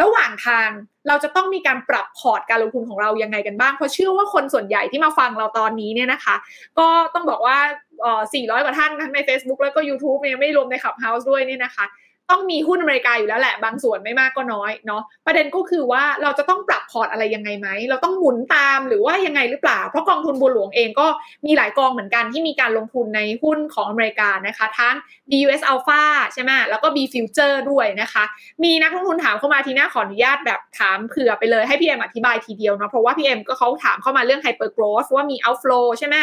[0.00, 0.68] ระหว่างทาง
[1.08, 6.34] เราจะต้องมีการปรับพอร์ตการลงทุนของเรายังไงกันบ้างเพราะเชื่อว่าคนส่วนใหญ่ที่มาฟังเราตอนนี้เนี่ยนะคะ
[6.78, 7.58] ก็ต้องบอกว่า
[8.04, 11.86] 400 กว่าท่านทั้งใน Facebook แล้วก็ YouTube เนี่ยไม่รวมใน Clubhouse ด้วยเนี่ยนะคะ
[12.32, 21.06] ต้องมีหุ้นอเมริกาอยู่แล้วแหละ บางส่วนไม่มากก็น้อยเนาะประเด็นก็คือว่าเราจะต้องปรับพอร์ตอะไรยังไงไหม เราต้องหมุนตามหรือว่ายังไงหรือเปล่า เพราะกองทุนบัวหลวงเองก็
[21.46, 24.94] มีหลายกองเหมือนกันที่มีการลงทุนในหุ้นของอเมริกานะคะ ทั้ง
[25.30, 26.02] B-USALPHA
[26.34, 28.24] ใช่ไหมแล้วก็ B Future ด้วยนะคะ
[28.64, 36.16] มีนักลงทุนถามเข้ามาทีหน้าขออนุญาตแบบถามเผื่อไปเลยให้พี่เอ็มอธิบายทีเดียวเนาะเพราะว่าพี่เอ็มก็เขาถามเข้ามาเรื่อง Hyper Growth ว่ามี outflow ใช่ไหม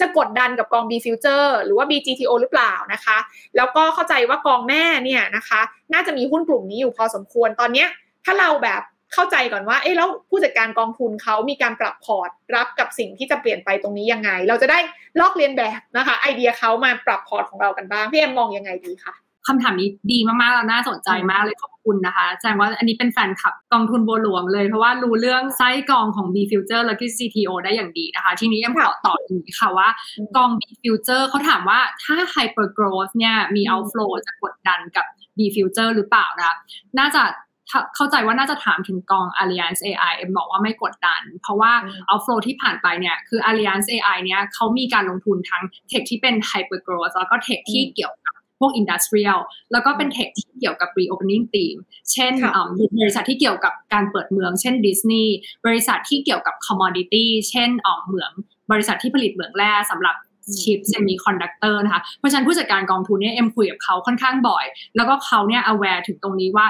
[0.00, 3.18] จะกดดันกับกอง B Future หรือว่า BGTO หรือเปล่านะคะ
[3.56, 5.60] แล้วก็เข้าใจว่ากองแม่เนี่ยนะคะ
[5.92, 7.84] น่าจะมีหุ้นกลุ่มนี้อยู่พอสมควรตอนนี้
[8.24, 8.82] ถ้าเราแบบ
[9.14, 14.78] เข้าใจก่อนว่า เอ๊ะแล้วผู้จัดการกองทุนเขามีการปรับพอร์ตรับกับสิ่งที่จะเปลี่ยนไปตรงนี้ยังไง เราจะได้
[15.20, 19.14] ลอกเรียนแบบนะคะ ไอเดียเขามาปรับพอร์ตของเรากันบ้างพี่แอมมองยังไงดีคะ
[19.46, 29.88] คำถามนี้ดีมากๆแล้วน่าสนใจมากเลยขอบคุณนะคะแสดงว่าอันนี้เป็นแฟนคลับกองทุนบัวหลวงเลย เพราะว่ารู้เรื่องไส้กองของ B Future แล้วก็ CTO ได้อย่างดีนะคะ ทีนี้เอ็มขอต่ออีกค่ะว่า
[30.36, 36.54] กอง B Future เขาถามว่าถ้า Hyper Growth เนี่ยมี outflow จะกดดันกับ B Future หรือเปล่านะ
[36.98, 37.22] น่าจะ
[37.96, 41.72] เข้าใจว่าน่าจะถามถึงกอง Alliance AI เอ็มบอกว่าไม่กดดัน เพราะว่า
[42.10, 49.38] outflow ที่ผ่านไปเนี่ยคือ Allianz AI เนี่ยเขามีการลงทุนทั้ง tech ที่เป็น hyper growth แล้วก็ tech ที่เกี่ยวกับ พวก industrial
[49.72, 51.80] แล้วก็เป็น tech ที่เกี่ยวกับ reopening theme
[52.12, 52.32] เช่น
[53.00, 55.34] บริษัทที่เกี่ยวกับการเปิดเมือง เช่นดิสนีย์
[55.66, 57.70] บริษัทที่เกี่ยวกับ commodity เช่น
[58.06, 58.32] เหมือง
[58.72, 60.16] บริษัทที่ผลิตเหมืองแร่สำหรับ
[60.60, 64.64] ชิป semiconductor นะคะ เพราะฉะนั้นผู้จัดการกองทุนเนี่ยเอ็มคุยกับเขาค่อนข้างบ่อย
[64.96, 66.66] แล้วก็เขาเนี่ย aware ถึงตรงนี้ว่า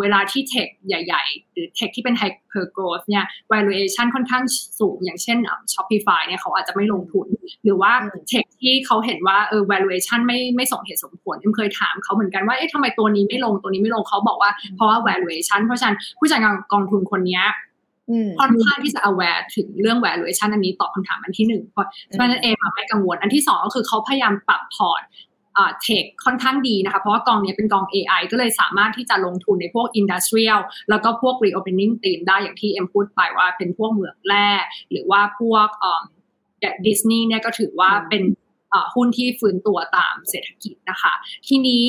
[0.00, 4.42] เวลาที่เทคใหญ่ ๆ หรือเทคที่เป็น hyper growth เนี่ย valuation ค่อนข้าง
[4.80, 5.38] สูง อย่างเช่น
[5.72, 7.26] Shopify เนี่ยเขาอาจจะไม่ลงทุน
[7.64, 7.92] หรือว่า
[8.28, 17.42] เทคที่เขาเห็นว่าเออ valuation ไม่ไม่สมเหตุสมผลเอ็มเคยถามเขาเหมือนกันว่าเอ๊ะทำไมตัวนี้ไม่ลงตัวนี้ไม่ลงเขาบอกว่าเพราะว่า valuation เพราะฉะนั้นผู้จัดการกองทุนคนนี้
[18.38, 25.02] ค่อนข้างที่จะ aware ถึงเรื่อง valuation อันนี้ตอบคำถามอันที่หนึ่งเพราะฉะนั้นเอมไม่กังวล อันที่สองก็คือเขาพยายามปรับพอร์ต
[25.82, 34.50] เทคค่อนข้างดีนะคะเพราะว่ากองนี้เป็นกอง AI ก็เลยสามารถที่จะลงทุนในพวก Industrial แล้วก็พวก Reopening Theme ได้อย่างที่เอ็มพูดไปว่าเป็นพวกเหมืองแร่
[34.90, 35.68] หรือว่าพวก
[36.86, 38.24] ดิสนีย์เนี่ยก็ถือว่าเป็น
[38.94, 41.12] หุ้นที่ฟื้นตัวตามเศรษฐกิจนะคะ
[41.48, 41.84] ทีนี้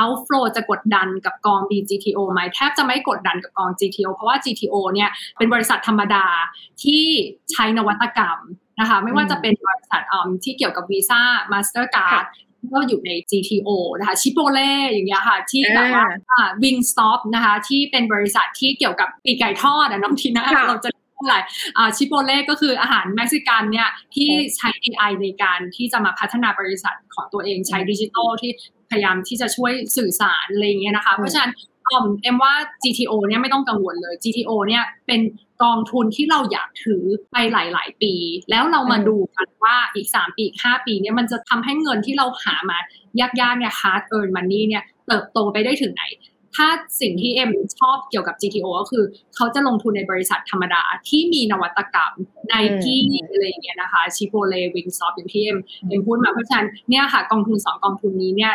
[0.00, 6.26] outflow จะกดดันกับกอง BGTO ไหมแทบจะไม่กดดันกับกอง GTO เพราะว่า GTO เนี่ยเป็นบริษัทธรรมดา
[6.84, 7.04] ที่
[7.52, 8.38] ใช้นวัตกรรม
[8.80, 10.02] นะคะไม่ว่าจะเป็นบริษัท
[10.44, 11.22] ที่เกี่ยวกับ Visa
[11.52, 12.20] Mastercard ก็
[12.88, 16.06] อยู่ใน GTO นะคะ Chipotle อย่างเงี้ยค่ะ ที่แบบว่า
[16.62, 21.36] Wingstop นะคะ ที่เป็นบริษัทที่เกี่ยวกับปีกไก่ทอดน้องทีน่าเราจะอะไร
[21.96, 28.50] Chipotle ก็คืออาหารเม็กซิกันเนี่ยที่ใช้ AI ในการที่จะมาพัฒนาบริษัทของตัวเองใช้ดิจิทัลที่
[28.90, 31.52] พยายามที่จะช่วยสื่อสารอะไรเงี้ยนะคะ เพราะฉะนั้น
[32.22, 35.20] เอ็มว่า GTO เนี่ยไม่ต้องกังวลเลย GTO เนี่ยเป็น
[35.64, 37.02] กองทุนที่เราอยากถือ
[37.32, 38.14] ไปหลาย ๆ ปี
[38.50, 42.78] แล้วเรามาดูกันว่าอีก 3 ปีอีก 5 ปีเนี่ยมันจะทำให้เงินที่เราหามา
[43.20, 46.04] ยากๆเนี่ย hard earn money เนี่ยเติบโตไปได้ถึงไหน
[46.56, 46.68] ถ้า
[47.00, 49.04] สิ่งที่เอ็มชอบเกี่ยวกับ GTO ก็คือ
[49.36, 52.12] เขาจะลงทุนในบริษัทธรรมดาที่มีนวัตกรรม
[52.50, 58.52] ในที่อะไรอย่างเงี้ยนะคะ Chipotle Wingstop อย่างที่เอ็มเอ็มพูดมาเพราะฉะนั้นเนี่ยค่ะกองทุนสองกองทุนนี้เนี่ย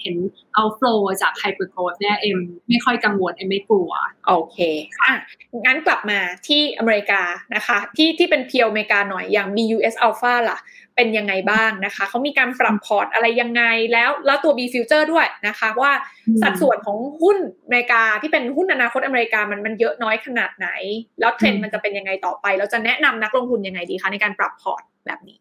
[0.00, 0.16] เห็น
[0.54, 0.86] เอา flow
[1.22, 3.92] จาก hyper growth เนี่ยเอ็มไม่ค่อยกังวลเอ็มไม่กลัว
[4.26, 4.58] โอเค
[5.02, 5.12] อะ
[5.64, 7.22] งั้นกลับมาที่อเมริกา
[7.54, 10.58] นะคะ ที่ที่เป็น pure อเมริกาหน่อยอย่าง BUS Alpha ล่ะ
[10.96, 15.92] เป็นยังไงบ้างนะคะ เขามีการปรับพอร์ตอะไรยังไงแล้วแล้วตัว B Future ด้วยนะคะ ว่า
[16.42, 20.68] สัดส่วนของหุ้นอเมริกาที่เป็นหุ้นอนาคตอเมริกามันมันเยอะน้อยขนาดไหน
[21.20, 25.38] แล้วเทรนด์มันจะเป็นยังไงต่อไป เราจะแนะนำนักลงทุนยังไงดีคะในการปรับพอร์ตแบบนี้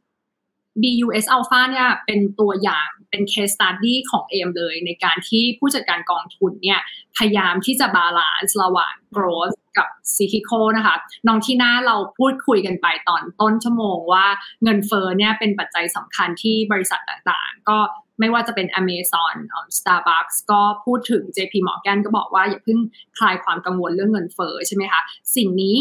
[0.82, 6.80] BUS Alpha เนี่ยเป็นตัวอย่างเป็น case study ของเอ็มเลย ในการที่ผู้จัดการกองทุนเนี่ย
[7.18, 10.96] พยายามที่จะ balance ระหว่าง growth กับ cyclical นะคะ
[11.28, 14.26] น้องที่หน้าเราพูดคุยกันไปตอนต้นชั่วโมงว่า
[14.64, 17.78] เงินเฟ้อเนี่ยเป็นปัจจัยสำคัญที่บริษัทต่างๆ ก็
[18.20, 19.36] ไม่ว่าจะเป็น Amazon
[19.78, 22.80] Starbucks ก็พูดถึง JP Morgan ก็บอกว่าอย่าเพิ่ง
[23.18, 25.02] คลายความกังวลเรื่องเงินเฟ้อใช่ไหมคะ
[25.36, 25.78] สิ่งนี้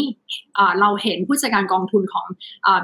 [0.79, 2.27] เราเห็นผู้จัดการกองทุนของ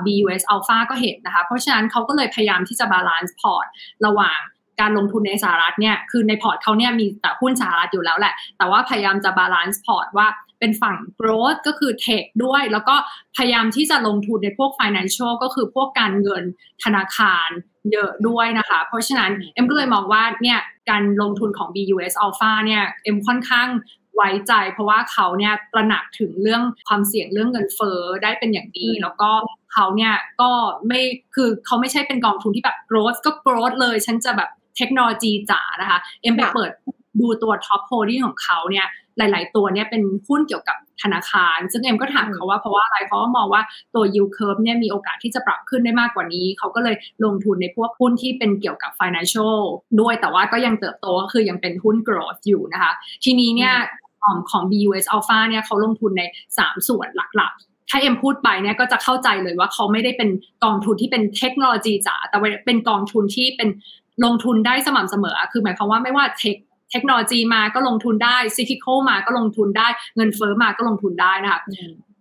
[0.06, 3.66] BUS Alpha ก็เห็นนะคะ เพราะฉะนั้นเขาก็เลยพยายามที่จะ balance พอร์ต
[4.06, 4.39] ระหว่าง
[4.82, 10.28] การลงทุนในสหรัฐเนี่ย คือในพอร์ตเขาเนี่ยมีแต่หุ้นสหรัฐอยู่แล้วแหละ แต่ว่าพยายามจะ balance พอร์ตว่า
[10.62, 12.95] เป็นฝั่ง growth ก็คือ tech ด้วย แล้วก็
[13.38, 16.43] พยายามที่จะลงทุนในพวก financial ก็คือพวกการเงิน
[16.84, 17.49] ธนาคาร
[17.91, 20.59] เยอะด้วยนะคะ เพราะฉะนั้นเอ็มก็เลยมองว่าเนี่ย
[20.89, 23.68] การลงทุนของ BUS Alpha เนี่ยเอ็มค่อนข้าง
[24.16, 29.32] ไว้ใจ เพราะว่าเขาเนี่ยตระหนักถึงเรื่องความเสี่ยงเรื่องเงินเฟ้อได้เป็นอย่างดี แล้วก็
[29.74, 30.51] เขาเนี่ยก็
[30.88, 31.01] ไม่
[31.36, 36.72] คือเขาไม่ใช่เป็นกองทุนที่แบบ growth ก็ growth เลย ฉันจะแบบเทคโนโลยีจ๋านะคะ เอ็มไปเปิด
[37.20, 38.88] ดูตัว top holding ของเขาเนี่ย
[39.18, 43.62] หลาย ๆ ตัวเนี่ยเป็นหุ้นเกี่ยวกับธนาคาร ซึ่งเอ็มก็ถามเขาว่าเพราะว่าอะไรเขาก็มองว่า
[43.95, 46.95] ตัว yield curve เนี่ยมีโอกาสที่จะปรับขึ้นได้มากกว่านี้ เขาก็เลย
[47.26, 49.57] ลงทุนในพวกหุ้นที่เป็นเกี่ยวกับ financial
[49.99, 52.91] ด้วยแต่ว่าก็ยังเติบโตก็คือยังเป็นหุ้น growth อยู่นะคะ
[53.24, 53.74] ทีนี้เนี่ย
[54.51, 56.24] ของ BUS Alpha เนี่ยเขาลงทุนใน
[56.55, 60.30] 3 ส่วนหลัก ๆถ้าเอ็มพูดไปเนี่ยก็จะเข้าใจเลยว่าเขาไม่ได้เป็น
[60.64, 63.70] กองทุนที่เป็นเทคโนโลยีจ๋าแต่เป็นกองทุนที่เป็น
[64.26, 66.55] ลงทุนได้สม่ำเสมอ คือหมายความว่าไม่ว่าเทค
[66.92, 71.62] เทคโนโลยีมาก็ลงทุนได้ซิฟิโคมาก็ลงทุนได้ เงินเฟอ้อมาก็ลงทุนได้นะคะ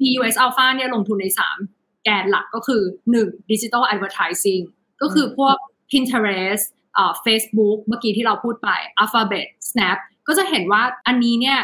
[0.01, 1.27] BUS Alpha เนี่ยลงทุนใน
[1.65, 2.83] 3 แกนหลักก็คือ
[3.17, 3.51] 1.
[3.51, 4.63] Digital Advertising
[5.03, 5.57] ก็คือพวก
[5.91, 6.65] Pinterest
[6.95, 8.69] เอ่อ Facebook เมื่อกี้ที่เราพูดไป
[9.03, 9.99] Alphabet Snap
[10.29, 11.59] ก็จะเห็นว่าอันนี้เนี่ย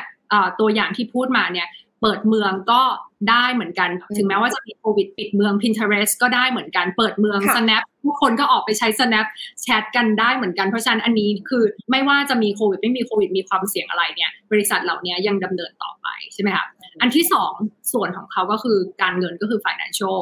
[0.60, 1.68] ตัวอย่างที่พูดมาเนี่ย
[2.02, 2.82] เปิดเมืองก็
[3.30, 9.26] ได้เหมือนกัน ถึงแม้ว่าจะมีโควิดปิดเมือง Pinterest ก็ได้เหมือนกัน เปิดเมือง Snap ทุกคนก็ออกไปใช้ Snap
[9.62, 16.66] แชทกันได้เหมือนกัน เพราะฉะนั้นอันนี้คือไม่ว่าจะมีโควิดไม่มีโควิดมีความเสี่ยงอะไรเนี่ย บริษัทเหล่านี้ยังดำเนินต่อไปใช่ไหมคะ
[17.00, 17.52] อันที่สอง
[17.92, 20.18] ส่วนของเขาก็คือการเงินก็คือ financial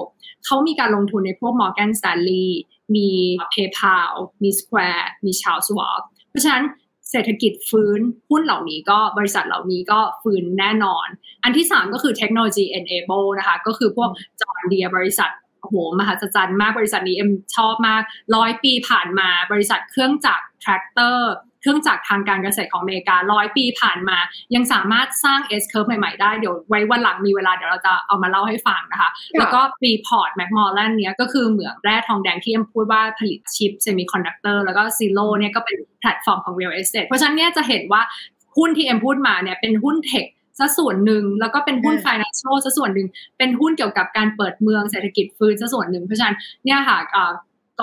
[0.46, 2.48] เขามีการลงทุนในพวก Morgan Stanley
[2.96, 3.08] มี
[3.52, 4.12] PayPal
[4.42, 6.64] มี Square มี Charles Schwab เพราะฉะนั้น
[7.10, 8.00] เศรษฐกิจฟื้น
[8.30, 11.06] หุ้นเหล่านี้ก็บริษัทเหล่านี้ก็ฟื้นแน่นอน
[11.44, 15.30] อันที่ 3 ก็คือเทคโนโลยี enable นะคะ ก็คือพวกจอร์เดียบริษัท
[15.60, 18.02] โอ้โหมหัศจรรย์มากบริษัทนี้เอ็มชอบมาก
[18.36, 21.32] ร้อยปีผ่านมาบริษัทเครื่องจักรแทรกเตอร์
[21.64, 24.18] เครื่องจักรทางการเกษตรของอเมริการ้อยปีผ่านมา
[24.54, 36.74] ยังสามารถสร้าง S curve ใหม่ ๆ ได้ เดี๋ยวไว้วันหลังมีเวลาเดี๋ยวเราจะเอามาเล่าให้ฟังนะคะ แล้วก็ Freeport-McMoRan เนี้ยก็คือเหมืองแร่ทองแดงที่เอ็มพูดว่าผลิตชิป semiconductor แล้วก็ Zillow เนี่ยก็เป็นแพลตฟอร์มของ real
[36.80, 38.02] estate เพราะฉะนั้นเนี่ยจะเห็นว่า
[38.56, 40.26] หุ้นที่เอ็มพูดมาเนี่ยเป็นหุ้น tech
[40.58, 43.08] ซะส่วนหนึ่งแล้วก็เป็นหุ้น financial ซะส่วนหนึ่ง
[43.38, 46.98] เป็นหุ้นเกี่ยวกับการเปิดเมืองเศรษฐกิจฟื้นซะส่วนหนึ่งเพราะฉะนั้นเนี่ยค่ะ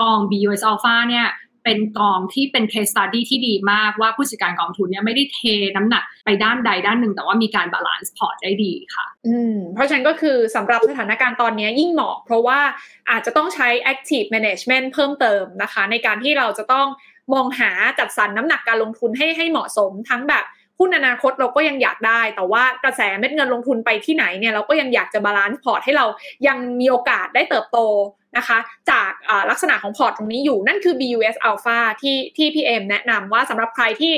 [0.10, 1.26] อง BUS Alpha เนี่ย
[1.64, 5.38] เป็นกองที่เป็น case study ที่ดีมากว่าผู้จัดการกองทุนเนี่ยไม่ได้เท
[5.76, 12.60] น้ำหนักไปด้านใดด้านหนึ่ง แต่ว่ามีการ balance พอร์ตได้ดีค่ะ อืม เพราะฉะนั้นก็คือสำหรับสถานการณ์ตอนนี้ยิ่งเหมาะ เพราะว่า
[13.10, 16.86] อาจจะต้องใช้ active management เพิ่มเติมนะคะ ในการที่เราจะต้อง
[17.34, 20.44] มองหาจัดสรรน้ำหนักการลงทุนให้ให้เหมาะสมทั้งแบบ
[20.82, 26.06] หุ้นอนาคตเราก็ยังอยากได้ แต่ว่ากระแสเม็ดเงินลงทุนไปที่ไหนเนี่ยเราก็ยังอยากจะ balance พอร์ตให้เรา
[26.46, 27.78] ยังมีโอกาสได้เติบโต
[28.36, 28.58] นะคะ
[28.90, 29.10] จาก
[29.50, 34.14] ลักษณะของพอร์ตตรงนี้อยู่นั่นคือ BUS Alpha ที่ที่พี่เอ็มแนะนำว่าสำหรับใครที่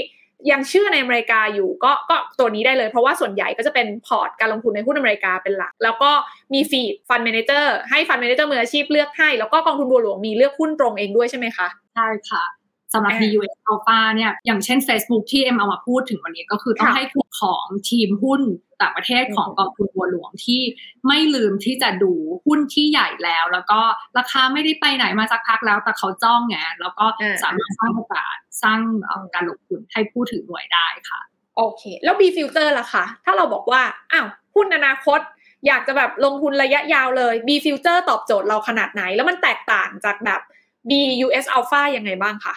[0.50, 6.10] ยังเชื่อในอเมริกาอยู่ก็ก็ตัวนี้ได้เลย เพราะว่าส่วนใหญ่ก็จะเป็นพอร์ตการลงทุนในหุ้นอเมริกาเป็นหลัก แล้วก็
[6.54, 12.44] มี feed fund manager ให้ fund manager มืออาชีพเลือกให้ แล้วก็กองทุนบัวหลวงมีเลือกหุ้นตรงเองด้วยใช่ไหมคะใช่ค่ะ
[12.94, 17.04] สำหรับ BUS Alpha เนี่ยอย่างเช่น Facebook ที่เอ็มเอามาพูดถึงวันนี้ก็คือต้องให้
[17.40, 18.42] ของทีมหุ้น
[18.82, 20.60] ต่างประเทศของกองทุนบัวหลวงที่
[21.06, 22.12] ไม่ลืมที่จะดู
[22.46, 23.80] หุ้นที่ใหญ่แล้ว แล้วก็
[24.18, 27.04] ราคาไม่ได้ไปไหนมาสักพักแล้ว แต่เขาจ้องไงแล้วก็
[27.42, 28.80] สามารถสร้างโอกาสสร้าง
[29.34, 31.20] การลงทุนให้ผู้ถือหน่วยได้ค่ะ
[31.56, 33.82] โอเค แล้ว B filter ล่ะคะ ถ้าเราบอกว่า
[34.12, 35.20] อ้าวหุ้นอนาคต
[35.66, 40.40] อยากจะแบบลงทุนระยะยาวเลย B filter ตอบโจทย์เราขนาดไหน แล้วมันแตกต่างจากแบบ
[40.88, 40.90] B
[41.26, 42.54] US Alpha ยังไงบ้างคะ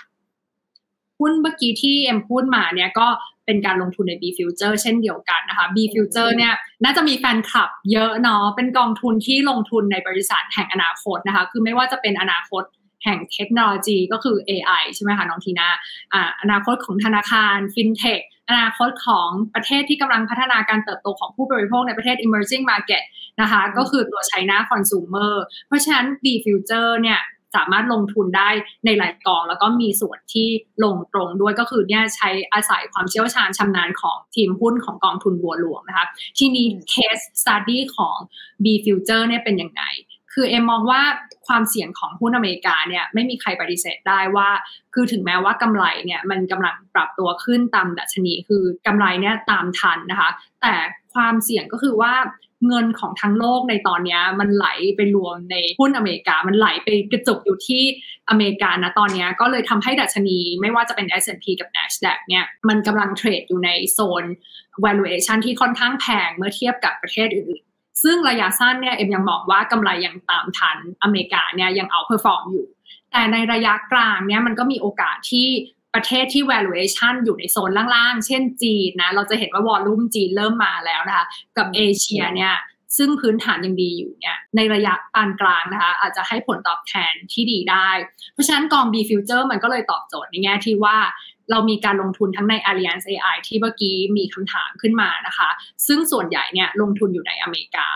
[1.20, 3.08] หุ้นเมื่อกี้ที่เอ็มพูดมาเนี่ยก็
[3.46, 6.54] เป็นการลงทุนใน B Future เช่นเดียวกันนะคะ B Future เนี่ย
[6.84, 12.64] น่าจะมีแฟนคลับเยอะเนาะเป็นกองทุนที่ลงทุนในบริษัทแห่งอนาคตนะคะ คือไม่ว่าจะเป็นอนาคต
[13.04, 15.68] แห่งเทคโนโลยีก็คือ AI ใช่ไหมคะน้องทีนา
[16.14, 23.04] อ่าอนาคตของธนาคารฟินเทคอนาคตของประเทศที่กำลังพัฒนาการเติบโตของผู้บริโภคในประเทศ emerging market
[23.42, 25.34] นะคะ ก็คือตัว China consumer
[25.68, 27.20] เพราะฉะนั้น B Future เนี่ย
[27.58, 28.50] สามารถลงทุนได้
[28.86, 30.48] ในหลายกอง แล้วก็มีส่วนที่
[30.84, 36.06] ลงตรงด้วยก็คือเนี่ยใช้อาศัยความเชี่ยวชาญชำนาญของทีมหุ้นของกองทุนบัวหลวงนะคะ
[36.38, 38.18] ทีนี้ case study ของ
[38.64, 39.84] B Future เนี่ยเป็นยังไง
[40.34, 41.02] คือเอ็มมองว่า
[41.48, 44.50] ความเสี่ยงของหุ้นอเมริกาเนี่ยไม่มีใครปฏิเสธได้ว่า
[44.94, 50.30] คือถึงแม้ว่ากำไรเนี่ยมันกำลังปรับตัวขึ้นตามดัชนี คือกำไรเนี่ยตามทันนะคะ
[50.62, 50.74] แต่
[51.14, 52.14] ความเสี่ยงก็คือว่า
[52.68, 57.84] เงินของทั้งโลกในตอนนี้มันไหลไปรวมในหุ้นอเมริกา มันไหลไปกระจุกอยู่ที่
[58.30, 64.24] อเมริกานะตอนนี้ก็เลยทำให้ดัชนีไม่ว่าจะเป็น S&P กับ NASDAQ เนี่ยมันกำลังเทรดอยู่ในโซน
[64.86, 72.68] valuation ที่ค่อนข้างแพงเมื่อเทียบกับประเทศอื่นๆ ซึ่งระยะสั้นเนี่ยเอ็มยังมองว่ากำไรยังตามทันอเมริกาเนี่ยยัง outperform อยู่
[73.12, 75.48] แต่ในระยะกลางเนี่ยมันก็มีโอกาสที่
[75.96, 81.26] ประเทศที่ valuation อยู่ในโซนล่างๆ เช่นจีนนะ เราจะเห็นว่า volume จีนเริ่มมาแล้วนะคะ
[81.58, 82.54] กับเอเชียเนี่ย
[82.98, 87.90] ซึ่งพื้นฐานยังดีอยู่เนี่ยในระยะปานกลางนะคะอาจจะให้ผลตอบแทนที่ดีได้
[88.34, 90.98] เพราะฉะนั้นกอง B Future มันก็เลยตอบโจทย์ในแง่ที่ว่า
[91.52, 95.50] เรามีการลงทุนทั้งใน Alliance AI ที่เมื่อกี้มีคำถามขึ้นมานะคะ
[95.88, 97.90] ซึ่งส่วนใหญ่เนี่ยลงทุนอยู่ในอเมริกา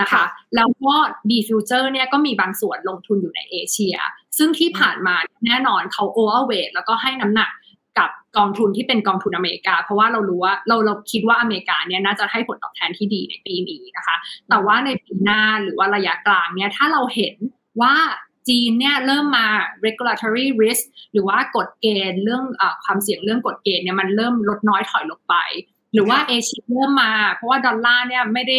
[0.00, 0.24] นะคะ
[0.56, 0.94] แล้วก็
[1.28, 3.96] B Future เนี่ยก็มีบางส่วนลงทุนอยู่ในเอเชีย
[4.38, 5.16] ซึ่งที่ผ่านมา
[5.46, 7.50] แน่นอนเขา overweight แล้วก็ให้น้ำหนัก
[7.98, 14.16] กับกองทุนที่เป็นกองทุนอเมริกา เพราะว่าเรารู้ว่าเราเราคิดว่าอเมริกาเนี่ยน่าจะให้ผลตอบแทนที่ดีในปีนี้นะคะ
[14.48, 17.34] แต่ว่าในปีหน้าหรือว่าระยะกลางเนี่ยถ้าเราเห็น
[17.80, 17.94] ว่า
[18.48, 19.46] จีนเนี่ยเริ่มมา
[19.86, 25.34] regulatory risk หรือว่ากฎเกณฑ์เรื่องอความเสี่ยงเรื่องกฎเกณฑ์เนี่ยมันเริ่มลดน้อยถอยลงไป
[25.92, 28.58] หรือว่าเอเชียเริ่มมา เพราะว่าดอลลาร์เนี่ยไม่ได้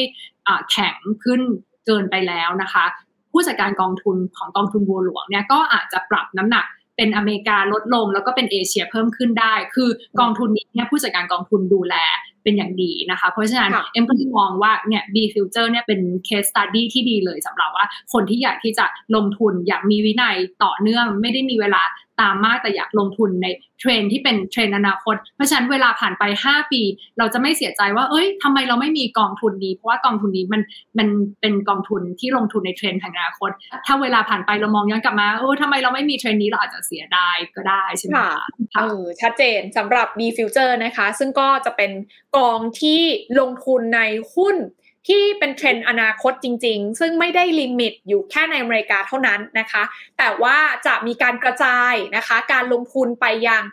[0.72, 1.42] แข็งขึ้น
[1.86, 2.86] เกินไปแล้วนะคะ
[3.32, 6.66] ผู้จัดการกองทุนของกองทุนบัวหลวงเนี่ยก็อาจจะปรับน้ำหนัก
[6.98, 9.90] เป็นอเมริกาลดลงแล้วก็เป็นเอเชียเพิ่มขึ้นได้ คือ
[10.20, 11.96] กองทุนนี้เนี่ยผู้จัดการกองทุนดูแล
[12.44, 18.86] เป็นอย่างดีนะคะ เพราะฉะนั้นเอ็มก็มองว่าเนี่ย B Future เนี่ยเป็น case study ที่ดีเลยสำหรับว่าคนที่อยากที่จะ
[19.16, 21.84] ลงทุนอยากมีวินัยต่อเนื่อง ไม่ได้มีเวลา
[22.22, 23.48] ตามมากแต่อยากลงทุนใน
[23.80, 26.82] เทรนด์ที่เป็นเทรนด์อนาคต เพราะฉะนั้นเวลาผ่านไป 5 ปี
[27.18, 30.62] เราจะไม่เสียใจว่า เอ้ยทำไมเราไม่มีกองทุนนี้ เพราะว่ากองทุนนี้มัน
[30.98, 31.08] มัน
[31.42, 33.52] เป็นกองทุนที่ลงทุนในเทรนด์ทางอนาคต
[33.86, 38.46] ถ้าเวลาผ่านไปเรามองย้อนกลับมาเออทำไมเราไม่มีเทรนด์นี้เราอาจจะเสียดายก็ได้ใช่ไหมคะ
[38.76, 41.92] เออชัดเจนสำหรับ B Future นะคะ ซึ่งก็จะเป็น
[42.38, 43.02] กองที่
[43.40, 44.02] ลงทุนใน
[44.36, 44.58] หุ้น
[45.08, 49.84] ที่เป็นเทรนด์อนาคตจริง ๆ ซึ่งไม่ได้ limit อยู่แค่ในอเมริกาเท่านั้นนะคะ
[50.18, 53.64] แต่ว่าจะมีการกระจายนะคะ การลงทุนไปยัง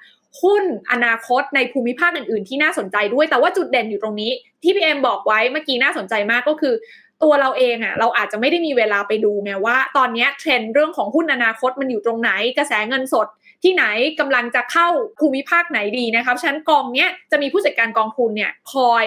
[0.42, 4.30] หุ้นอนาคตในภูมิภาคอื่น ๆ ที่น่าสนใจด้วย แต่ว่าจุดเด่นอยู่ตรงนี้
[4.62, 6.74] ที่พี่เอ็มบอกไว้เมื่อกี้น่าสนใจมากก็คือ
[7.22, 13.26] ตัวเราเองอะ่ะเราอาจจะไม่ได้มีเวลาไปดูไงว่า ตอนนี้เทรนด์เรื่องของหุ้นอนาคตมันอยู่ตรงไหนกระแสเงินสด
[13.62, 13.84] ที่ไหน
[14.20, 14.88] กำลังจะเข้า
[15.20, 19.04] ภูมิภาคไหนดีนะครับฉะนั้นกองเนี้ยจะมีผู้จัดการกองทุนเนี่ยคอย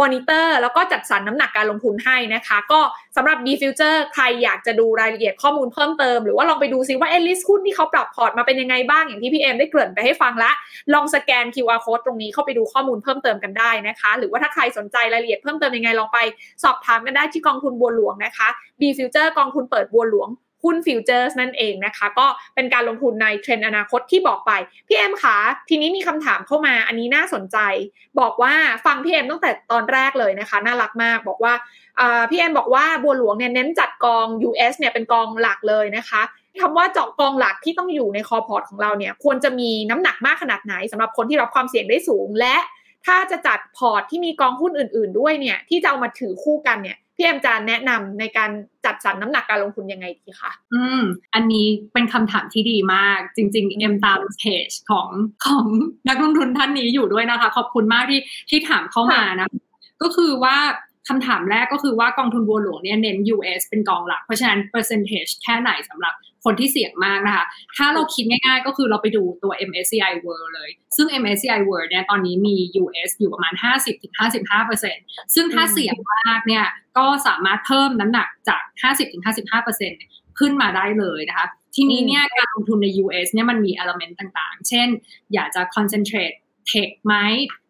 [0.00, 2.80] มอนิเตอร์แล้วก็จัดสรรน้ำหนักการลงทุนให้นะคะ ก็
[3.16, 10.50] สำหรับ B Future ใครอยากจะดูรายละเอียดข้อมูลเพิ่มเติม หรือว่าลองไปดูซิว่าเอ๊ะ list หุ้นที่เขาปรับพอร์ตมาเป็นยังไงบ้างอย่างที่พี่เอ็มได้เกริ่นไปให้ฟังละ
[10.94, 16.18] ลองสแกน QR code ตรงนี้เข้าไปดูข้อมูลเพิ่มเติมกันได้นะคะ หรือว่าถ้าใครสนใจรายละเอียดเพิ่มเติมยังไงลองไป
[16.62, 18.48] สอบถามกันได้ที่กองทุนบัวหลวงนะคะ
[18.80, 20.28] B Future กองทุนเปิดบัวหลวง
[20.64, 24.52] หุ้นฟิวเจอร์สนั่นเองนะคะ ก็เป็นการลงทุนในเทรนด์อนาคตที่บอกไป
[24.88, 25.36] พี่เอ็มคะ
[25.68, 27.58] ทีนี้มีคำถามเข้ามาอันนี้น่าสนใจ
[28.20, 28.54] บอกว่า
[28.84, 31.54] ฟังพี่เอ็มตั้งแต่ตอนแรกเลยนะคะ น่ารักมากบอกว่า
[32.30, 36.22] พี่เอ็มบอกว่าบัวหลวงเนี่ยเน้นจัดกอง US เนี่ยเป็นกองหลักเลยนะคะ
[36.60, 42.56] คำว่าเจาะกองหลักที่ต้องอยู่ใน core พอร์ตของเราเนี่ยควรจะมีน้ำหนักมากขนาดไหนสำหรับคนที่รับความเสี่ยงได้สูงและ
[43.06, 48.50] ถ้าจะจัดพอร์ตที่มีกองหุ้นอื่น ๆ ด้วยเนี่ยที่จะเอามาถือคู่กันเนี่ย พี่เอ็มจะแนะนำในการ
[48.84, 51.02] จัดสรรน้ำหนักการลงทุนยังไงดีคะ อืม
[51.34, 55.08] อันนี้เป็นคำถามที่ดีมาก จริง ๆ เอ็มตามเพจของ
[55.46, 55.66] ของ
[56.08, 59.48] นักลงทุนท่านนี้อยู่ด้วยนะคะ ขอบคุณมากที่ที่ถามเข้ามานะ
[60.02, 60.56] ก็คือว่า
[61.08, 67.44] คำถามแรกก็คือว่ากองทุนบัวหลวงเนี่ยเน้น US เป็นกองหลัก เพราะฉะนั้นเปอร์เซนเทจแค่ไหนสำหรับคนที่เสี่ยงมากนะคะ
[67.76, 73.54] ถ้าเราคิดง่ายๆ ก็คือเราไปดูตัว MSCI World เลย ซึ่ง MSCI World เนี่ยตอนนี้มี US อยู่ประมาณ
[74.44, 76.66] 50-55%ซึ่งถ้าเสี่ยงมากเนี่ย
[76.98, 78.62] ก็สามารถเพิ่มน้ำหนักจาก
[79.70, 84.88] 50-55%ขึ้นมาได้เลยนะคะทีนี้เนี่ยการลงทุนใน US เนี่ยมันมี element ต่างๆ เช่น
[85.34, 86.36] อยากจะ concentrate
[86.68, 87.14] เทคไหม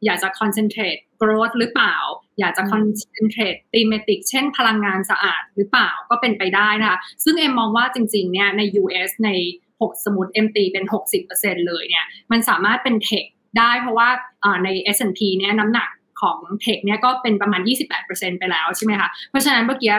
[0.04, 1.96] อยากจะ concentrate growth หรือเปล่า
[2.38, 9.30] อยากจะ concentrate thematic เช่นพลังงานสะอาดหรือเปล่าก็เป็นไปได้นะคะซึ่งเอ็มมองว่าจริงๆเนี่ยใน US ใน
[9.80, 10.84] 6 สมุด MT เป็น
[11.26, 13.24] 60%เลยเนี่ยมันสามารถเป็นเทค
[13.58, 14.08] ได้เพราะว่า
[14.64, 15.88] ใน S&P เนี่ยน้ำหนัก
[16.22, 17.60] ของเทคเนี่ยก็เป็นประมาณ
[18.00, 19.92] 28%ไปแล้วใช่ไหมคะ เพราะฉะนั้นเมื่อกี้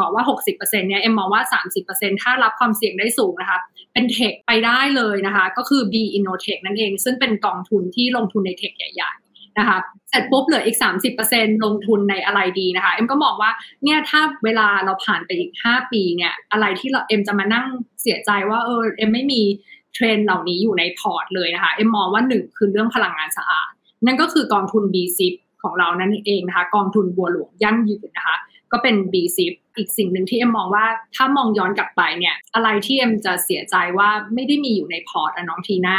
[0.00, 1.42] บอกว่า 60%เนี่ยเอ็มมองว่า
[1.82, 3.58] 30%ถ้ารับความเสี่ยงได้สูงนะคะ
[3.92, 9.10] เป็นเทคไปได้เลยนะคะ ก็คือ B Innotech นั่นเอง ซึ่งเป็นกองทุนที่ลงทุนในเทคใหญ่
[9.58, 9.78] นะคะ
[10.10, 10.78] เสร็จปุ๊บเหลืออีก
[11.20, 13.50] 30%ลงทุนในอะไรดีนะคะ เอ็มก็มองว่า
[13.84, 17.66] เนี่ยถ้าเวลาเราผ่านไปอีก 5 ปีเนี่ยอะไรที่เราเอ็มจะมานั่ง
[18.02, 19.42] เสียใจว่าเออเอ็มไม่มี
[19.94, 23.70] เทรนด์เหล่านี้อยู่ในพอร์ตเลยนะคะ เอ็มมองว่าหนึ่งคือเรื่องพลังงานสะอาด
[24.06, 25.02] นั่นก็คือกองทุน b ี
[25.32, 28.36] 10ของเรานั่นเองนะคะกองทุนบัวหลวงยั่งยืนนะคะ
[28.72, 30.86] ก็เป็น b ี10อีกสิ่งหนึ่งที่เอ็มมองว่า
[31.16, 35.98] ถ้ามองย้อนกลับไปเนี่ยอะไรที่เอ็มจะเสียใจว่าไม่ได้มีอยู่ในพอร์ตอะน้องทีน่า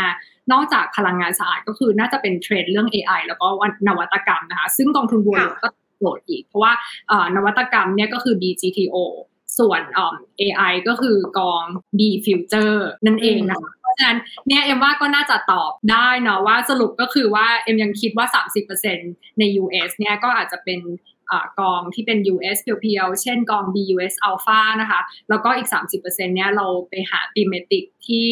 [0.51, 3.47] นอกจากพลังงานสะอาดก็คือน่าจะเป็นเทรนด์เรื่อง AI แล้วก็
[3.87, 5.67] นวัตกรรมนะคะ ซึ่งกองทุนบัวหลวงก็
[5.99, 6.73] โดดอีก เพราะว่า
[7.35, 8.97] นวัตกรรมเนี่ยก็คือ BGTO
[9.59, 9.81] ส่วน
[10.41, 11.63] AI ก็คือกอง
[11.97, 18.25] B Future นั่นเองนะคะเพราะฉะนั้นเนี่ยเอ็มว่าก็น่าจะตอบได้เนาะว่าสรุปก็คือว่าเอ็มยังคิดว่า
[18.83, 20.79] 30%ใน US เนี่ยก็อาจจะเป็น
[21.59, 25.67] กองที่เป็น US เพียวๆ เช่นกอง BUS Alpha นะคะ แล้วก็อีก
[26.01, 28.29] 30%เนี่ยเราไปหา thematic ที่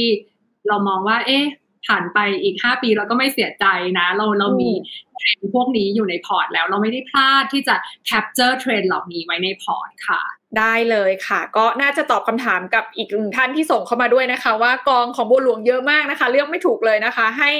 [0.67, 1.45] เรามองว่า เอ๊ะ
[1.87, 3.65] ผ่านไปอีก 5 ปีเราก็ไม่เสียใจ
[3.99, 4.71] นะ เราเรามี
[5.17, 7.75] เทรนด์พวกนี้อยู่ในพอร์ตแล้ว เราไม่ได้พลาดที่จะ
[8.09, 10.21] capture เทรนด์เหล่านี้ไว้ในพอร์ตค่ะ
[10.59, 17.51] ได้เลยค่ะ ก็น่าจะตอบคำถามกับอีกหนึ่งท่านที่ส่งเข้ามาด้วยนะคะ ว่ากองของบัวหลวงเยอะมากนะคะเลือกไม่ถูกเลยนะคะ ให้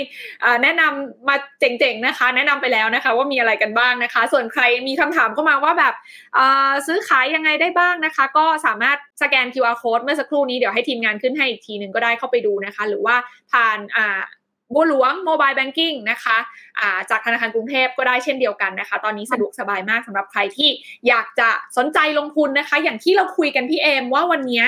[0.64, 5.94] แนะนำมาเจ๋งๆนะคะ แนะนำไปแล้วนะคะ ว่ามีอะไรกันบ้างนะคะ ส่วนใครมีคำถามเข้ามาว่าแบบ
[6.88, 13.16] ซื้อขายยังไงได้บ้างนะคะ ก็สามารถสแกน QR code เมื่อสักครู่นี้เดี๋ยวให้ทีมงานขึ้นให้อีกทีหนึ่งก็ได้เข้าไปดูนะคะ หรือว่า
[13.52, 13.80] ผ่าน
[14.74, 20.70] บัวหลวงโมบายแบงกิ้งนะคะะจากธนาคารกรุงเทพก็ได้เช่นเดียวกันนะคะ ตอนนี้สะดวกสบายมากสำหรับใครที่
[21.08, 24.64] อยากจะสนใจลงทุนนะคะ อย่างที่เราคุยกันพี่เอมว่าวันนี้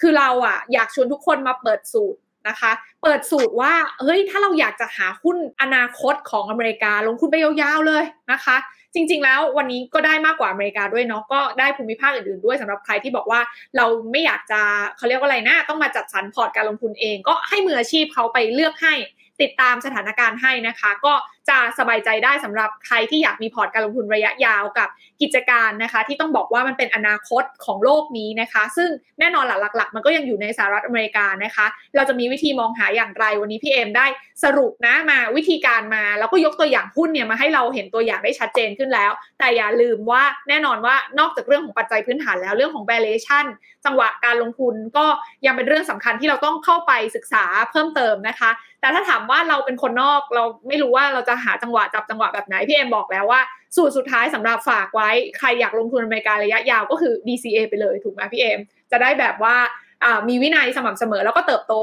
[0.00, 2.72] คือเราอะอยากชวนทุกคนมาเปิดสูตรนะคะ
[3.02, 8.56] เปิดสูตรว่าเฮ้ยถ้าเราอยากจะหาหุ้นอนาคตของอเมริกา ลงทุนไปยาวๆเลยนะคะ
[8.94, 13.40] จริง ๆ แล้ววันนี้ก็ได้มากกว่าอเมริกาด้วยเนาะก็ได้ภูมิภาคอื่นๆด้วยสำหรับใครที่บอกว่า
[13.76, 14.60] เราไม่อยากจะ
[14.96, 18.94] เขาเรียกว่าอะไรนะ ต้องมาจัดสรรพอร์ตการลงทุนเอง ก็ให้มืออาชีพเขาไปเลือกให้
[19.42, 21.14] ติดตามสถานการณ์ให้นะคะ ก็
[21.48, 24.88] จะสบายใจได้สำหรับใครที่อยากมีพอร์ตการลงทุนระยะยาวกับ
[25.22, 28.90] กิจการนะคะ ที่ต้องบอกว่ามันเป็นอนาคตของโลกนี้นะคะ ซึ่ง
[29.20, 34.06] แน่นอนหลักๆ มันก็ยังอยู่ในสหรัฐอเมริกานะคะ เราจะมีวิธีมองหาอย่างไรวันนี้พี่เอ็มได้
[34.44, 43.46] สรุปนะมาวิธีการมา แล้วก็ยกตัวอย่างหุ้นเนี่ยมาให้เราเห็นตัวอย่างได้ชัดเจนขึ้นแล้ว แต่อย่าลืมว่าแน่นอนว่านอกจากเรื่องของปัจจัยพื้นฐานแล้วเรื่องของ valuation
[43.84, 45.06] จังหวะการลงทุนก็
[45.46, 48.50] ยังเป็นเรื่องสำคัญที่เราต้องเข้าไปศึกษาเพิ่มเติมนะคะ
[48.80, 53.40] แต่ถ้าถามว่าเราเป็นคนนอกเราไม่รู้ว่าเราจะหาจังหวะจับจังหวะแบบไหนพี่เอ็มบอกแล้วว่า
[53.76, 59.56] สูตรสุดท้ายสำหรับฝากไว้ใครอยากลงทุนอเมริการะยะยาวก็คือ DCA ไปเลยถูกไหมพี่เอ็มจะได้แบบว่า
[60.28, 61.74] มีวินัยสม่ำเสมอแล้วก็เติบโต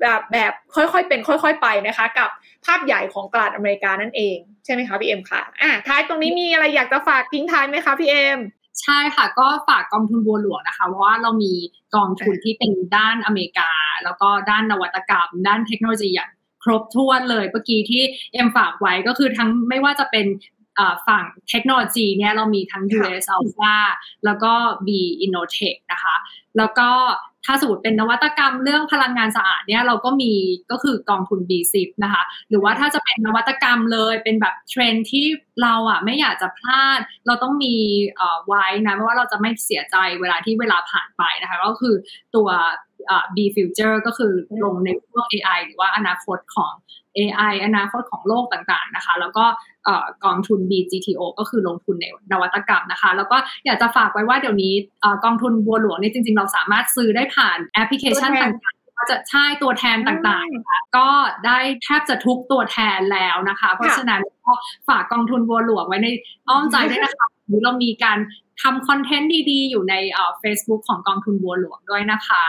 [0.00, 2.30] แบบแบบค่อยๆเป็นค่อย ๆ ไปนะคะ กับ
[2.64, 8.38] ภาพใหญ่ของตลาดอเมริกานั่นเองใช่ไหมคะพี่เอ็มค่ะอะท้ายตรงนี้มีอะไรอยากจะฝากทิ้งท้ายไหมคะพี่เอ็ม
[8.82, 11.52] ใช่ค่ะก็ฝากกองทุนบัวหลวงนะคะ เพราะว่าเรามี
[11.96, 13.70] กองทุนที่เป็นด้านอเมริกา
[14.04, 16.30] แล้วก็ด้านนวัตกรรม ด้านเทคโนโลยีอย่าง
[16.62, 18.02] ครบถ้วนเลยเมื่อกี้ที่
[18.32, 20.26] เอ็มฝากไว้ก็คือทั้งไม่ว่าจะเป็น
[21.08, 23.76] ฝั่งเทคโนโลยีเนี่ยเรามีทั้ง US Alpha
[24.24, 24.52] แล้วก็
[24.86, 24.88] B
[25.24, 26.16] Innotech นะคะ
[26.56, 26.90] แล้วก็
[27.44, 30.32] ถ้าสมมติเป็นนวัตกรรมเรื่องพลังงานสะอาดเนี่ยเราก็มี
[30.70, 35.26] ก็คือกองทุน B10 นะคะ หรือว่าถ้าจะเป็นนวัตกรรมเลยเป็นแบบเทรนที่
[35.62, 37.74] เราอะไม่อยากจะพลาด เราต้องมี
[38.46, 41.94] ไว้นะเพราะว่าเราจะไม่เสียใจเวลาที่เวลาผ่านไปนะคะ ก็คือ
[42.36, 42.48] ตัว
[43.36, 44.32] B Future ก็คือ
[44.64, 46.72] ลงในพวก AI หรือว่าอนาคตของ
[47.18, 49.44] AI อนาคตของโลกต่างๆนะคะ แล้วก็
[50.24, 54.74] กองทุน BGTO ก็คือลงทุนในนวัตกรรมนะคะ แล้วก็อยากจะฝากไว้ว่าเดี๋ยวนี้
[55.24, 61.08] กองทุนบัวหลวงนี่จริงๆ เราสามารถซื้อได้ผ่านแอปพลิเคชันต่างๆจะใช่ตัวแทนต่างๆนะคะก็
[61.46, 64.52] ได้แทบจะทุกตัวแทนแล้วนะคะ เพราะฉะนั้นก็
[64.88, 66.08] ฝากกองทุนบัวหลวงไว้ใน
[66.48, 67.26] อ้อมใจด้วยนะคะ
[67.64, 68.18] เรามีการ
[68.62, 69.94] ทำคอนเทนต์ดีๆ อยู่ใน
[70.40, 72.44] เฟซบุ๊กของกองทุนบัวหลวงด้วยนะคะ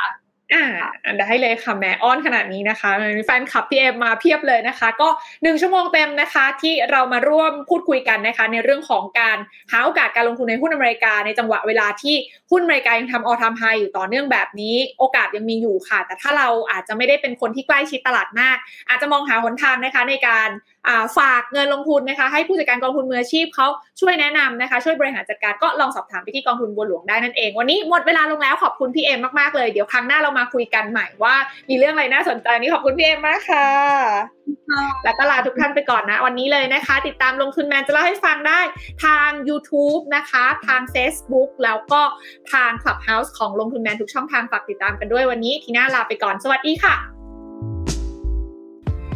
[0.54, 0.66] อ่า
[1.20, 5.10] ได้เลยค่ะแม่อ้อนขนาดนี้นะคะมีแฟนคลับพี่เอมมาเพียบเลยนะคะ ก็
[5.44, 9.38] หนึ่งชั่วโมงเต็มนะคะ ที่เรามาร่วมพูดคุยกันนะคะ ในเรื่องของการ
[9.72, 12.16] หาโอกาสการลงทุนในหุ้นอเมริกา ในจังหวะเวลาที่
[12.52, 18.58] หุ้นอเมริกายังทำออทามไฮอยู่ต่อเนื่องแบบนี้ โอกาสยังมีอยู่ค่ะ แต่ถ้าเราอาจจะไม่ได้เป็นคนที่ใกล้ชิดตลาดมาก
[18.90, 20.50] อาจจะมองหาหนทางนะคะในการ
[21.18, 23.68] ฝากเงินลงทุนนะคะ ให้ผู้จัดการกองทุนมืออาชีพเขา
[24.00, 31.36] ช่วยแนะนำนะคะ ช่วยบริหารจัดการก็ลองสอบถามไปที่กองทุนบัวหลวงได้นั่นเอง วันนี้หมดเวลาลงแล้วขอบคุณพี่เอ็มมากๆเลยเดี๋ยวครั้งหน้าเรามาคุยกันใหม่ว่า
[31.70, 33.68] มีเรื่องอะไรน่าสนใจนี้ขอบคุณพี่เอ็มมากค่ะ
[35.04, 38.60] แล้วก็ลาทุกท่านไปก่อนนะ วันนี้เลยนะคะ ติดตามลงทุนแมนจะเล่าให้ฟังได้
[39.06, 42.02] ทาง YouTube นะคะ ทาง Facebook แล้วก็
[42.54, 47.19] ทาง Clubhouse ของลงทุนแมนทุกช่องทางฝากติดตามกันด้วยวันนี้ทีน่าลาไปก่อนสวัสดีค่ะ